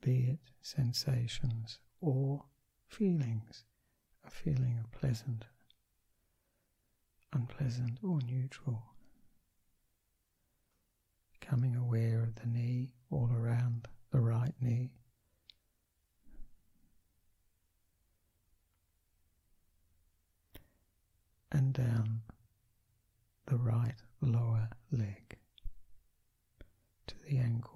be 0.00 0.28
it 0.30 0.38
sensations 0.62 1.78
or 2.00 2.44
feelings, 2.88 3.64
a 4.26 4.30
feeling 4.30 4.78
of 4.82 4.90
pleasant 4.92 5.44
unpleasant 7.34 7.98
or 8.02 8.20
neutral. 8.22 8.93
Becoming 11.44 11.76
aware 11.76 12.22
of 12.22 12.36
the 12.36 12.46
knee 12.46 12.88
all 13.10 13.28
around 13.30 13.86
the 14.10 14.18
right 14.18 14.54
knee. 14.62 14.92
And 21.52 21.74
down 21.74 22.22
the 23.44 23.58
right 23.58 23.92
lower 24.22 24.70
leg 24.90 25.36
to 27.08 27.14
the 27.28 27.36
ankle. 27.36 27.73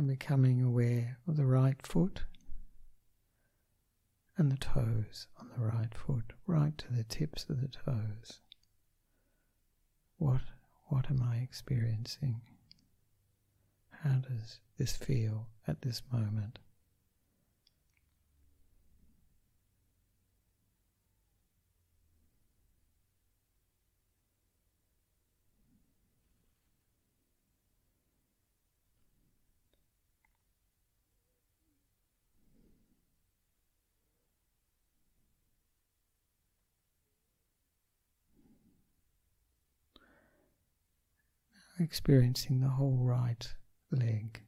And 0.00 0.08
becoming 0.08 0.62
aware 0.62 1.18
of 1.28 1.36
the 1.36 1.44
right 1.44 1.86
foot 1.86 2.22
and 4.38 4.50
the 4.50 4.56
toes 4.56 5.26
on 5.38 5.50
the 5.54 5.62
right 5.62 5.94
foot, 5.94 6.32
right 6.46 6.78
to 6.78 6.90
the 6.90 7.04
tips 7.04 7.44
of 7.50 7.60
the 7.60 7.68
toes. 7.68 8.40
What, 10.16 10.40
what 10.86 11.10
am 11.10 11.22
I 11.22 11.36
experiencing? 11.36 12.40
How 14.02 14.20
does 14.26 14.60
this 14.78 14.96
feel 14.96 15.48
at 15.68 15.82
this 15.82 16.00
moment? 16.10 16.60
Experiencing 41.90 42.60
the 42.60 42.68
whole 42.68 42.98
right 43.00 43.52
leg, 43.90 44.40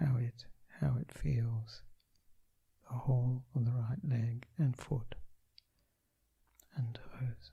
how 0.00 0.16
it 0.16 0.44
how 0.80 0.96
it 1.00 1.12
feels. 1.12 1.82
The 2.90 2.96
whole 2.96 3.44
of 3.54 3.64
the 3.64 3.70
right 3.70 4.02
leg 4.02 4.48
and 4.58 4.76
foot 4.76 5.14
and 6.76 6.96
toes. 6.96 7.52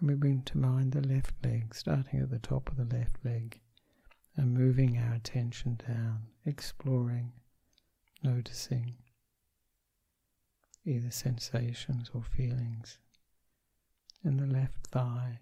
And 0.00 0.08
we 0.08 0.14
bring 0.14 0.42
to 0.44 0.58
mind 0.58 0.92
the 0.92 1.06
left 1.06 1.34
leg, 1.44 1.74
starting 1.74 2.20
at 2.20 2.30
the 2.30 2.38
top 2.38 2.70
of 2.70 2.76
the 2.78 2.96
left 2.96 3.22
leg 3.22 3.60
and 4.34 4.54
moving 4.54 4.96
our 4.96 5.12
attention 5.12 5.78
down, 5.86 6.22
exploring, 6.46 7.32
noticing 8.22 8.96
either 10.86 11.10
sensations 11.10 12.10
or 12.14 12.22
feelings 12.22 12.98
in 14.24 14.38
the 14.38 14.46
left 14.46 14.86
thigh, 14.86 15.40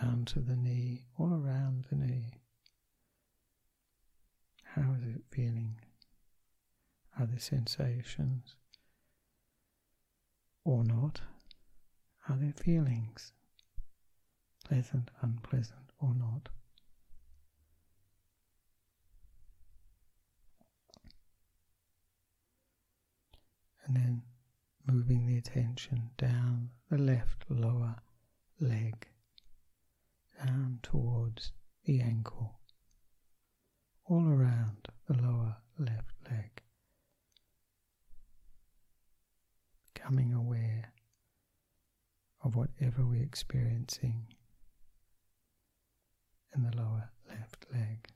down 0.00 0.26
to 0.26 0.40
the 0.40 0.56
knee, 0.56 1.06
all 1.18 1.32
around 1.32 1.86
the 1.88 1.96
knee. 1.96 2.34
How 4.64 4.92
is 4.92 5.14
it 5.14 5.22
feeling? 5.30 5.76
Are 7.18 7.26
there 7.26 7.38
sensations 7.38 8.56
or 10.64 10.84
not? 10.84 11.22
Are 12.28 12.36
there 12.36 12.52
feelings? 12.52 13.32
Pleasant, 14.70 15.10
unpleasant, 15.20 15.90
or 16.00 16.14
not. 16.14 16.48
And 23.84 23.96
then 23.96 24.22
moving 24.86 25.26
the 25.26 25.38
attention 25.38 26.10
down 26.16 26.70
the 26.88 26.98
left 26.98 27.46
lower 27.48 27.96
leg, 28.60 29.08
down 30.38 30.78
towards 30.84 31.50
the 31.84 32.00
ankle, 32.00 32.60
all 34.06 34.28
around 34.28 34.86
the 35.08 35.20
lower 35.20 35.56
left 35.80 36.14
leg, 36.30 36.62
becoming 39.92 40.32
aware 40.32 40.92
of 42.44 42.54
whatever 42.54 43.04
we're 43.04 43.20
experiencing 43.24 44.26
in 46.54 46.62
the 46.62 46.76
lower 46.76 47.10
left 47.28 47.66
leg. 47.72 48.08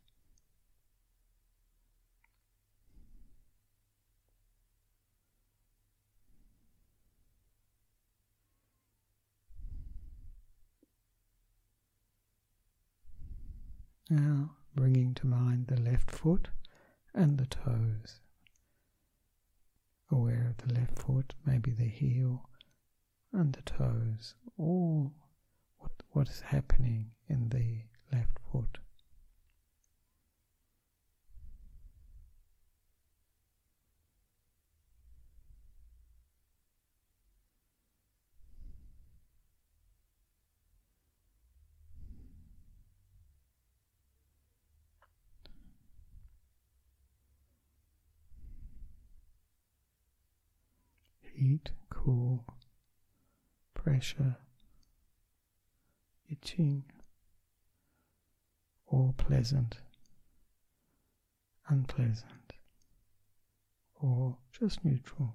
Now 14.10 14.50
bringing 14.74 15.14
to 15.14 15.26
mind 15.26 15.66
the 15.68 15.80
left 15.80 16.10
foot 16.10 16.48
and 17.14 17.38
the 17.38 17.46
toes. 17.46 18.20
Aware 20.10 20.48
of 20.50 20.66
the 20.66 20.74
left 20.74 20.98
foot, 20.98 21.34
maybe 21.46 21.70
the 21.70 21.84
heel 21.88 22.48
and 23.32 23.52
the 23.52 23.62
toes, 23.62 24.34
all 24.58 25.12
what, 25.78 25.92
what 26.10 26.28
is 26.28 26.40
happening 26.40 27.10
in 27.28 27.48
the 27.48 27.82
left 28.12 28.38
foot. 28.50 28.78
Heat, 51.36 51.72
cool, 51.90 52.44
pressure, 53.74 54.36
itching, 56.30 56.84
or 58.94 59.12
pleasant, 59.16 59.78
unpleasant, 61.68 62.52
or 64.00 64.36
just 64.52 64.84
neutral. 64.84 65.34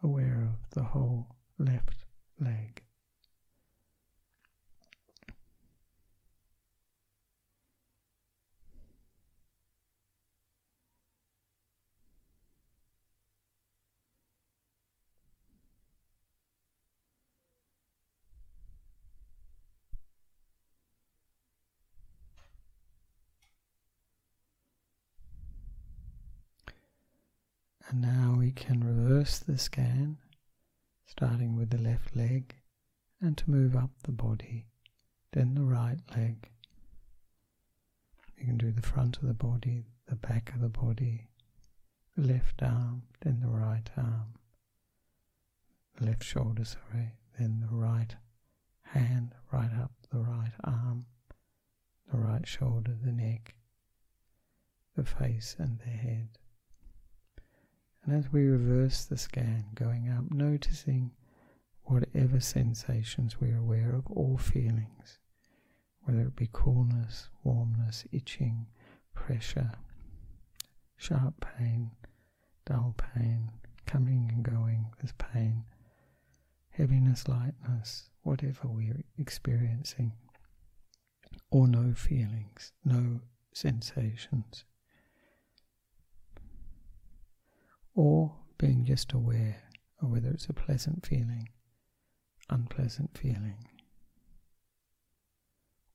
Aware 0.00 0.48
of 0.52 0.70
the 0.70 0.84
whole 0.84 1.26
left 1.58 2.04
leg. 2.38 2.84
And 27.88 28.02
now 28.02 28.36
we 28.38 28.50
can 28.52 28.82
reverse 28.82 29.38
the 29.38 29.58
scan, 29.58 30.18
starting 31.06 31.54
with 31.56 31.70
the 31.70 31.78
left 31.78 32.16
leg, 32.16 32.56
and 33.20 33.36
to 33.38 33.50
move 33.50 33.76
up 33.76 33.90
the 34.02 34.12
body, 34.12 34.66
then 35.32 35.54
the 35.54 35.64
right 35.64 35.98
leg. 36.16 36.50
You 38.36 38.46
can 38.46 38.58
do 38.58 38.72
the 38.72 38.82
front 38.82 39.16
of 39.18 39.22
the 39.22 39.34
body, 39.34 39.84
the 40.06 40.16
back 40.16 40.52
of 40.54 40.60
the 40.60 40.68
body, 40.68 41.28
the 42.16 42.26
left 42.26 42.62
arm, 42.62 43.02
then 43.20 43.40
the 43.40 43.48
right 43.48 43.88
arm, 43.96 44.34
the 45.96 46.06
left 46.06 46.24
shoulder, 46.24 46.64
sorry, 46.64 47.12
then 47.38 47.60
the 47.60 47.74
right 47.74 48.16
hand, 48.82 49.34
right 49.52 49.72
up 49.80 49.92
the 50.10 50.18
right 50.18 50.52
arm, 50.64 51.06
the 52.12 52.18
right 52.18 52.46
shoulder, 52.46 52.96
the 53.02 53.12
neck, 53.12 53.54
the 54.96 55.04
face, 55.04 55.56
and 55.58 55.78
the 55.78 55.90
head. 55.90 56.28
And 58.06 58.14
as 58.16 58.32
we 58.32 58.46
reverse 58.46 59.04
the 59.04 59.18
scan, 59.18 59.64
going 59.74 60.08
up, 60.08 60.30
noticing 60.30 61.10
whatever 61.82 62.38
sensations 62.38 63.40
we're 63.40 63.58
aware 63.58 63.94
of, 63.96 64.06
all 64.06 64.38
feelings, 64.38 65.18
whether 66.04 66.20
it 66.20 66.36
be 66.36 66.48
coolness, 66.52 67.28
warmness, 67.42 68.04
itching, 68.12 68.66
pressure, 69.12 69.72
sharp 70.96 71.44
pain, 71.58 71.90
dull 72.64 72.94
pain, 72.96 73.50
coming 73.86 74.30
and 74.32 74.44
going 74.44 74.86
with 75.02 75.18
pain, 75.18 75.64
heaviness, 76.70 77.26
lightness, 77.26 78.10
whatever 78.22 78.68
we're 78.68 79.02
experiencing, 79.18 80.12
or 81.50 81.66
no 81.66 81.92
feelings, 81.92 82.72
no 82.84 83.20
sensations. 83.52 84.64
Or 87.96 88.32
being 88.58 88.84
just 88.84 89.12
aware 89.12 89.62
of 90.00 90.10
whether 90.10 90.28
it's 90.28 90.46
a 90.46 90.52
pleasant 90.52 91.04
feeling, 91.04 91.48
unpleasant 92.50 93.16
feeling, 93.16 93.56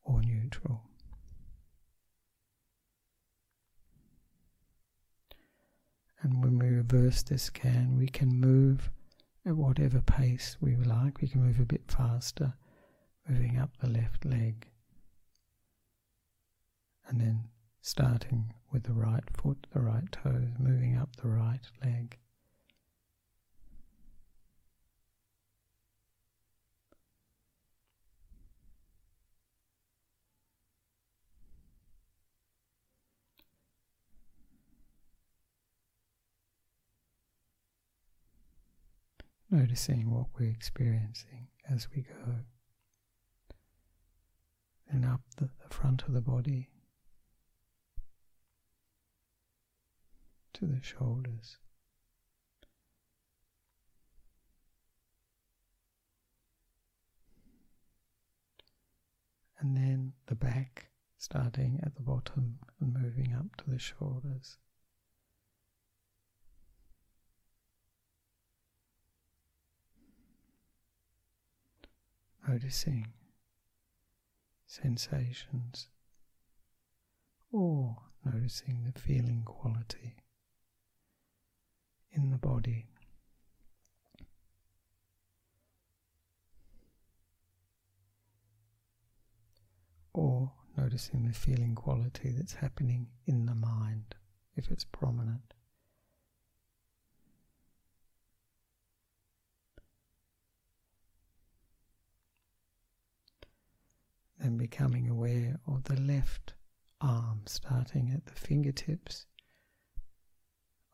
or 0.04 0.22
neutral. 0.22 0.82
And 6.24 6.44
when 6.44 6.60
we 6.60 6.68
reverse 6.70 7.24
this 7.24 7.44
scan, 7.44 7.98
we 7.98 8.08
can 8.08 8.40
move 8.40 8.90
at 9.46 9.56
whatever 9.56 10.02
pace 10.02 10.58
we 10.60 10.76
like. 10.76 11.22
We 11.22 11.28
can 11.28 11.44
move 11.44 11.60
a 11.60 11.66
bit 11.66 11.84
faster, 11.88 12.54
moving 13.28 13.58
up 13.58 13.78
the 13.78 13.90
left 13.90 14.26
leg, 14.26 14.68
and 17.08 17.20
then 17.20 17.51
starting 17.82 18.54
with 18.72 18.84
the 18.84 18.94
right 18.94 19.24
foot, 19.36 19.68
the 19.74 19.82
right 19.82 20.12
toes, 20.12 20.54
moving 20.60 20.96
up 20.96 21.16
the 21.18 21.28
right 21.28 21.68
leg. 21.84 22.18
noticing 39.52 40.10
what 40.10 40.28
we're 40.40 40.50
experiencing 40.50 41.48
as 41.70 41.90
we 41.94 42.04
go. 42.04 42.36
Then 44.90 45.04
up 45.04 45.22
the, 45.38 45.50
the 45.62 45.74
front 45.74 46.04
of 46.04 46.14
the 46.14 46.22
body 46.22 46.70
to 50.54 50.66
the 50.66 50.82
shoulders. 50.82 51.58
And 59.60 59.78
then 59.78 60.14
the 60.26 60.36
back, 60.36 60.88
starting 61.18 61.80
at 61.84 61.94
the 61.96 62.02
bottom 62.02 62.58
and 62.80 62.94
moving 62.94 63.34
up 63.34 63.56
to 63.58 63.70
the 63.70 63.78
shoulders. 63.78 64.58
Noticing 72.48 73.14
sensations 74.66 75.90
or 77.52 77.98
noticing 78.26 78.84
the 78.84 79.00
feeling 79.00 79.44
quality 79.46 80.16
in 82.12 82.32
the 82.32 82.38
body. 82.38 82.86
Or 90.14 90.52
noticing 90.78 91.26
the 91.26 91.34
feeling 91.34 91.76
quality 91.76 92.32
that's 92.32 92.54
happening 92.54 93.08
in 93.26 93.46
the 93.46 93.56
mind 93.56 94.16
if 94.56 94.70
it's 94.70 94.84
prominent. 94.84 95.54
Then 104.38 104.58
becoming 104.58 105.08
aware 105.08 105.60
of 105.68 105.84
the 105.84 106.00
left 106.02 106.56
arm 107.00 107.42
starting 107.46 108.12
at 108.12 108.26
the 108.26 108.34
fingertips 108.34 109.26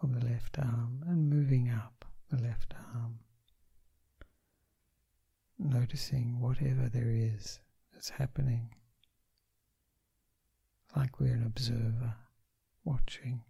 of 0.02 0.14
the 0.20 0.26
left 0.26 0.58
arm 0.60 1.04
and 1.08 1.30
moving 1.30 1.70
up 1.70 2.06
the 2.30 2.42
left 2.42 2.74
arm. 2.94 3.20
Noticing 5.60 6.40
whatever 6.40 6.88
there 6.88 7.10
is 7.10 7.60
that's 7.94 8.10
happening, 8.10 8.70
like 10.96 11.20
we're 11.20 11.34
an 11.34 11.44
observer 11.46 12.16
watching, 12.84 13.42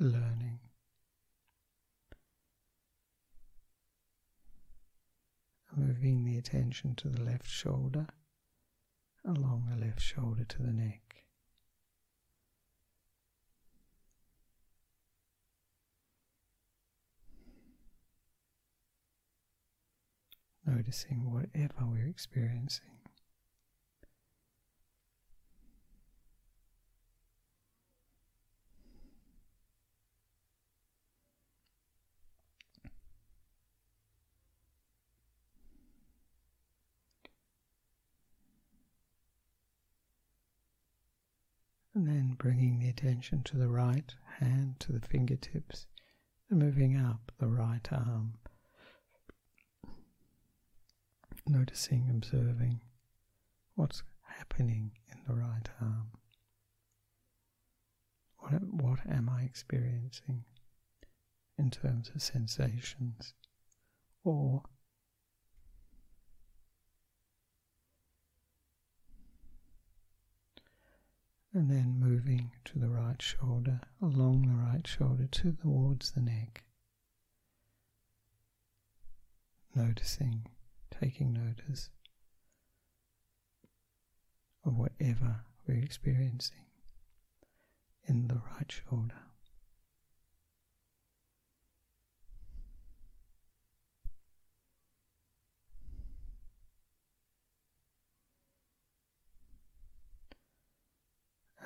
learning. 0.00 0.58
Moving 5.76 6.24
the 6.24 6.38
attention 6.38 6.94
to 6.96 7.08
the 7.08 7.22
left 7.22 7.46
shoulder, 7.46 8.06
along 9.24 9.66
the 9.70 9.76
left 9.76 10.00
shoulder 10.00 10.44
to 10.44 10.62
the 10.62 10.72
neck. 10.72 11.05
Noticing 20.66 21.32
whatever 21.32 21.86
we're 21.86 22.08
experiencing. 22.08 22.86
And 41.94 42.06
then 42.06 42.34
bringing 42.36 42.78
the 42.78 42.90
attention 42.90 43.42
to 43.44 43.56
the 43.56 43.68
right 43.68 44.14
hand, 44.38 44.74
to 44.80 44.92
the 44.92 45.00
fingertips, 45.00 45.86
and 46.50 46.58
moving 46.58 46.94
up 46.94 47.32
the 47.38 47.46
right 47.46 47.90
arm 47.90 48.34
noticing, 51.48 52.08
observing 52.10 52.80
what's 53.74 54.02
happening 54.22 54.92
in 55.10 55.18
the 55.26 55.34
right 55.34 55.68
arm. 55.80 56.08
What, 58.38 58.62
what 58.62 59.00
am 59.08 59.28
I 59.28 59.42
experiencing 59.42 60.44
in 61.58 61.70
terms 61.70 62.10
of 62.14 62.22
sensations 62.22 63.34
or 64.24 64.62
and 71.56 71.70
then 71.70 71.98
moving 71.98 72.52
to 72.66 72.78
the 72.78 72.90
right 72.90 73.20
shoulder, 73.22 73.80
along 74.02 74.42
the 74.42 74.54
right 74.54 74.86
shoulder 74.86 75.26
to 75.26 75.52
towards 75.52 76.10
the 76.10 76.20
neck. 76.20 76.64
Noticing 79.74 80.46
taking 81.00 81.32
notice 81.32 81.90
of 84.64 84.76
whatever 84.76 85.44
we're 85.66 85.82
experiencing 85.82 86.64
in 88.08 88.28
the 88.28 88.34
right 88.34 88.70
shoulder. 88.70 89.14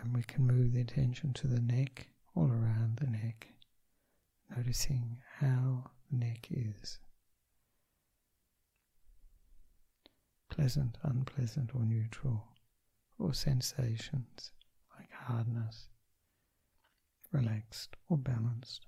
And 0.03 0.15
we 0.17 0.23
can 0.23 0.47
move 0.47 0.73
the 0.73 0.81
attention 0.81 1.35
to 1.35 1.47
the 1.47 1.61
neck, 1.61 2.09
all 2.35 2.49
around 2.49 2.97
the 2.97 3.07
neck, 3.07 3.49
noticing 4.57 5.19
how 5.39 5.91
the 6.11 6.17
neck 6.17 6.49
is. 6.51 6.99
Pleasant, 10.51 10.99
unpleasant, 11.03 11.71
or 11.75 11.85
neutral, 11.85 12.49
or 13.19 13.33
sensations 13.33 14.53
like 14.99 15.11
hardness, 15.13 15.89
relaxed, 17.33 17.97
or 18.09 18.19
balanced. 18.19 18.87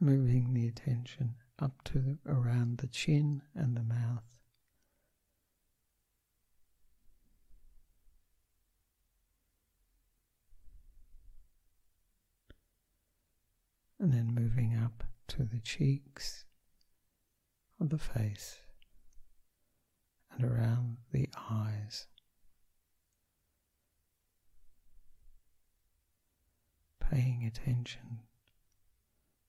Moving 0.00 0.52
the 0.52 0.66
attention 0.66 1.36
up 1.60 1.84
to 1.84 2.18
around 2.26 2.78
the 2.78 2.88
chin 2.88 3.42
and 3.54 3.76
the 3.76 3.84
mouth. 3.84 4.24
And 14.00 14.12
then 14.12 14.34
moving 14.34 14.76
up 14.76 15.04
to 15.32 15.44
the 15.44 15.60
cheeks 15.60 16.44
of 17.80 17.88
the 17.88 17.96
face 17.96 18.58
and 20.34 20.44
around 20.44 20.98
the 21.10 21.26
eyes. 21.50 22.06
Paying 27.00 27.44
attention 27.46 28.20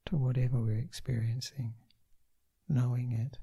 to 0.06 0.16
whatever 0.16 0.58
we're 0.58 0.78
experiencing, 0.78 1.74
knowing 2.70 3.12
it 3.12 3.40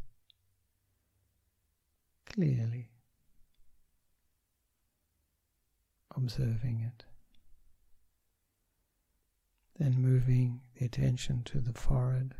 clearly, 2.24 2.88
observing 6.16 6.80
it. 6.86 7.04
Then 9.80 9.94
moving 10.02 10.60
the 10.78 10.84
attention 10.84 11.42
to 11.44 11.58
the 11.58 11.72
forehead. 11.72 12.34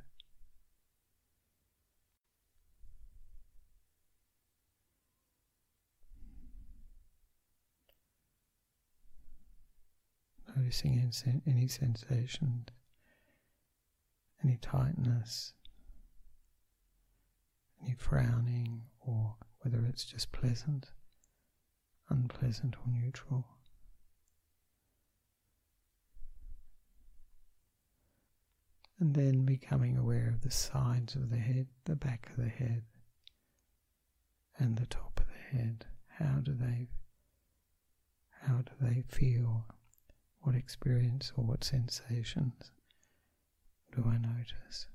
Noticing 10.55 11.11
any 11.47 11.67
sensations, 11.67 12.67
any 14.45 14.59
tightness, 14.59 15.55
any 17.83 17.95
frowning, 17.95 18.83
or 19.01 19.37
whether 19.61 19.87
it's 19.87 20.05
just 20.05 20.31
pleasant, 20.31 20.93
unpleasant, 22.11 22.77
or 22.77 22.93
neutral. 22.93 23.47
And 29.01 29.15
then 29.15 29.45
becoming 29.47 29.97
aware 29.97 30.29
of 30.29 30.43
the 30.43 30.51
sides 30.51 31.15
of 31.17 31.31
the 31.31 31.39
head, 31.39 31.67
the 31.87 31.97
back 31.97 32.29
of 32.31 32.37
the 32.37 32.49
head, 32.51 32.83
and 34.59 34.77
the 34.77 34.87
top 34.87 35.19
of 35.19 35.27
the 35.27 35.57
head. 35.59 35.87
How 36.19 36.41
do 36.43 36.53
they, 36.53 36.89
How 38.43 38.59
do 38.63 38.73
they 38.81 39.03
feel? 39.09 39.67
What 40.43 40.55
experience 40.55 41.33
or 41.37 41.45
what 41.45 41.65
sensations 41.65 42.71
do 43.95 44.05
I 44.07 44.17
notice? 44.19 44.87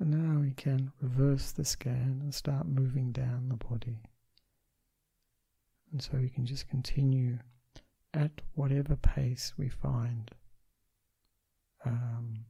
And 0.00 0.10
now 0.12 0.37
we 0.48 0.54
can 0.54 0.90
reverse 1.02 1.52
the 1.52 1.64
scan 1.64 2.20
and 2.22 2.34
start 2.34 2.66
moving 2.66 3.12
down 3.12 3.50
the 3.50 3.66
body. 3.66 4.00
And 5.92 6.00
so 6.00 6.12
we 6.14 6.30
can 6.30 6.46
just 6.46 6.68
continue 6.68 7.38
at 8.14 8.40
whatever 8.54 8.96
pace 8.96 9.52
we 9.58 9.68
find 9.68 10.30
um, 11.84 12.46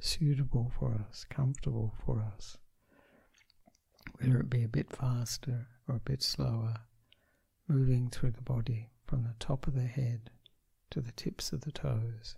suitable 0.00 0.70
for 0.78 1.04
us, 1.08 1.26
comfortable 1.28 1.92
for 2.04 2.24
us, 2.36 2.58
whether 4.20 4.38
it 4.38 4.48
be 4.48 4.62
a 4.62 4.68
bit 4.68 4.92
faster 4.92 5.66
or 5.88 5.96
a 5.96 6.00
bit 6.08 6.22
slower, 6.22 6.76
moving 7.66 8.08
through 8.08 8.30
the 8.30 8.42
body 8.42 8.88
from 9.04 9.24
the 9.24 9.34
top 9.40 9.66
of 9.66 9.74
the 9.74 9.88
head 9.88 10.30
to 10.90 11.00
the 11.00 11.12
tips 11.12 11.52
of 11.52 11.62
the 11.62 11.72
toes, 11.72 12.36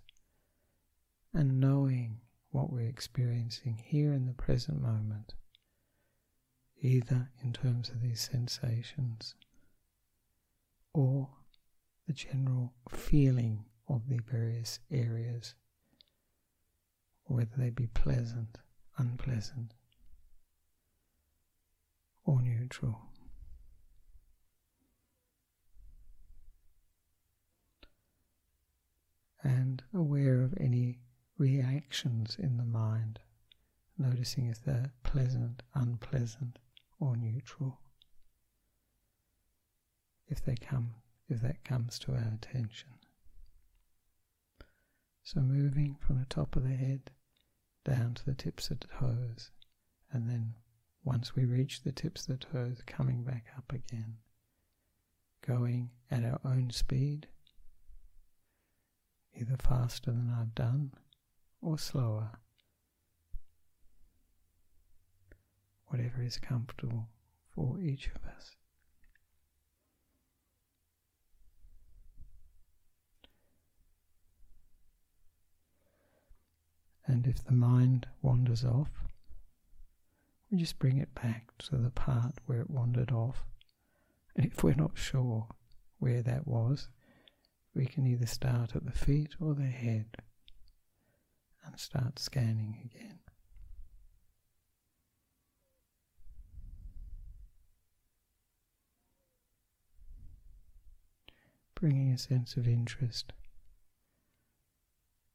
and 1.31 1.59
knowing 1.59 2.21
what 2.51 2.71
we're 2.71 2.87
experiencing 2.87 3.81
here 3.83 4.13
in 4.13 4.25
the 4.25 4.33
present 4.33 4.81
moment, 4.81 5.33
either 6.81 7.29
in 7.43 7.53
terms 7.53 7.89
of 7.89 8.01
these 8.01 8.21
sensations 8.21 9.35
or 10.93 11.29
the 12.07 12.13
general 12.13 12.73
feeling 12.89 13.65
of 13.87 14.09
the 14.09 14.19
various 14.31 14.79
areas, 14.91 15.53
whether 17.25 17.55
they 17.57 17.69
be 17.69 17.87
pleasant, 17.87 18.57
unpleasant, 18.97 19.73
or 22.25 22.41
neutral. 22.41 22.99
And 29.43 29.81
aware 29.93 30.41
of 30.41 30.53
any 30.59 30.99
reactions 31.39 32.35
in 32.37 32.57
the 32.57 32.65
mind, 32.65 33.17
noticing 33.97 34.47
if 34.47 34.61
they're 34.61 34.91
pleasant, 35.03 35.63
unpleasant, 35.73 36.59
or 36.99 37.15
neutral. 37.15 37.79
If 40.27 40.43
they 40.43 40.55
come, 40.55 40.95
if 41.29 41.41
that 41.41 41.63
comes 41.63 41.97
to 41.99 42.11
our 42.11 42.33
attention. 42.33 42.89
So 45.23 45.39
moving 45.39 45.95
from 45.99 46.19
the 46.19 46.25
top 46.25 46.55
of 46.55 46.63
the 46.63 46.75
head 46.75 47.09
down 47.85 48.15
to 48.15 48.25
the 48.25 48.35
tips 48.35 48.69
of 48.69 48.81
the 48.81 48.87
toes, 48.87 49.49
and 50.11 50.29
then 50.29 50.55
once 51.05 51.35
we 51.35 51.45
reach 51.45 51.83
the 51.83 51.91
tips 51.93 52.27
of 52.27 52.39
the 52.39 52.45
toes, 52.45 52.83
coming 52.85 53.23
back 53.23 53.45
up 53.57 53.71
again, 53.71 54.17
going 55.47 55.91
at 56.11 56.25
our 56.25 56.41
own 56.43 56.69
speed, 56.71 57.27
either 59.39 59.55
faster 59.55 60.11
than 60.11 60.35
I've 60.37 60.53
done 60.53 60.91
or 61.61 61.77
slower, 61.77 62.31
whatever 65.87 66.21
is 66.21 66.37
comfortable 66.37 67.07
for 67.53 67.79
each 67.81 68.07
of 68.07 68.23
us. 68.35 68.55
And 77.05 77.25
if 77.25 77.43
the 77.43 77.53
mind 77.53 78.05
wanders 78.21 78.63
off, 78.63 78.91
we 80.51 80.59
just 80.59 80.77
bring 80.77 80.97
it 80.97 81.13
back 81.15 81.51
to 81.59 81.77
the 81.77 81.89
part 81.89 82.35
where 82.45 82.61
it 82.61 82.69
wandered 82.69 83.11
off. 83.11 83.43
And 84.35 84.45
if 84.45 84.63
we're 84.63 84.75
not 84.75 84.91
sure 84.97 85.47
where 85.97 86.21
that 86.21 86.47
was, 86.47 86.89
we 87.73 87.87
can 87.87 88.05
either 88.05 88.27
start 88.27 88.75
at 88.75 88.85
the 88.85 88.91
feet 88.91 89.35
or 89.39 89.55
the 89.55 89.65
head 89.65 90.17
and 91.69 91.79
start 91.79 92.19
scanning 92.19 92.77
again. 92.83 93.19
Bringing 101.75 102.11
a 102.11 102.17
sense 102.17 102.57
of 102.57 102.67
interest 102.67 103.31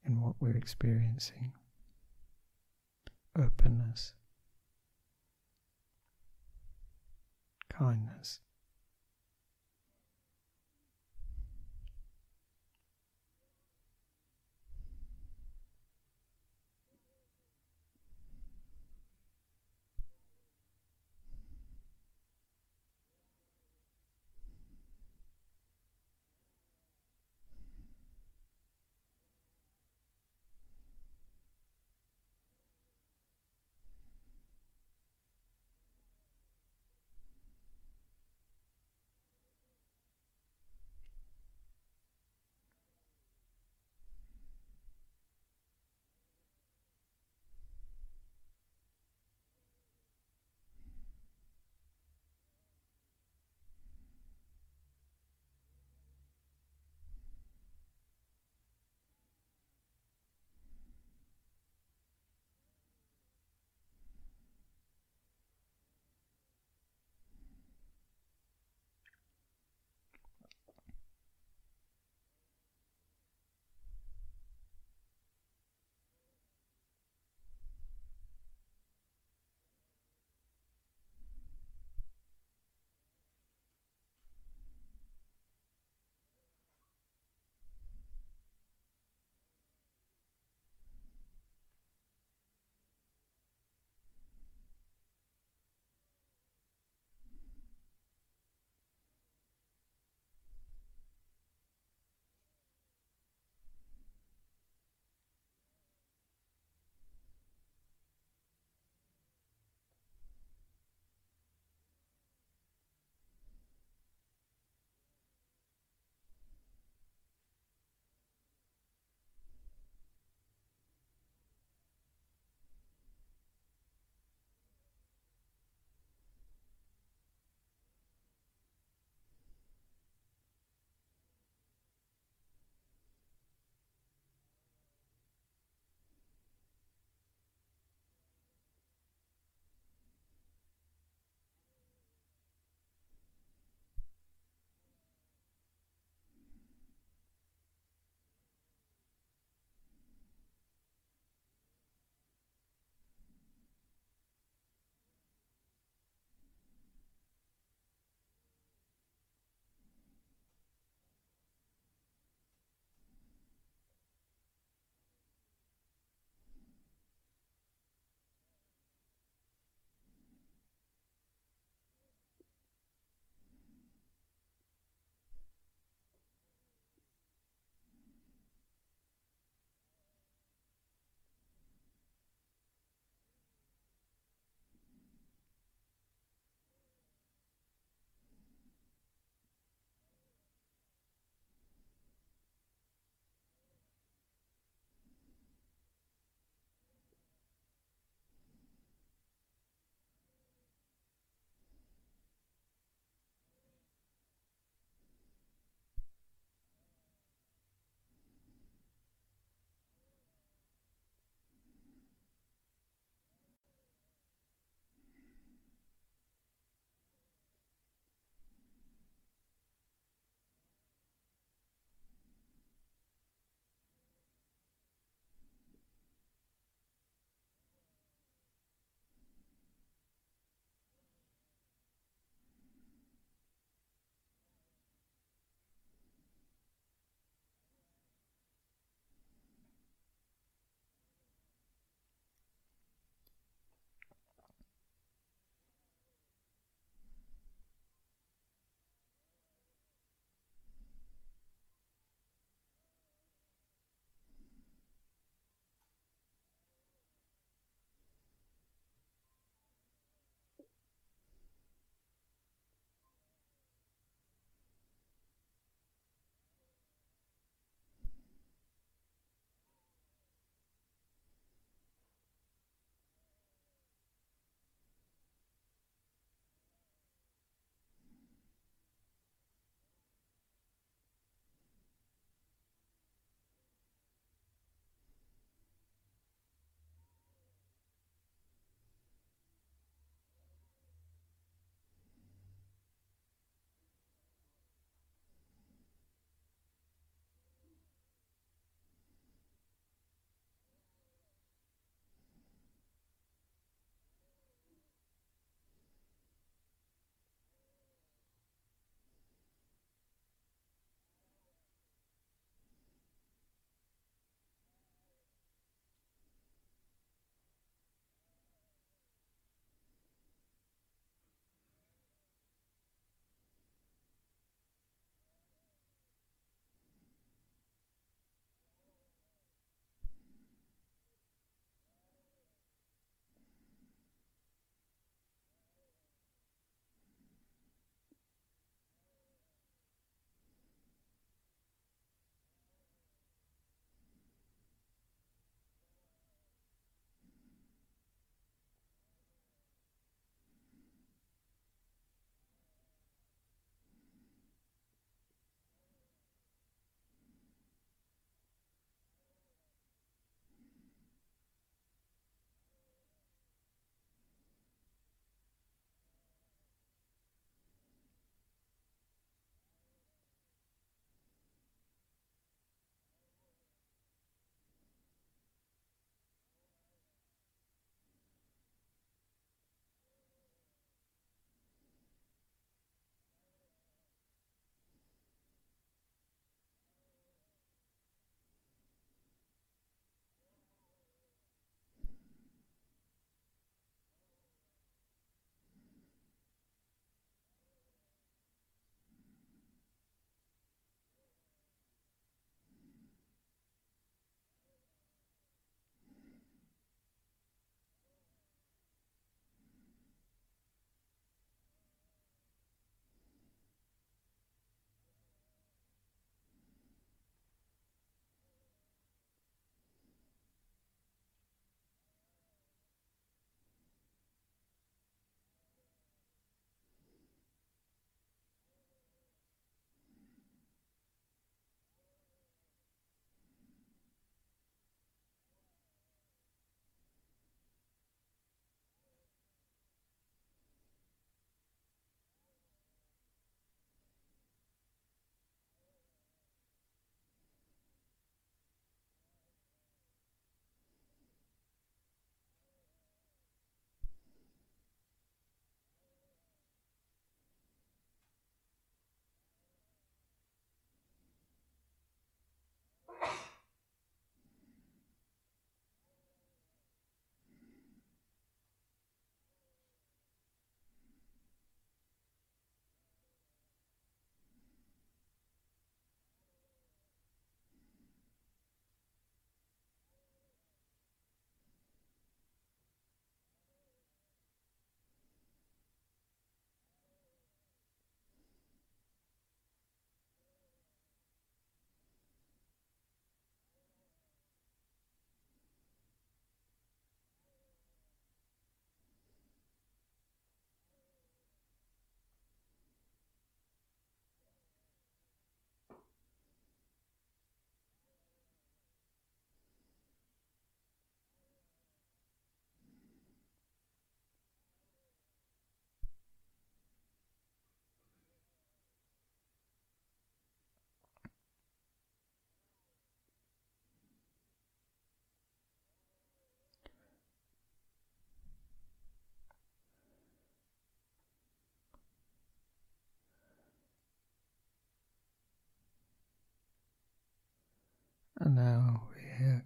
in 0.04 0.20
what 0.20 0.34
we're 0.40 0.56
experiencing, 0.56 1.52
openness, 3.38 4.12
kindness. 7.70 8.40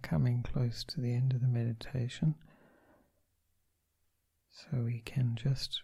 Coming 0.09 0.41
close 0.41 0.83
to 0.83 0.99
the 0.99 1.13
end 1.13 1.33
of 1.33 1.41
the 1.41 1.47
meditation. 1.47 2.33
So 4.49 4.79
we 4.83 5.01
can 5.05 5.37
just 5.41 5.83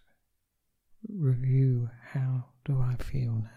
review 1.08 1.92
how 2.12 2.46
do 2.66 2.82
I 2.82 2.96
feel 2.96 3.34
now? 3.34 3.50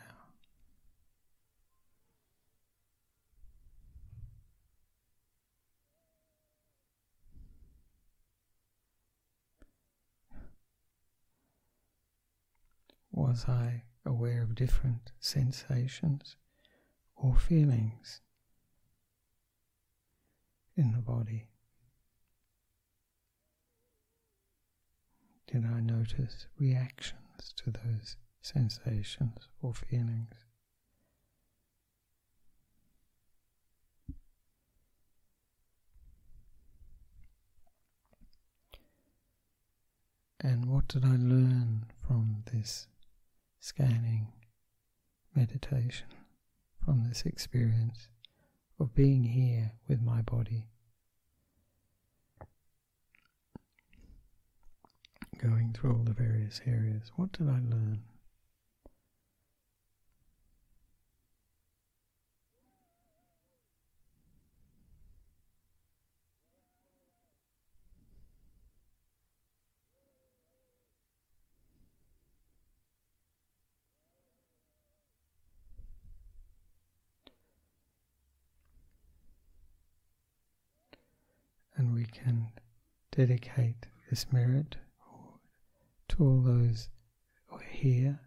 Was 13.11 13.47
I 13.49 13.85
aware 14.05 14.43
of 14.43 14.55
different 14.55 15.13
sensations 15.19 16.37
or 17.17 17.35
feelings 17.35 18.21
in 20.79 20.93
the 20.93 20.99
body? 20.99 21.49
Did 25.53 25.65
I 25.67 25.81
notice 25.81 26.47
reactions 26.59 27.53
to 27.57 27.73
those 27.73 28.17
sensations 28.41 29.49
or 29.61 29.75
feelings? 29.75 30.35
And 40.41 40.67
what 40.67 40.87
did 40.87 41.05
I 41.05 41.17
learn 41.17 41.87
from 42.07 42.45
this 42.53 42.87
scanning 43.59 44.29
meditation, 45.35 46.07
from 46.85 47.09
this 47.09 47.23
experience 47.27 48.09
of 48.81 48.95
being 48.95 49.25
here 49.25 49.73
with 49.89 50.01
my 50.01 50.23
body? 50.23 50.67
going 55.39 55.73
through 55.73 55.93
all 55.93 56.03
the 56.03 56.13
various 56.13 56.61
areas. 56.67 57.13
What 57.17 57.33
did 57.33 57.49
I 57.49 57.61
learn? 57.61 58.03
And 81.77 81.95
we 81.95 81.98
can 82.13 82.51
dedicate 83.11 83.87
this 84.11 84.33
merit 84.33 84.77
to 86.09 86.25
all 86.25 86.41
those 86.41 86.89
here 87.71 88.21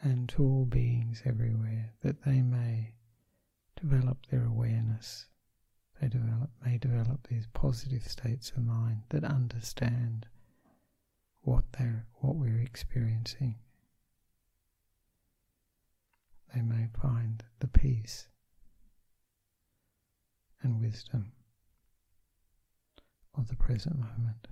and 0.00 0.28
to 0.28 0.42
all 0.42 0.64
beings 0.64 1.22
everywhere 1.24 1.92
that 2.02 2.24
they 2.24 2.40
may 2.42 2.94
develop 3.80 4.18
their 4.30 4.44
awareness. 4.44 5.26
They 6.00 6.08
develop, 6.08 6.50
may 6.64 6.78
develop 6.78 7.28
these 7.28 7.46
positive 7.52 8.06
states 8.08 8.50
of 8.50 8.64
mind 8.64 9.02
that 9.10 9.24
understand 9.24 10.26
what 11.42 11.64
they're 11.78 12.06
what 12.20 12.36
we're 12.36 12.60
experiencing. 12.60 13.56
They 16.54 16.62
may 16.62 16.88
find 17.00 17.42
the 17.60 17.68
peace 17.68 18.28
and 20.62 20.80
wisdom 20.80 21.32
of 23.36 23.48
the 23.48 23.56
present 23.56 23.98
moment. 23.98 24.48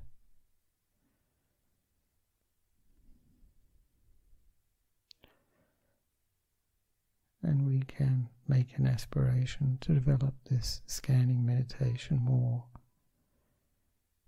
and 7.43 7.67
we 7.67 7.81
can 7.81 8.29
make 8.47 8.77
an 8.77 8.87
aspiration 8.87 9.79
to 9.81 9.95
develop 9.95 10.35
this 10.51 10.83
scanning 10.87 11.45
meditation 11.45 12.19
more, 12.23 12.65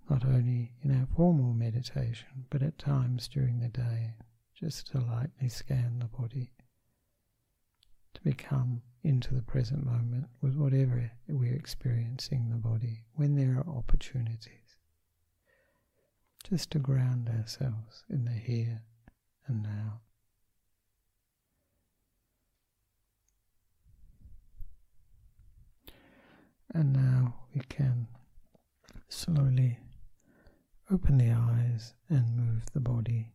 not 0.09 0.24
only 0.24 0.73
in 0.83 0.99
our 0.99 1.07
formal 1.15 1.53
meditation, 1.53 2.47
but 2.51 2.62
at 2.62 2.79
times 2.79 3.29
during 3.29 3.61
the 3.61 3.69
day, 3.69 4.15
just 4.55 4.91
to 4.91 4.99
lightly 4.99 5.49
scan 5.49 5.99
the 5.99 6.07
body, 6.07 6.53
become 8.24 8.82
into 9.03 9.35
the 9.35 9.43
present 9.43 9.85
moment 9.85 10.27
with 10.40 10.55
whatever 10.55 11.11
we're 11.28 11.55
experiencing 11.55 12.44
in 12.44 12.51
the 12.51 12.57
body 12.57 13.05
when 13.15 13.35
there 13.35 13.57
are 13.59 13.77
opportunities, 13.77 14.77
just 16.49 16.70
to 16.70 16.78
ground 16.78 17.28
ourselves 17.28 18.05
in 18.09 18.24
the 18.24 18.32
here 18.32 18.82
and 19.47 19.62
now. 19.62 20.01
And 26.74 26.93
now 26.93 27.35
we 27.55 27.61
can 27.69 28.07
slowly 29.09 29.78
open 30.90 31.19
the 31.19 31.31
eyes 31.31 31.94
and 32.09 32.36
move 32.36 32.65
the 32.73 32.81
body 32.81 33.32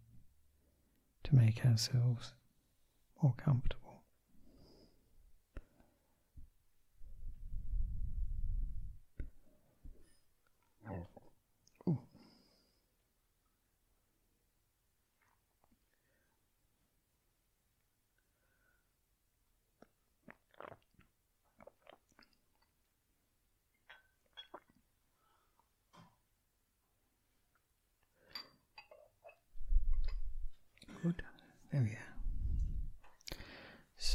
to 1.23 1.35
make 1.35 1.65
ourselves 1.65 2.33
more 3.21 3.35
comfortable. 3.37 3.83
There 31.69 31.83
we 31.83 31.91
are. 31.91 32.17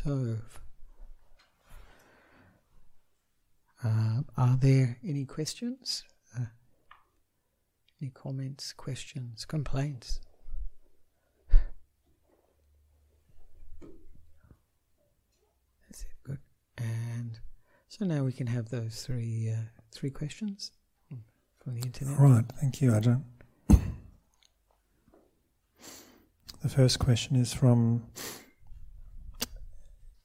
So, 0.04 0.36
uh, 3.84 4.22
are 4.36 4.56
there 4.56 4.98
any 5.06 5.24
questions? 5.24 6.02
Uh, 6.36 6.46
any 8.00 8.10
comments, 8.10 8.72
questions, 8.72 9.44
complaints? 9.44 10.20
That's 15.88 16.02
it. 16.02 16.08
Good. 16.24 16.38
And 16.78 17.38
so 17.86 18.04
now 18.04 18.24
we 18.24 18.32
can 18.32 18.48
have 18.48 18.70
those 18.70 19.02
three 19.02 19.52
uh, 19.56 19.68
three 19.92 20.10
questions 20.10 20.72
from 21.62 21.74
the 21.74 21.82
internet. 21.82 22.18
Right. 22.18 22.44
Thank 22.60 22.82
you, 22.82 22.90
Ajahn. 22.90 23.22
The 26.62 26.68
first 26.68 26.98
question 26.98 27.36
is 27.36 27.52
from 27.52 28.04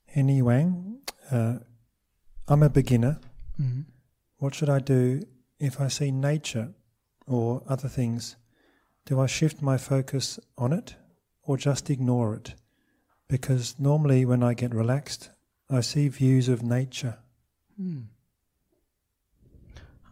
Henny 0.08 0.42
Wang. 0.42 1.00
Uh, 1.32 1.60
I'm 2.48 2.64
a 2.64 2.70
beginner. 2.70 3.20
Mm-hmm. 3.62 3.82
What 4.38 4.56
should 4.56 4.70
I 4.70 4.80
do 4.80 5.24
if 5.60 5.80
I 5.80 5.88
see 5.88 6.12
nature 6.12 6.74
or 7.26 7.64
other 7.68 7.88
things? 7.88 8.36
Do 9.06 9.20
I 9.20 9.26
shift 9.26 9.62
my 9.62 9.78
focus 9.78 10.40
on 10.58 10.74
it 10.74 10.96
or 11.44 11.58
just 11.58 11.90
ignore 11.90 12.36
it? 12.36 12.56
Because 13.28 13.76
normally 13.80 14.26
when 14.26 14.44
I 14.44 14.54
get 14.54 14.74
relaxed, 14.74 15.30
I 15.70 15.82
see 15.82 16.08
views 16.08 16.48
of 16.48 16.64
nature. 16.64 17.18
Hmm. 17.78 18.02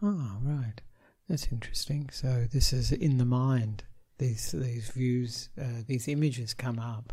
Ah, 0.02 0.36
right. 0.42 0.80
That's 1.28 1.48
interesting. 1.50 2.10
So 2.12 2.46
this 2.52 2.72
is 2.72 2.92
in 2.92 3.18
the 3.18 3.24
mind 3.24 3.84
these 4.18 4.52
these 4.52 4.88
views, 4.90 5.50
uh, 5.60 5.82
these 5.86 6.08
images 6.08 6.54
come 6.54 6.78
up, 6.78 7.12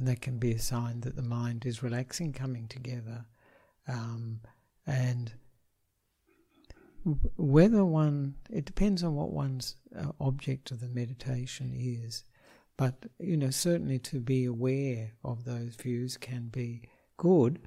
and 0.00 0.08
that 0.08 0.22
can 0.22 0.38
be 0.38 0.52
a 0.52 0.58
sign 0.58 1.02
that 1.02 1.14
the 1.14 1.20
mind 1.20 1.66
is 1.66 1.82
relaxing, 1.82 2.32
coming 2.32 2.66
together, 2.68 3.26
um, 3.86 4.40
and 4.86 5.34
whether 7.36 7.84
one 7.84 8.34
it 8.48 8.64
depends 8.64 9.04
on 9.04 9.14
what 9.14 9.30
one's 9.30 9.76
uh, 9.94 10.12
object 10.18 10.70
of 10.70 10.80
the 10.80 10.88
meditation 10.88 11.74
is. 11.76 12.24
But 12.78 12.94
you 13.18 13.36
know 13.36 13.50
certainly 13.50 13.98
to 13.98 14.20
be 14.20 14.46
aware 14.46 15.12
of 15.22 15.44
those 15.44 15.74
views 15.74 16.16
can 16.16 16.48
be 16.48 16.88
good. 17.18 17.60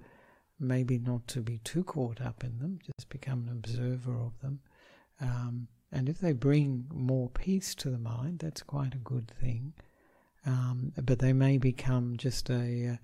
Maybe 0.60 0.98
not 0.98 1.28
to 1.28 1.42
be 1.42 1.60
too 1.60 1.84
caught 1.84 2.20
up 2.20 2.44
in 2.44 2.58
them 2.58 2.80
just 2.84 3.10
become 3.10 3.44
an 3.44 3.52
observer 3.52 4.18
of 4.18 4.40
them. 4.42 4.60
Um, 5.22 5.68
and 5.92 6.10
if 6.10 6.18
they 6.18 6.34
bring 6.34 6.88
more 6.92 7.30
peace 7.30 7.76
to 7.76 7.92
the 7.92 8.00
mind, 8.00 8.40
that's 8.40 8.64
quite 8.64 8.96
a 8.96 9.10
good 9.14 9.32
thing. 9.40 9.74
Um, 10.46 10.92
but 11.02 11.20
they 11.20 11.34
may 11.34 11.58
become 11.58 12.18
just 12.18 12.50
a 12.50 13.00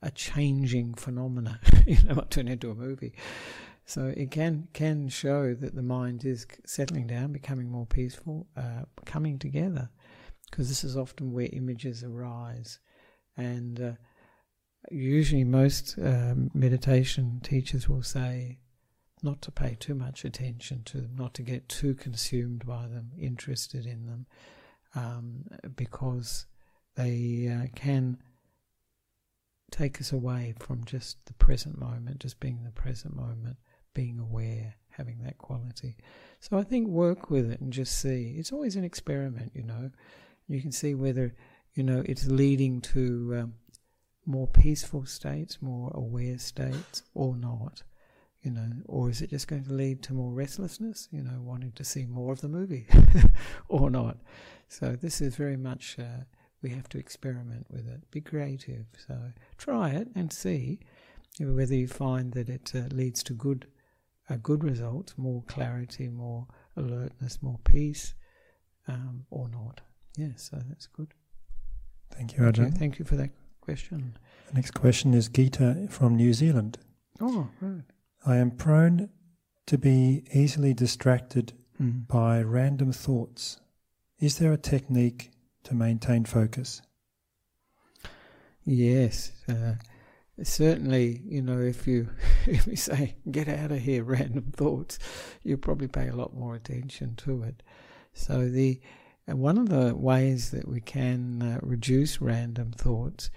a 0.00 0.10
changing 0.12 0.94
phenomena, 0.94 1.60
you 1.86 2.00
know, 2.04 2.24
turn 2.30 2.48
into 2.48 2.70
a 2.70 2.74
movie. 2.74 3.14
So 3.84 4.12
it 4.16 4.30
can 4.30 4.68
can 4.74 5.08
show 5.08 5.54
that 5.54 5.74
the 5.74 5.82
mind 5.82 6.24
is 6.24 6.46
settling 6.66 7.06
down, 7.06 7.32
becoming 7.32 7.70
more 7.70 7.86
peaceful, 7.86 8.46
uh, 8.56 8.82
coming 9.06 9.38
together, 9.38 9.88
because 10.50 10.68
this 10.68 10.84
is 10.84 10.96
often 10.96 11.32
where 11.32 11.48
images 11.52 12.04
arise, 12.04 12.80
and 13.36 13.80
uh, 13.80 13.92
usually 14.90 15.44
most 15.44 15.98
uh, 15.98 16.34
meditation 16.52 17.40
teachers 17.42 17.88
will 17.88 18.02
say 18.02 18.58
not 19.22 19.40
to 19.42 19.50
pay 19.50 19.74
too 19.74 19.94
much 19.94 20.24
attention 20.24 20.82
to 20.84 21.00
them, 21.00 21.16
not 21.16 21.34
to 21.34 21.42
get 21.42 21.68
too 21.68 21.94
consumed 21.94 22.66
by 22.66 22.82
them, 22.86 23.10
interested 23.18 23.86
in 23.86 24.06
them, 24.06 24.26
um, 24.94 25.44
because 25.76 26.46
they 26.98 27.48
uh, 27.48 27.66
can 27.74 28.18
take 29.70 30.00
us 30.00 30.12
away 30.12 30.54
from 30.58 30.84
just 30.84 31.24
the 31.26 31.34
present 31.34 31.78
moment, 31.78 32.18
just 32.18 32.40
being 32.40 32.64
the 32.64 32.70
present 32.70 33.14
moment 33.14 33.56
being 33.98 34.20
aware, 34.20 34.76
having 34.90 35.18
that 35.24 35.38
quality. 35.38 35.96
So 36.38 36.56
I 36.56 36.62
think 36.62 36.86
work 36.86 37.30
with 37.30 37.50
it 37.50 37.60
and 37.60 37.72
just 37.72 38.00
see. 38.00 38.36
It's 38.38 38.52
always 38.52 38.76
an 38.76 38.84
experiment, 38.84 39.50
you 39.56 39.64
know. 39.64 39.90
You 40.46 40.60
can 40.60 40.70
see 40.70 40.94
whether, 40.94 41.34
you 41.74 41.82
know, 41.82 42.04
it's 42.06 42.28
leading 42.28 42.80
to 42.82 43.38
um, 43.40 43.54
more 44.24 44.46
peaceful 44.46 45.04
states, 45.04 45.58
more 45.60 45.90
aware 45.94 46.38
states, 46.38 47.02
or 47.12 47.34
not. 47.34 47.82
You 48.42 48.52
know, 48.52 48.70
or 48.86 49.10
is 49.10 49.20
it 49.20 49.30
just 49.30 49.48
going 49.48 49.64
to 49.64 49.72
lead 49.72 50.00
to 50.04 50.14
more 50.14 50.32
restlessness? 50.32 51.08
You 51.10 51.22
know, 51.22 51.40
wanting 51.40 51.72
to 51.72 51.82
see 51.82 52.06
more 52.06 52.32
of 52.32 52.40
the 52.40 52.48
movie, 52.48 52.86
or 53.68 53.90
not. 53.90 54.18
So 54.68 54.94
this 54.94 55.20
is 55.20 55.34
very 55.34 55.56
much 55.56 55.96
uh, 55.98 56.22
we 56.62 56.70
have 56.70 56.88
to 56.90 56.98
experiment 56.98 57.66
with 57.70 57.86
it. 57.86 58.10
Be 58.10 58.20
creative. 58.20 58.86
So 59.06 59.16
try 59.56 59.90
it 59.90 60.08
and 60.14 60.32
see 60.32 60.80
whether 61.40 61.74
you 61.74 61.86
find 61.86 62.32
that 62.32 62.48
it 62.48 62.72
uh, 62.74 62.94
leads 62.94 63.22
to 63.24 63.32
good 63.32 63.66
a 64.30 64.36
good 64.36 64.62
result, 64.62 65.14
more 65.16 65.42
clarity, 65.46 66.08
more 66.08 66.46
alertness, 66.76 67.42
more 67.42 67.58
peace, 67.64 68.14
um, 68.86 69.24
or 69.30 69.48
not. 69.48 69.80
Yes, 70.16 70.50
so 70.50 70.58
that's 70.68 70.86
good. 70.86 71.14
Thank 72.12 72.36
you, 72.36 72.42
Ajahn. 72.42 72.54
Thank 72.54 72.58
you, 72.58 72.78
Thank 72.78 72.98
you 72.98 73.04
for 73.04 73.16
that 73.16 73.30
question. 73.60 74.18
The 74.48 74.54
next 74.54 74.72
question 74.72 75.14
is 75.14 75.28
Gita 75.28 75.86
from 75.90 76.16
New 76.16 76.32
Zealand. 76.32 76.78
Oh, 77.20 77.48
right. 77.60 77.84
I 78.26 78.36
am 78.36 78.50
prone 78.50 79.08
to 79.66 79.78
be 79.78 80.24
easily 80.32 80.74
distracted 80.74 81.52
mm. 81.80 82.06
by 82.08 82.42
random 82.42 82.92
thoughts. 82.92 83.60
Is 84.18 84.38
there 84.38 84.52
a 84.52 84.58
technique 84.58 85.30
to 85.64 85.74
maintain 85.74 86.24
focus? 86.24 86.82
Yes. 88.64 89.32
Uh, 89.48 89.74
certainly, 90.42 91.22
you 91.24 91.42
know, 91.42 91.58
if 91.58 91.86
you 91.86 92.10
if 92.46 92.66
you 92.66 92.76
say 92.76 93.16
get 93.30 93.48
out 93.48 93.72
of 93.72 93.78
here, 93.78 94.04
random 94.04 94.52
thoughts, 94.54 94.98
you 95.42 95.56
probably 95.56 95.88
pay 95.88 96.08
a 96.08 96.16
lot 96.16 96.34
more 96.34 96.54
attention 96.54 97.16
to 97.16 97.42
it. 97.42 97.62
So 98.12 98.48
the 98.48 98.80
one 99.26 99.58
of 99.58 99.68
the 99.68 99.94
ways 99.94 100.50
that 100.52 100.66
we 100.66 100.80
can 100.80 101.42
uh, 101.42 101.58
reduce 101.62 102.20
random 102.20 102.72
thoughts 102.72 103.30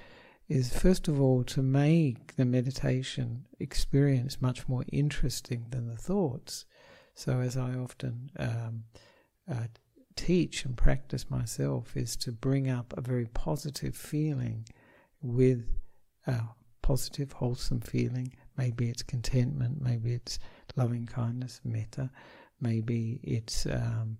is 0.48 0.74
first 0.74 1.08
of 1.08 1.20
all 1.20 1.44
to 1.44 1.62
make 1.62 2.36
the 2.36 2.46
meditation 2.46 3.46
experience 3.60 4.42
much 4.42 4.68
more 4.68 4.84
interesting 4.92 5.66
than 5.70 5.88
the 5.88 5.98
thoughts. 5.98 6.66
So 7.14 7.40
as 7.40 7.58
I 7.58 7.76
often 7.76 8.32
um, 8.38 8.84
uh, 9.50 9.68
teach 10.16 10.66
and 10.66 10.78
practice 10.78 11.30
myself 11.30 11.96
is 11.96 12.16
to 12.18 12.32
bring 12.32 12.70
up 12.70 12.94
a 12.96 13.02
very 13.02 13.26
positive 13.26 13.96
feeling 13.96 14.66
with 15.22 15.66
a 16.28 16.42
positive, 16.82 17.32
wholesome 17.34 17.82
feeling. 17.82 18.34
Maybe 18.58 18.90
it's 18.90 19.04
contentment, 19.04 19.82
maybe 19.82 20.14
it's 20.14 20.40
loving 20.76 21.06
kindness, 21.06 21.62
metta, 21.64 22.10
maybe 22.60 23.20
it's 23.24 23.66
um, 23.66 24.18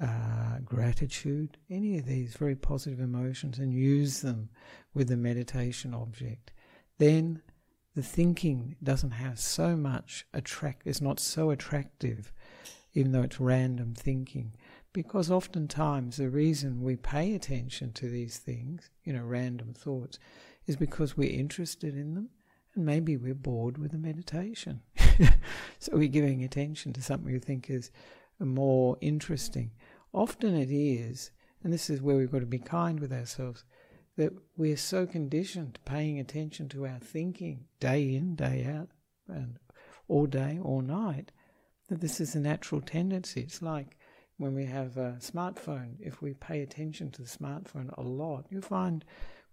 uh, 0.00 0.58
gratitude, 0.64 1.56
any 1.70 1.98
of 1.98 2.06
these 2.06 2.34
very 2.36 2.54
positive 2.54 3.00
emotions, 3.00 3.58
and 3.58 3.72
use 3.72 4.20
them 4.20 4.48
with 4.94 5.08
the 5.08 5.16
meditation 5.16 5.94
object. 5.94 6.52
Then 6.98 7.42
the 7.94 8.02
thinking 8.02 8.76
doesn't 8.82 9.10
have 9.10 9.40
so 9.40 9.76
much 9.76 10.26
attract, 10.32 10.86
it's 10.86 11.00
not 11.00 11.18
so 11.18 11.50
attractive, 11.50 12.32
even 12.94 13.12
though 13.12 13.22
it's 13.22 13.40
random 13.40 13.94
thinking. 13.94 14.54
Because 14.92 15.30
oftentimes 15.30 16.16
the 16.16 16.30
reason 16.30 16.82
we 16.82 16.96
pay 16.96 17.34
attention 17.34 17.92
to 17.92 18.08
these 18.08 18.38
things, 18.38 18.90
you 19.04 19.12
know, 19.12 19.22
random 19.22 19.74
thoughts, 19.74 20.18
is 20.66 20.76
because 20.76 21.16
we're 21.16 21.38
interested 21.38 21.96
in 21.96 22.14
them 22.14 22.30
and 22.74 22.84
maybe 22.84 23.16
we're 23.16 23.34
bored 23.34 23.78
with 23.78 23.92
the 23.92 23.98
meditation. 23.98 24.80
so 25.78 25.92
we're 25.96 26.08
giving 26.08 26.42
attention 26.42 26.92
to 26.92 27.02
something 27.02 27.32
we 27.32 27.38
think 27.38 27.68
is 27.68 27.90
more 28.38 28.96
interesting. 29.00 29.72
Often 30.12 30.56
it 30.56 30.70
is, 30.70 31.32
and 31.62 31.72
this 31.72 31.90
is 31.90 32.00
where 32.00 32.16
we've 32.16 32.32
got 32.32 32.40
to 32.40 32.46
be 32.46 32.58
kind 32.58 33.00
with 33.00 33.12
ourselves, 33.12 33.64
that 34.16 34.32
we're 34.56 34.76
so 34.76 35.06
conditioned 35.06 35.74
to 35.74 35.80
paying 35.80 36.18
attention 36.18 36.68
to 36.70 36.86
our 36.86 36.98
thinking 36.98 37.64
day 37.80 38.14
in, 38.14 38.34
day 38.34 38.66
out, 38.68 38.88
and 39.28 39.58
all 40.08 40.26
day, 40.26 40.58
all 40.62 40.80
night, 40.80 41.32
that 41.88 42.00
this 42.00 42.20
is 42.20 42.34
a 42.34 42.40
natural 42.40 42.80
tendency. 42.80 43.40
It's 43.40 43.62
like 43.62 43.97
when 44.38 44.54
we 44.54 44.64
have 44.64 44.96
a 44.96 45.16
smartphone, 45.20 45.94
if 46.00 46.22
we 46.22 46.32
pay 46.32 46.62
attention 46.62 47.10
to 47.10 47.22
the 47.22 47.28
smartphone 47.28 47.92
a 47.98 48.02
lot, 48.02 48.46
you 48.50 48.62
find 48.62 49.04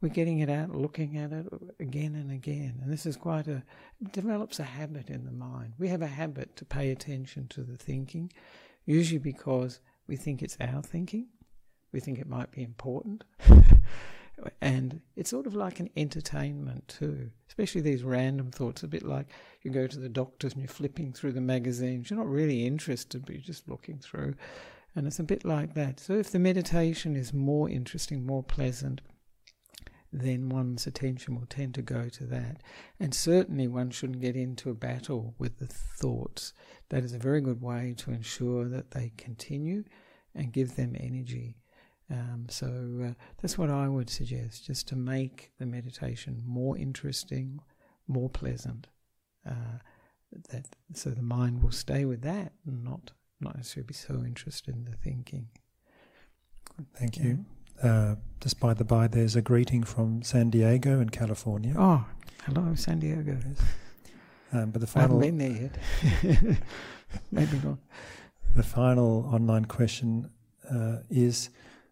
we're 0.01 0.09
getting 0.09 0.39
it 0.39 0.49
out, 0.49 0.75
looking 0.75 1.17
at 1.17 1.31
it 1.31 1.47
again 1.79 2.15
and 2.15 2.31
again. 2.31 2.79
And 2.83 2.91
this 2.91 3.05
is 3.05 3.17
quite 3.17 3.47
a, 3.47 3.63
develops 4.11 4.59
a 4.59 4.63
habit 4.63 5.09
in 5.09 5.25
the 5.25 5.31
mind. 5.31 5.73
We 5.79 5.87
have 5.87 6.03
a 6.03 6.07
habit 6.07 6.55
to 6.57 6.65
pay 6.65 6.91
attention 6.91 7.47
to 7.49 7.63
the 7.63 7.77
thinking, 7.77 8.31
usually 8.85 9.17
because 9.17 9.79
we 10.07 10.15
think 10.15 10.43
it's 10.43 10.57
our 10.61 10.83
thinking, 10.83 11.27
we 11.91 11.99
think 11.99 12.19
it 12.19 12.29
might 12.29 12.51
be 12.51 12.61
important. 12.61 13.23
and 14.61 15.01
it's 15.15 15.29
sort 15.29 15.47
of 15.47 15.55
like 15.55 15.79
an 15.79 15.89
entertainment 15.97 16.87
too, 16.87 17.31
especially 17.47 17.81
these 17.81 18.03
random 18.03 18.51
thoughts, 18.51 18.83
a 18.83 18.87
bit 18.87 19.03
like 19.03 19.27
you 19.63 19.71
go 19.71 19.87
to 19.87 19.99
the 19.99 20.09
doctors 20.09 20.53
and 20.53 20.61
you're 20.61 20.69
flipping 20.69 21.13
through 21.13 21.31
the 21.31 21.41
magazines. 21.41 22.09
You're 22.09 22.19
not 22.19 22.29
really 22.29 22.67
interested, 22.67 23.25
but 23.25 23.33
you're 23.33 23.41
just 23.41 23.67
looking 23.67 23.97
through. 23.97 24.35
And 24.95 25.07
it's 25.07 25.19
a 25.19 25.23
bit 25.23 25.43
like 25.43 25.73
that. 25.73 25.99
So 25.99 26.13
if 26.13 26.31
the 26.31 26.39
meditation 26.39 27.15
is 27.15 27.33
more 27.33 27.69
interesting, 27.69 28.25
more 28.25 28.43
pleasant, 28.43 29.01
then 30.11 30.47
one's 30.47 30.87
attention 30.87 31.35
will 31.35 31.47
tend 31.47 31.75
to 31.75 31.81
go 31.81 32.07
to 32.07 32.25
that. 32.25 32.61
And 32.99 33.13
certainly 33.13 33.67
one 33.67 33.89
shouldn't 33.89 34.21
get 34.21 34.37
into 34.37 34.69
a 34.69 34.75
battle 34.75 35.35
with 35.37 35.59
the 35.59 35.67
thoughts. 35.67 36.53
That 36.89 37.03
is 37.03 37.13
a 37.13 37.19
very 37.19 37.41
good 37.41 37.61
way 37.61 37.93
to 37.97 38.11
ensure 38.11 38.69
that 38.69 38.91
they 38.91 39.11
continue 39.17 39.83
and 40.33 40.53
give 40.53 40.75
them 40.75 40.95
energy. 40.97 41.57
Um, 42.09 42.45
so 42.49 42.67
uh, 43.03 43.13
that's 43.41 43.57
what 43.57 43.69
I 43.69 43.87
would 43.87 44.09
suggest, 44.09 44.65
just 44.65 44.87
to 44.89 44.95
make 44.95 45.51
the 45.59 45.65
meditation 45.65 46.41
more 46.45 46.77
interesting, 46.77 47.59
more 48.07 48.29
pleasant. 48.29 48.87
Uh, 49.45 49.79
that 50.49 50.67
so 50.93 51.09
the 51.09 51.21
mind 51.21 51.63
will 51.63 51.71
stay 51.71 52.05
with 52.05 52.21
that, 52.21 52.53
and 52.65 52.83
not 52.83 53.11
not 53.39 53.55
necessarily 53.55 53.87
be 53.87 53.93
so 53.93 54.23
interested 54.25 54.75
in 54.75 54.85
the 54.85 54.95
thinking. 54.95 55.47
Thank 56.97 57.17
you. 57.17 57.45
Uh, 57.81 58.15
just 58.41 58.59
by 58.59 58.73
the 58.73 58.83
by, 58.83 59.07
there's 59.07 59.35
a 59.35 59.41
greeting 59.41 59.83
from 59.83 60.21
San 60.23 60.49
Diego 60.49 60.99
in 60.99 61.09
California. 61.09 61.75
Oh, 61.77 62.05
hello, 62.45 62.73
San 62.75 62.99
Diego. 62.99 63.37
Um, 64.53 64.71
but 64.71 64.79
the 64.79 64.87
final, 64.87 65.21
I 65.21 65.25
haven't 65.25 65.37
been 65.37 65.53
there 65.53 65.71
yet. 66.23 66.57
Maybe 67.31 67.59
not. 67.63 67.79
The 68.55 68.63
final 68.63 69.29
online 69.33 69.65
question 69.65 70.29
uh, 70.69 70.97
is: 71.09 71.49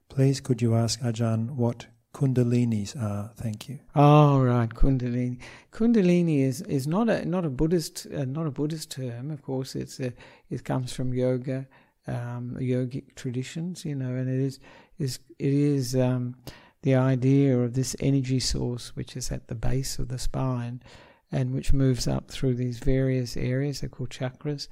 Please, 0.07 0.39
could 0.39 0.61
you 0.61 0.75
ask 0.75 1.01
Ajahn 1.01 1.51
what 1.51 1.87
Kundalinis 2.13 2.95
are? 3.01 3.31
Thank 3.35 3.69
you. 3.69 3.79
Oh, 3.95 4.39
right, 4.41 4.69
Kundalini. 4.69 5.39
Kundalini 5.71 6.41
is, 6.41 6.61
is 6.61 6.85
not 6.87 7.09
a 7.09 7.25
not 7.25 7.43
a 7.43 7.49
Buddhist 7.49 8.07
uh, 8.15 8.25
not 8.25 8.45
a 8.45 8.51
Buddhist 8.51 8.91
term. 8.91 9.31
Of 9.31 9.41
course, 9.41 9.75
it's 9.75 9.99
a, 9.99 10.13
it 10.49 10.63
comes 10.63 10.93
from 10.93 11.13
yoga, 11.13 11.67
um, 12.07 12.55
yogic 12.59 13.15
traditions, 13.15 13.83
you 13.83 13.95
know, 13.95 14.09
and 14.09 14.29
it 14.29 14.39
is 14.39 14.59
is 14.99 15.19
it 15.39 15.53
is 15.53 15.95
um, 15.95 16.35
the 16.83 16.95
idea 16.95 17.57
of 17.57 17.73
this 17.73 17.95
energy 17.99 18.39
source 18.39 18.95
which 18.95 19.17
is 19.17 19.31
at 19.31 19.47
the 19.47 19.55
base 19.55 19.97
of 19.97 20.09
the 20.09 20.19
spine 20.19 20.83
and 21.31 21.51
which 21.51 21.73
moves 21.73 22.07
up 22.07 22.29
through 22.29 22.53
these 22.53 22.77
various 22.77 23.35
areas. 23.35 23.79
They're 23.79 23.89
called 23.89 24.11
chakras. 24.11 24.67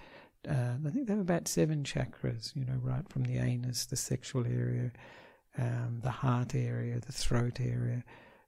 Uh, 0.48 0.76
I 0.86 0.90
think 0.90 1.08
they 1.08 1.14
have 1.14 1.22
about 1.22 1.48
seven 1.48 1.84
chakras, 1.84 2.56
you 2.56 2.66
know, 2.66 2.80
right 2.82 3.08
from 3.10 3.24
the 3.24 3.38
anus, 3.38 3.86
the 3.86 3.96
sexual 3.96 4.46
area, 4.46 4.92
um, 5.58 6.00
the 6.04 6.12
heart 6.12 6.56
area, 6.56 7.00
the 7.00 7.12
throat 7.12 7.60
area, 7.60 8.04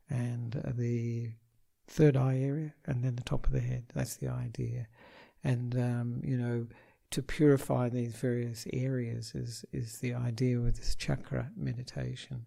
and 0.10 0.62
uh, 0.66 0.72
the 0.76 1.32
third 1.88 2.16
eye 2.16 2.40
area, 2.40 2.74
and 2.86 3.04
then 3.04 3.16
the 3.16 3.24
top 3.24 3.46
of 3.46 3.54
the 3.54 3.60
head. 3.60 3.86
That's 3.94 4.16
the 4.18 4.30
idea. 4.30 4.88
And, 5.44 5.76
um, 5.76 6.22
you 6.24 6.38
know, 6.38 6.68
to 7.12 7.22
purify 7.22 7.90
these 7.90 8.14
various 8.14 8.66
areas 8.74 9.36
is, 9.36 9.66
is 9.72 10.00
the 10.00 10.14
idea 10.14 10.60
with 10.60 10.78
this 10.78 10.96
chakra 10.96 11.52
meditation. 11.56 12.46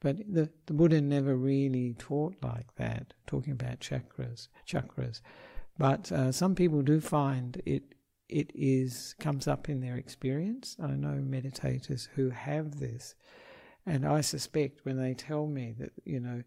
But 0.00 0.18
the, 0.32 0.50
the 0.66 0.74
Buddha 0.74 1.00
never 1.00 1.34
really 1.34 1.94
taught 1.98 2.36
like 2.42 2.74
that, 2.76 3.14
talking 3.26 3.52
about 3.54 3.80
chakras, 3.80 4.48
chakras. 4.68 5.20
But 5.78 6.12
uh, 6.12 6.30
some 6.30 6.54
people 6.54 6.82
do 6.82 7.00
find 7.00 7.60
it 7.64 7.94
it 8.28 8.50
is 8.54 9.14
comes 9.18 9.46
up 9.46 9.68
in 9.68 9.80
their 9.80 9.96
experience. 9.96 10.76
I 10.82 10.88
know 10.88 11.22
meditators 11.22 12.08
who 12.14 12.30
have 12.30 12.78
this, 12.78 13.14
and 13.86 14.06
I 14.06 14.20
suspect 14.20 14.84
when 14.84 14.96
they 14.96 15.14
tell 15.14 15.46
me 15.46 15.74
that 15.78 15.92
you 16.04 16.20
know 16.20 16.42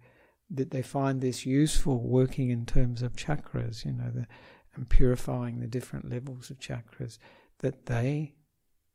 that 0.50 0.72
they 0.72 0.82
find 0.82 1.20
this 1.20 1.46
useful 1.46 2.00
working 2.00 2.50
in 2.50 2.66
terms 2.66 3.02
of 3.02 3.16
chakras, 3.16 3.84
you 3.84 3.92
know, 3.92 4.10
the, 4.14 4.26
and 4.76 4.90
purifying 4.90 5.60
the 5.60 5.68
different 5.68 6.10
levels 6.10 6.50
of 6.50 6.60
chakras, 6.60 7.18
that 7.60 7.88
they 7.88 8.36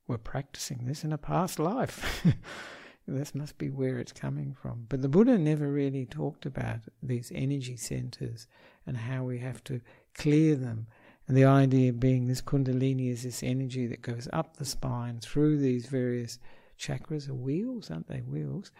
were 0.06 0.18
practicing 0.18 0.86
this 0.86 1.04
in 1.04 1.12
a 1.12 1.18
past 1.18 1.58
life. 1.58 2.24
this 3.06 3.34
must 3.34 3.58
be 3.58 3.68
where 3.68 3.98
it's 3.98 4.12
coming 4.12 4.54
from. 4.54 4.86
But 4.88 5.02
the 5.02 5.08
Buddha 5.08 5.36
never 5.36 5.70
really 5.70 6.06
talked 6.06 6.46
about 6.46 6.80
these 7.02 7.32
energy 7.34 7.76
centers 7.76 8.46
and 8.86 8.96
how 8.96 9.24
we 9.24 9.38
have 9.40 9.62
to 9.64 9.80
clear 10.14 10.54
them. 10.54 10.86
And 11.26 11.36
the 11.36 11.44
idea 11.44 11.92
being 11.92 12.26
this 12.26 12.42
Kundalini 12.42 13.10
is 13.10 13.22
this 13.22 13.42
energy 13.42 13.86
that 13.88 14.02
goes 14.02 14.28
up 14.32 14.56
the 14.56 14.64
spine 14.64 15.20
through 15.20 15.58
these 15.58 15.86
various 15.86 16.38
chakras, 16.82 17.28
are 17.28 17.34
wheels, 17.34 17.90
aren't 17.90 18.08
they? 18.08 18.20
Wheels, 18.20 18.72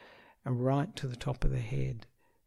and 0.44 0.64
right 0.64 0.94
to 0.96 1.06
the 1.06 1.16
top 1.16 1.44
of 1.44 1.50
the 1.50 1.58
head. 1.58 2.06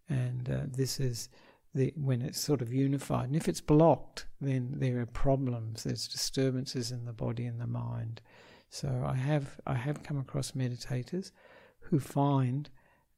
And 0.10 0.50
uh, 0.50 0.62
this 0.68 1.00
is 1.00 1.30
the, 1.74 1.94
when 1.96 2.22
it's 2.22 2.40
sort 2.40 2.62
of 2.62 2.74
unified. 2.74 3.28
And 3.28 3.36
if 3.36 3.48
it's 3.48 3.62
blocked, 3.62 4.28
then 4.42 4.76
there 4.78 5.00
are 5.00 5.06
problems. 5.06 5.84
There's 5.84 6.08
disturbances 6.08 6.92
in 6.92 7.06
the 7.06 7.14
body 7.14 7.46
and 7.46 7.60
the 7.60 7.68
mind. 7.68 8.22
So 8.70 9.06
I 9.06 9.16
have 9.16 9.60
I 9.66 9.76
have 9.76 10.04
come 10.04 10.20
across 10.20 10.52
meditators 10.52 11.32
who 11.80 12.00
find 12.00 12.70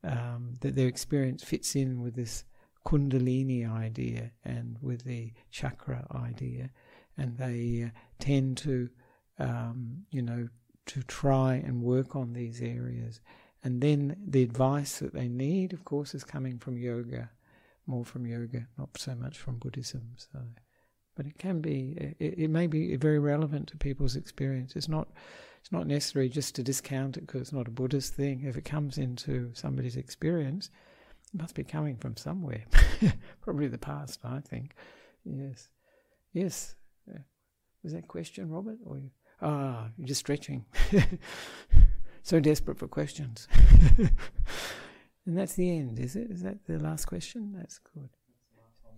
um, 0.04 0.58
that 0.62 0.76
their 0.76 0.88
experience 0.88 1.44
fits 1.44 1.76
in 1.76 2.02
with 2.02 2.16
this 2.16 2.44
Kundalini 2.86 3.70
idea 3.70 4.32
and 4.46 4.78
with 4.82 5.04
the 5.04 5.34
chakra 5.52 6.06
idea, 6.14 6.70
and 7.18 7.38
they 7.38 7.84
uh, 7.86 7.90
tend 8.20 8.58
to, 8.58 8.90
um, 9.40 10.06
you 10.12 10.22
know, 10.22 10.48
to 10.88 11.04
try 11.04 11.56
and 11.56 11.82
work 11.82 12.16
on 12.16 12.34
these 12.34 12.62
areas. 12.62 13.22
And 13.64 13.82
then 13.82 14.16
the 14.26 14.44
advice 14.44 15.00
that 15.00 15.14
they 15.14 15.28
need, 15.28 15.74
of 15.74 15.84
course, 15.84 16.14
is 16.14 16.24
coming 16.24 16.58
from 16.60 16.78
yoga, 16.78 17.30
more 17.86 18.06
from 18.06 18.26
yoga, 18.26 18.68
not 18.78 18.90
so 18.98 19.16
much 19.16 19.38
from 19.38 19.58
Buddhism. 19.58 20.14
So, 20.18 20.40
but 21.16 21.26
it 21.26 21.38
can 21.38 21.62
be, 21.62 22.16
it, 22.20 22.36
it 22.38 22.50
may 22.50 22.68
be 22.68 22.96
very 22.96 23.20
relevant 23.20 23.68
to 23.70 23.78
people's 23.78 24.16
experience. 24.16 24.76
It's 24.76 24.90
not 24.90 25.10
it's 25.68 25.72
not 25.74 25.88
necessary 25.88 26.30
just 26.30 26.56
to 26.56 26.64
discount 26.64 27.18
it 27.18 27.28
because 27.28 27.42
it's 27.42 27.52
not 27.52 27.68
a 27.68 27.72
Buddhist 27.72 28.14
thing. 28.14 28.44
If 28.46 28.56
it 28.56 28.64
comes 28.64 28.98
into 28.98 29.52
somebody's 29.54 29.98
experience, 29.98 30.70
it 31.34 31.42
must 31.42 31.56
be 31.56 31.66
coming 31.66 31.98
from 31.98 32.16
somewhere. 32.16 32.64
Probably 33.42 33.68
the 33.68 33.78
past, 33.78 34.22
I 34.24 34.40
think. 34.40 34.76
Yes. 35.26 35.68
Yes. 36.32 36.76
Uh, 37.10 37.20
was 37.84 37.92
that 37.92 38.08
question, 38.08 38.50
Robert? 38.50 38.78
Or 38.86 38.98
you, 38.98 39.12
ah, 39.42 39.88
you're 39.98 40.08
just 40.08 40.20
stretching. 40.20 40.66
so 42.24 42.40
desperate 42.40 42.78
for 42.78 42.88
questions. 42.88 43.48
and 43.98 45.38
that's 45.38 45.54
the 45.54 45.70
end, 45.70 46.00
is 46.00 46.16
it? 46.16 46.30
Is 46.32 46.42
that 46.44 46.66
the 46.68 46.80
last 46.80 47.06
question? 47.06 47.54
That's 47.56 47.80
good. 47.80 48.10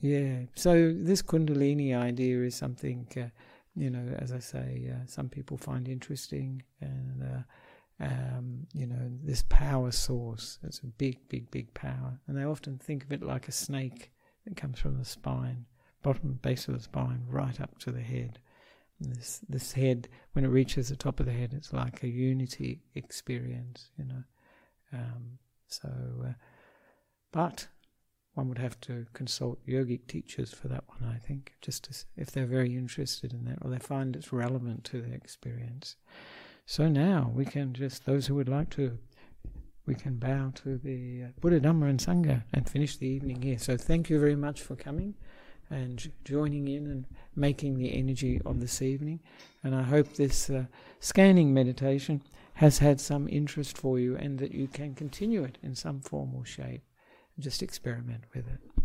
Yeah. 0.02 0.44
So 0.56 0.94
this 0.96 1.22
Kundalini 1.22 1.96
idea 1.96 2.44
is 2.44 2.56
something. 2.56 3.08
Uh, 3.16 3.30
you 3.76 3.90
know, 3.90 4.16
as 4.18 4.32
I 4.32 4.40
say, 4.40 4.92
uh, 4.92 5.06
some 5.06 5.30
people 5.30 5.58
find 5.58 5.88
interesting, 5.88 6.64
and 6.82 7.24
uh, 7.24 8.04
um, 8.04 8.68
you 8.74 8.88
know, 8.88 9.12
this 9.24 9.44
power 9.50 9.92
source. 9.92 10.60
It's 10.64 10.80
a 10.80 10.88
big, 10.88 11.18
big, 11.30 11.52
big 11.52 11.74
power, 11.74 12.20
and 12.28 12.38
they 12.38 12.44
often 12.44 12.78
think 12.78 13.04
of 13.04 13.12
it 13.12 13.24
like 13.24 13.48
a 13.48 13.54
snake 13.54 14.12
that 14.46 14.58
comes 14.58 14.80
from 14.80 14.98
the 14.98 15.06
spine, 15.06 15.66
bottom 16.02 16.40
base 16.42 16.68
of 16.68 16.76
the 16.76 16.84
spine, 16.84 17.24
right 17.28 17.60
up 17.60 17.78
to 17.80 17.92
the 17.92 18.02
head. 18.02 18.40
This 19.00 19.40
this 19.48 19.72
head, 19.74 20.10
when 20.34 20.44
it 20.44 20.50
reaches 20.50 20.90
the 20.90 20.96
top 20.96 21.20
of 21.20 21.26
the 21.26 21.32
head, 21.32 21.54
it's 21.54 21.72
like 21.72 22.04
a 22.04 22.08
unity 22.08 22.82
experience, 22.96 23.90
you 23.98 24.06
know. 24.06 24.24
Um, 24.92 25.40
so, 25.68 25.90
uh, 26.26 26.34
but 27.32 27.68
one 28.34 28.48
would 28.48 28.58
have 28.58 28.80
to 28.82 29.06
consult 29.14 29.66
yogic 29.68 30.08
teachers 30.08 30.54
for 30.54 30.68
that 30.70 30.84
one, 30.88 31.12
I 31.14 31.18
think, 31.18 31.54
just 31.62 31.84
to, 31.86 32.06
if 32.16 32.32
they're 32.32 32.46
very 32.46 32.76
interested 32.76 33.34
in 33.34 33.46
that 33.46 33.58
or 33.62 33.70
they 33.70 33.80
find 33.80 34.16
it's 34.16 34.32
relevant 34.32 34.84
to 34.86 35.02
their 35.02 35.16
experience. 35.16 35.96
So 36.66 36.88
now 36.88 37.32
we 37.36 37.46
can 37.46 37.74
just, 37.74 38.06
those 38.06 38.28
who 38.28 38.36
would 38.36 38.48
like 38.48 38.70
to, 38.72 38.98
we 39.86 39.96
can 39.96 40.18
bow 40.18 40.52
to 40.64 40.78
the 40.78 41.24
uh, 41.24 41.28
Buddha, 41.42 41.60
Dhamma, 41.60 41.90
and 41.90 42.00
Sangha 42.00 42.44
and 42.54 42.70
finish 42.70 42.98
the 42.98 43.08
evening 43.08 43.42
here. 43.42 43.60
So 43.60 43.76
thank 43.76 44.10
you 44.10 44.20
very 44.20 44.36
much 44.36 44.62
for 44.62 44.76
coming 44.76 45.16
and 45.70 46.12
joining 46.26 46.68
in 46.68 46.88
and 46.88 47.06
making 47.36 47.78
the 47.78 47.94
energy 47.94 48.42
of 48.46 48.60
this 48.60 48.82
evening. 48.82 49.20
And 49.64 49.76
I 49.76 49.84
hope 49.84 50.14
this 50.14 50.50
uh, 50.50 50.66
scanning 51.00 51.54
meditation 51.54 52.22
has 52.56 52.80
had 52.80 53.00
some 53.00 53.28
interest 53.30 53.78
for 53.78 54.00
you 54.00 54.16
and 54.18 54.40
that 54.40 54.54
you 54.54 54.68
can 54.68 54.96
continue 54.96 55.44
it 55.44 55.58
in 55.62 55.76
some 55.76 56.02
form 56.02 56.34
or 56.36 56.46
shape 56.46 56.84
just 57.40 57.64
experiment 57.64 58.24
with 58.34 58.48
it. 58.48 58.79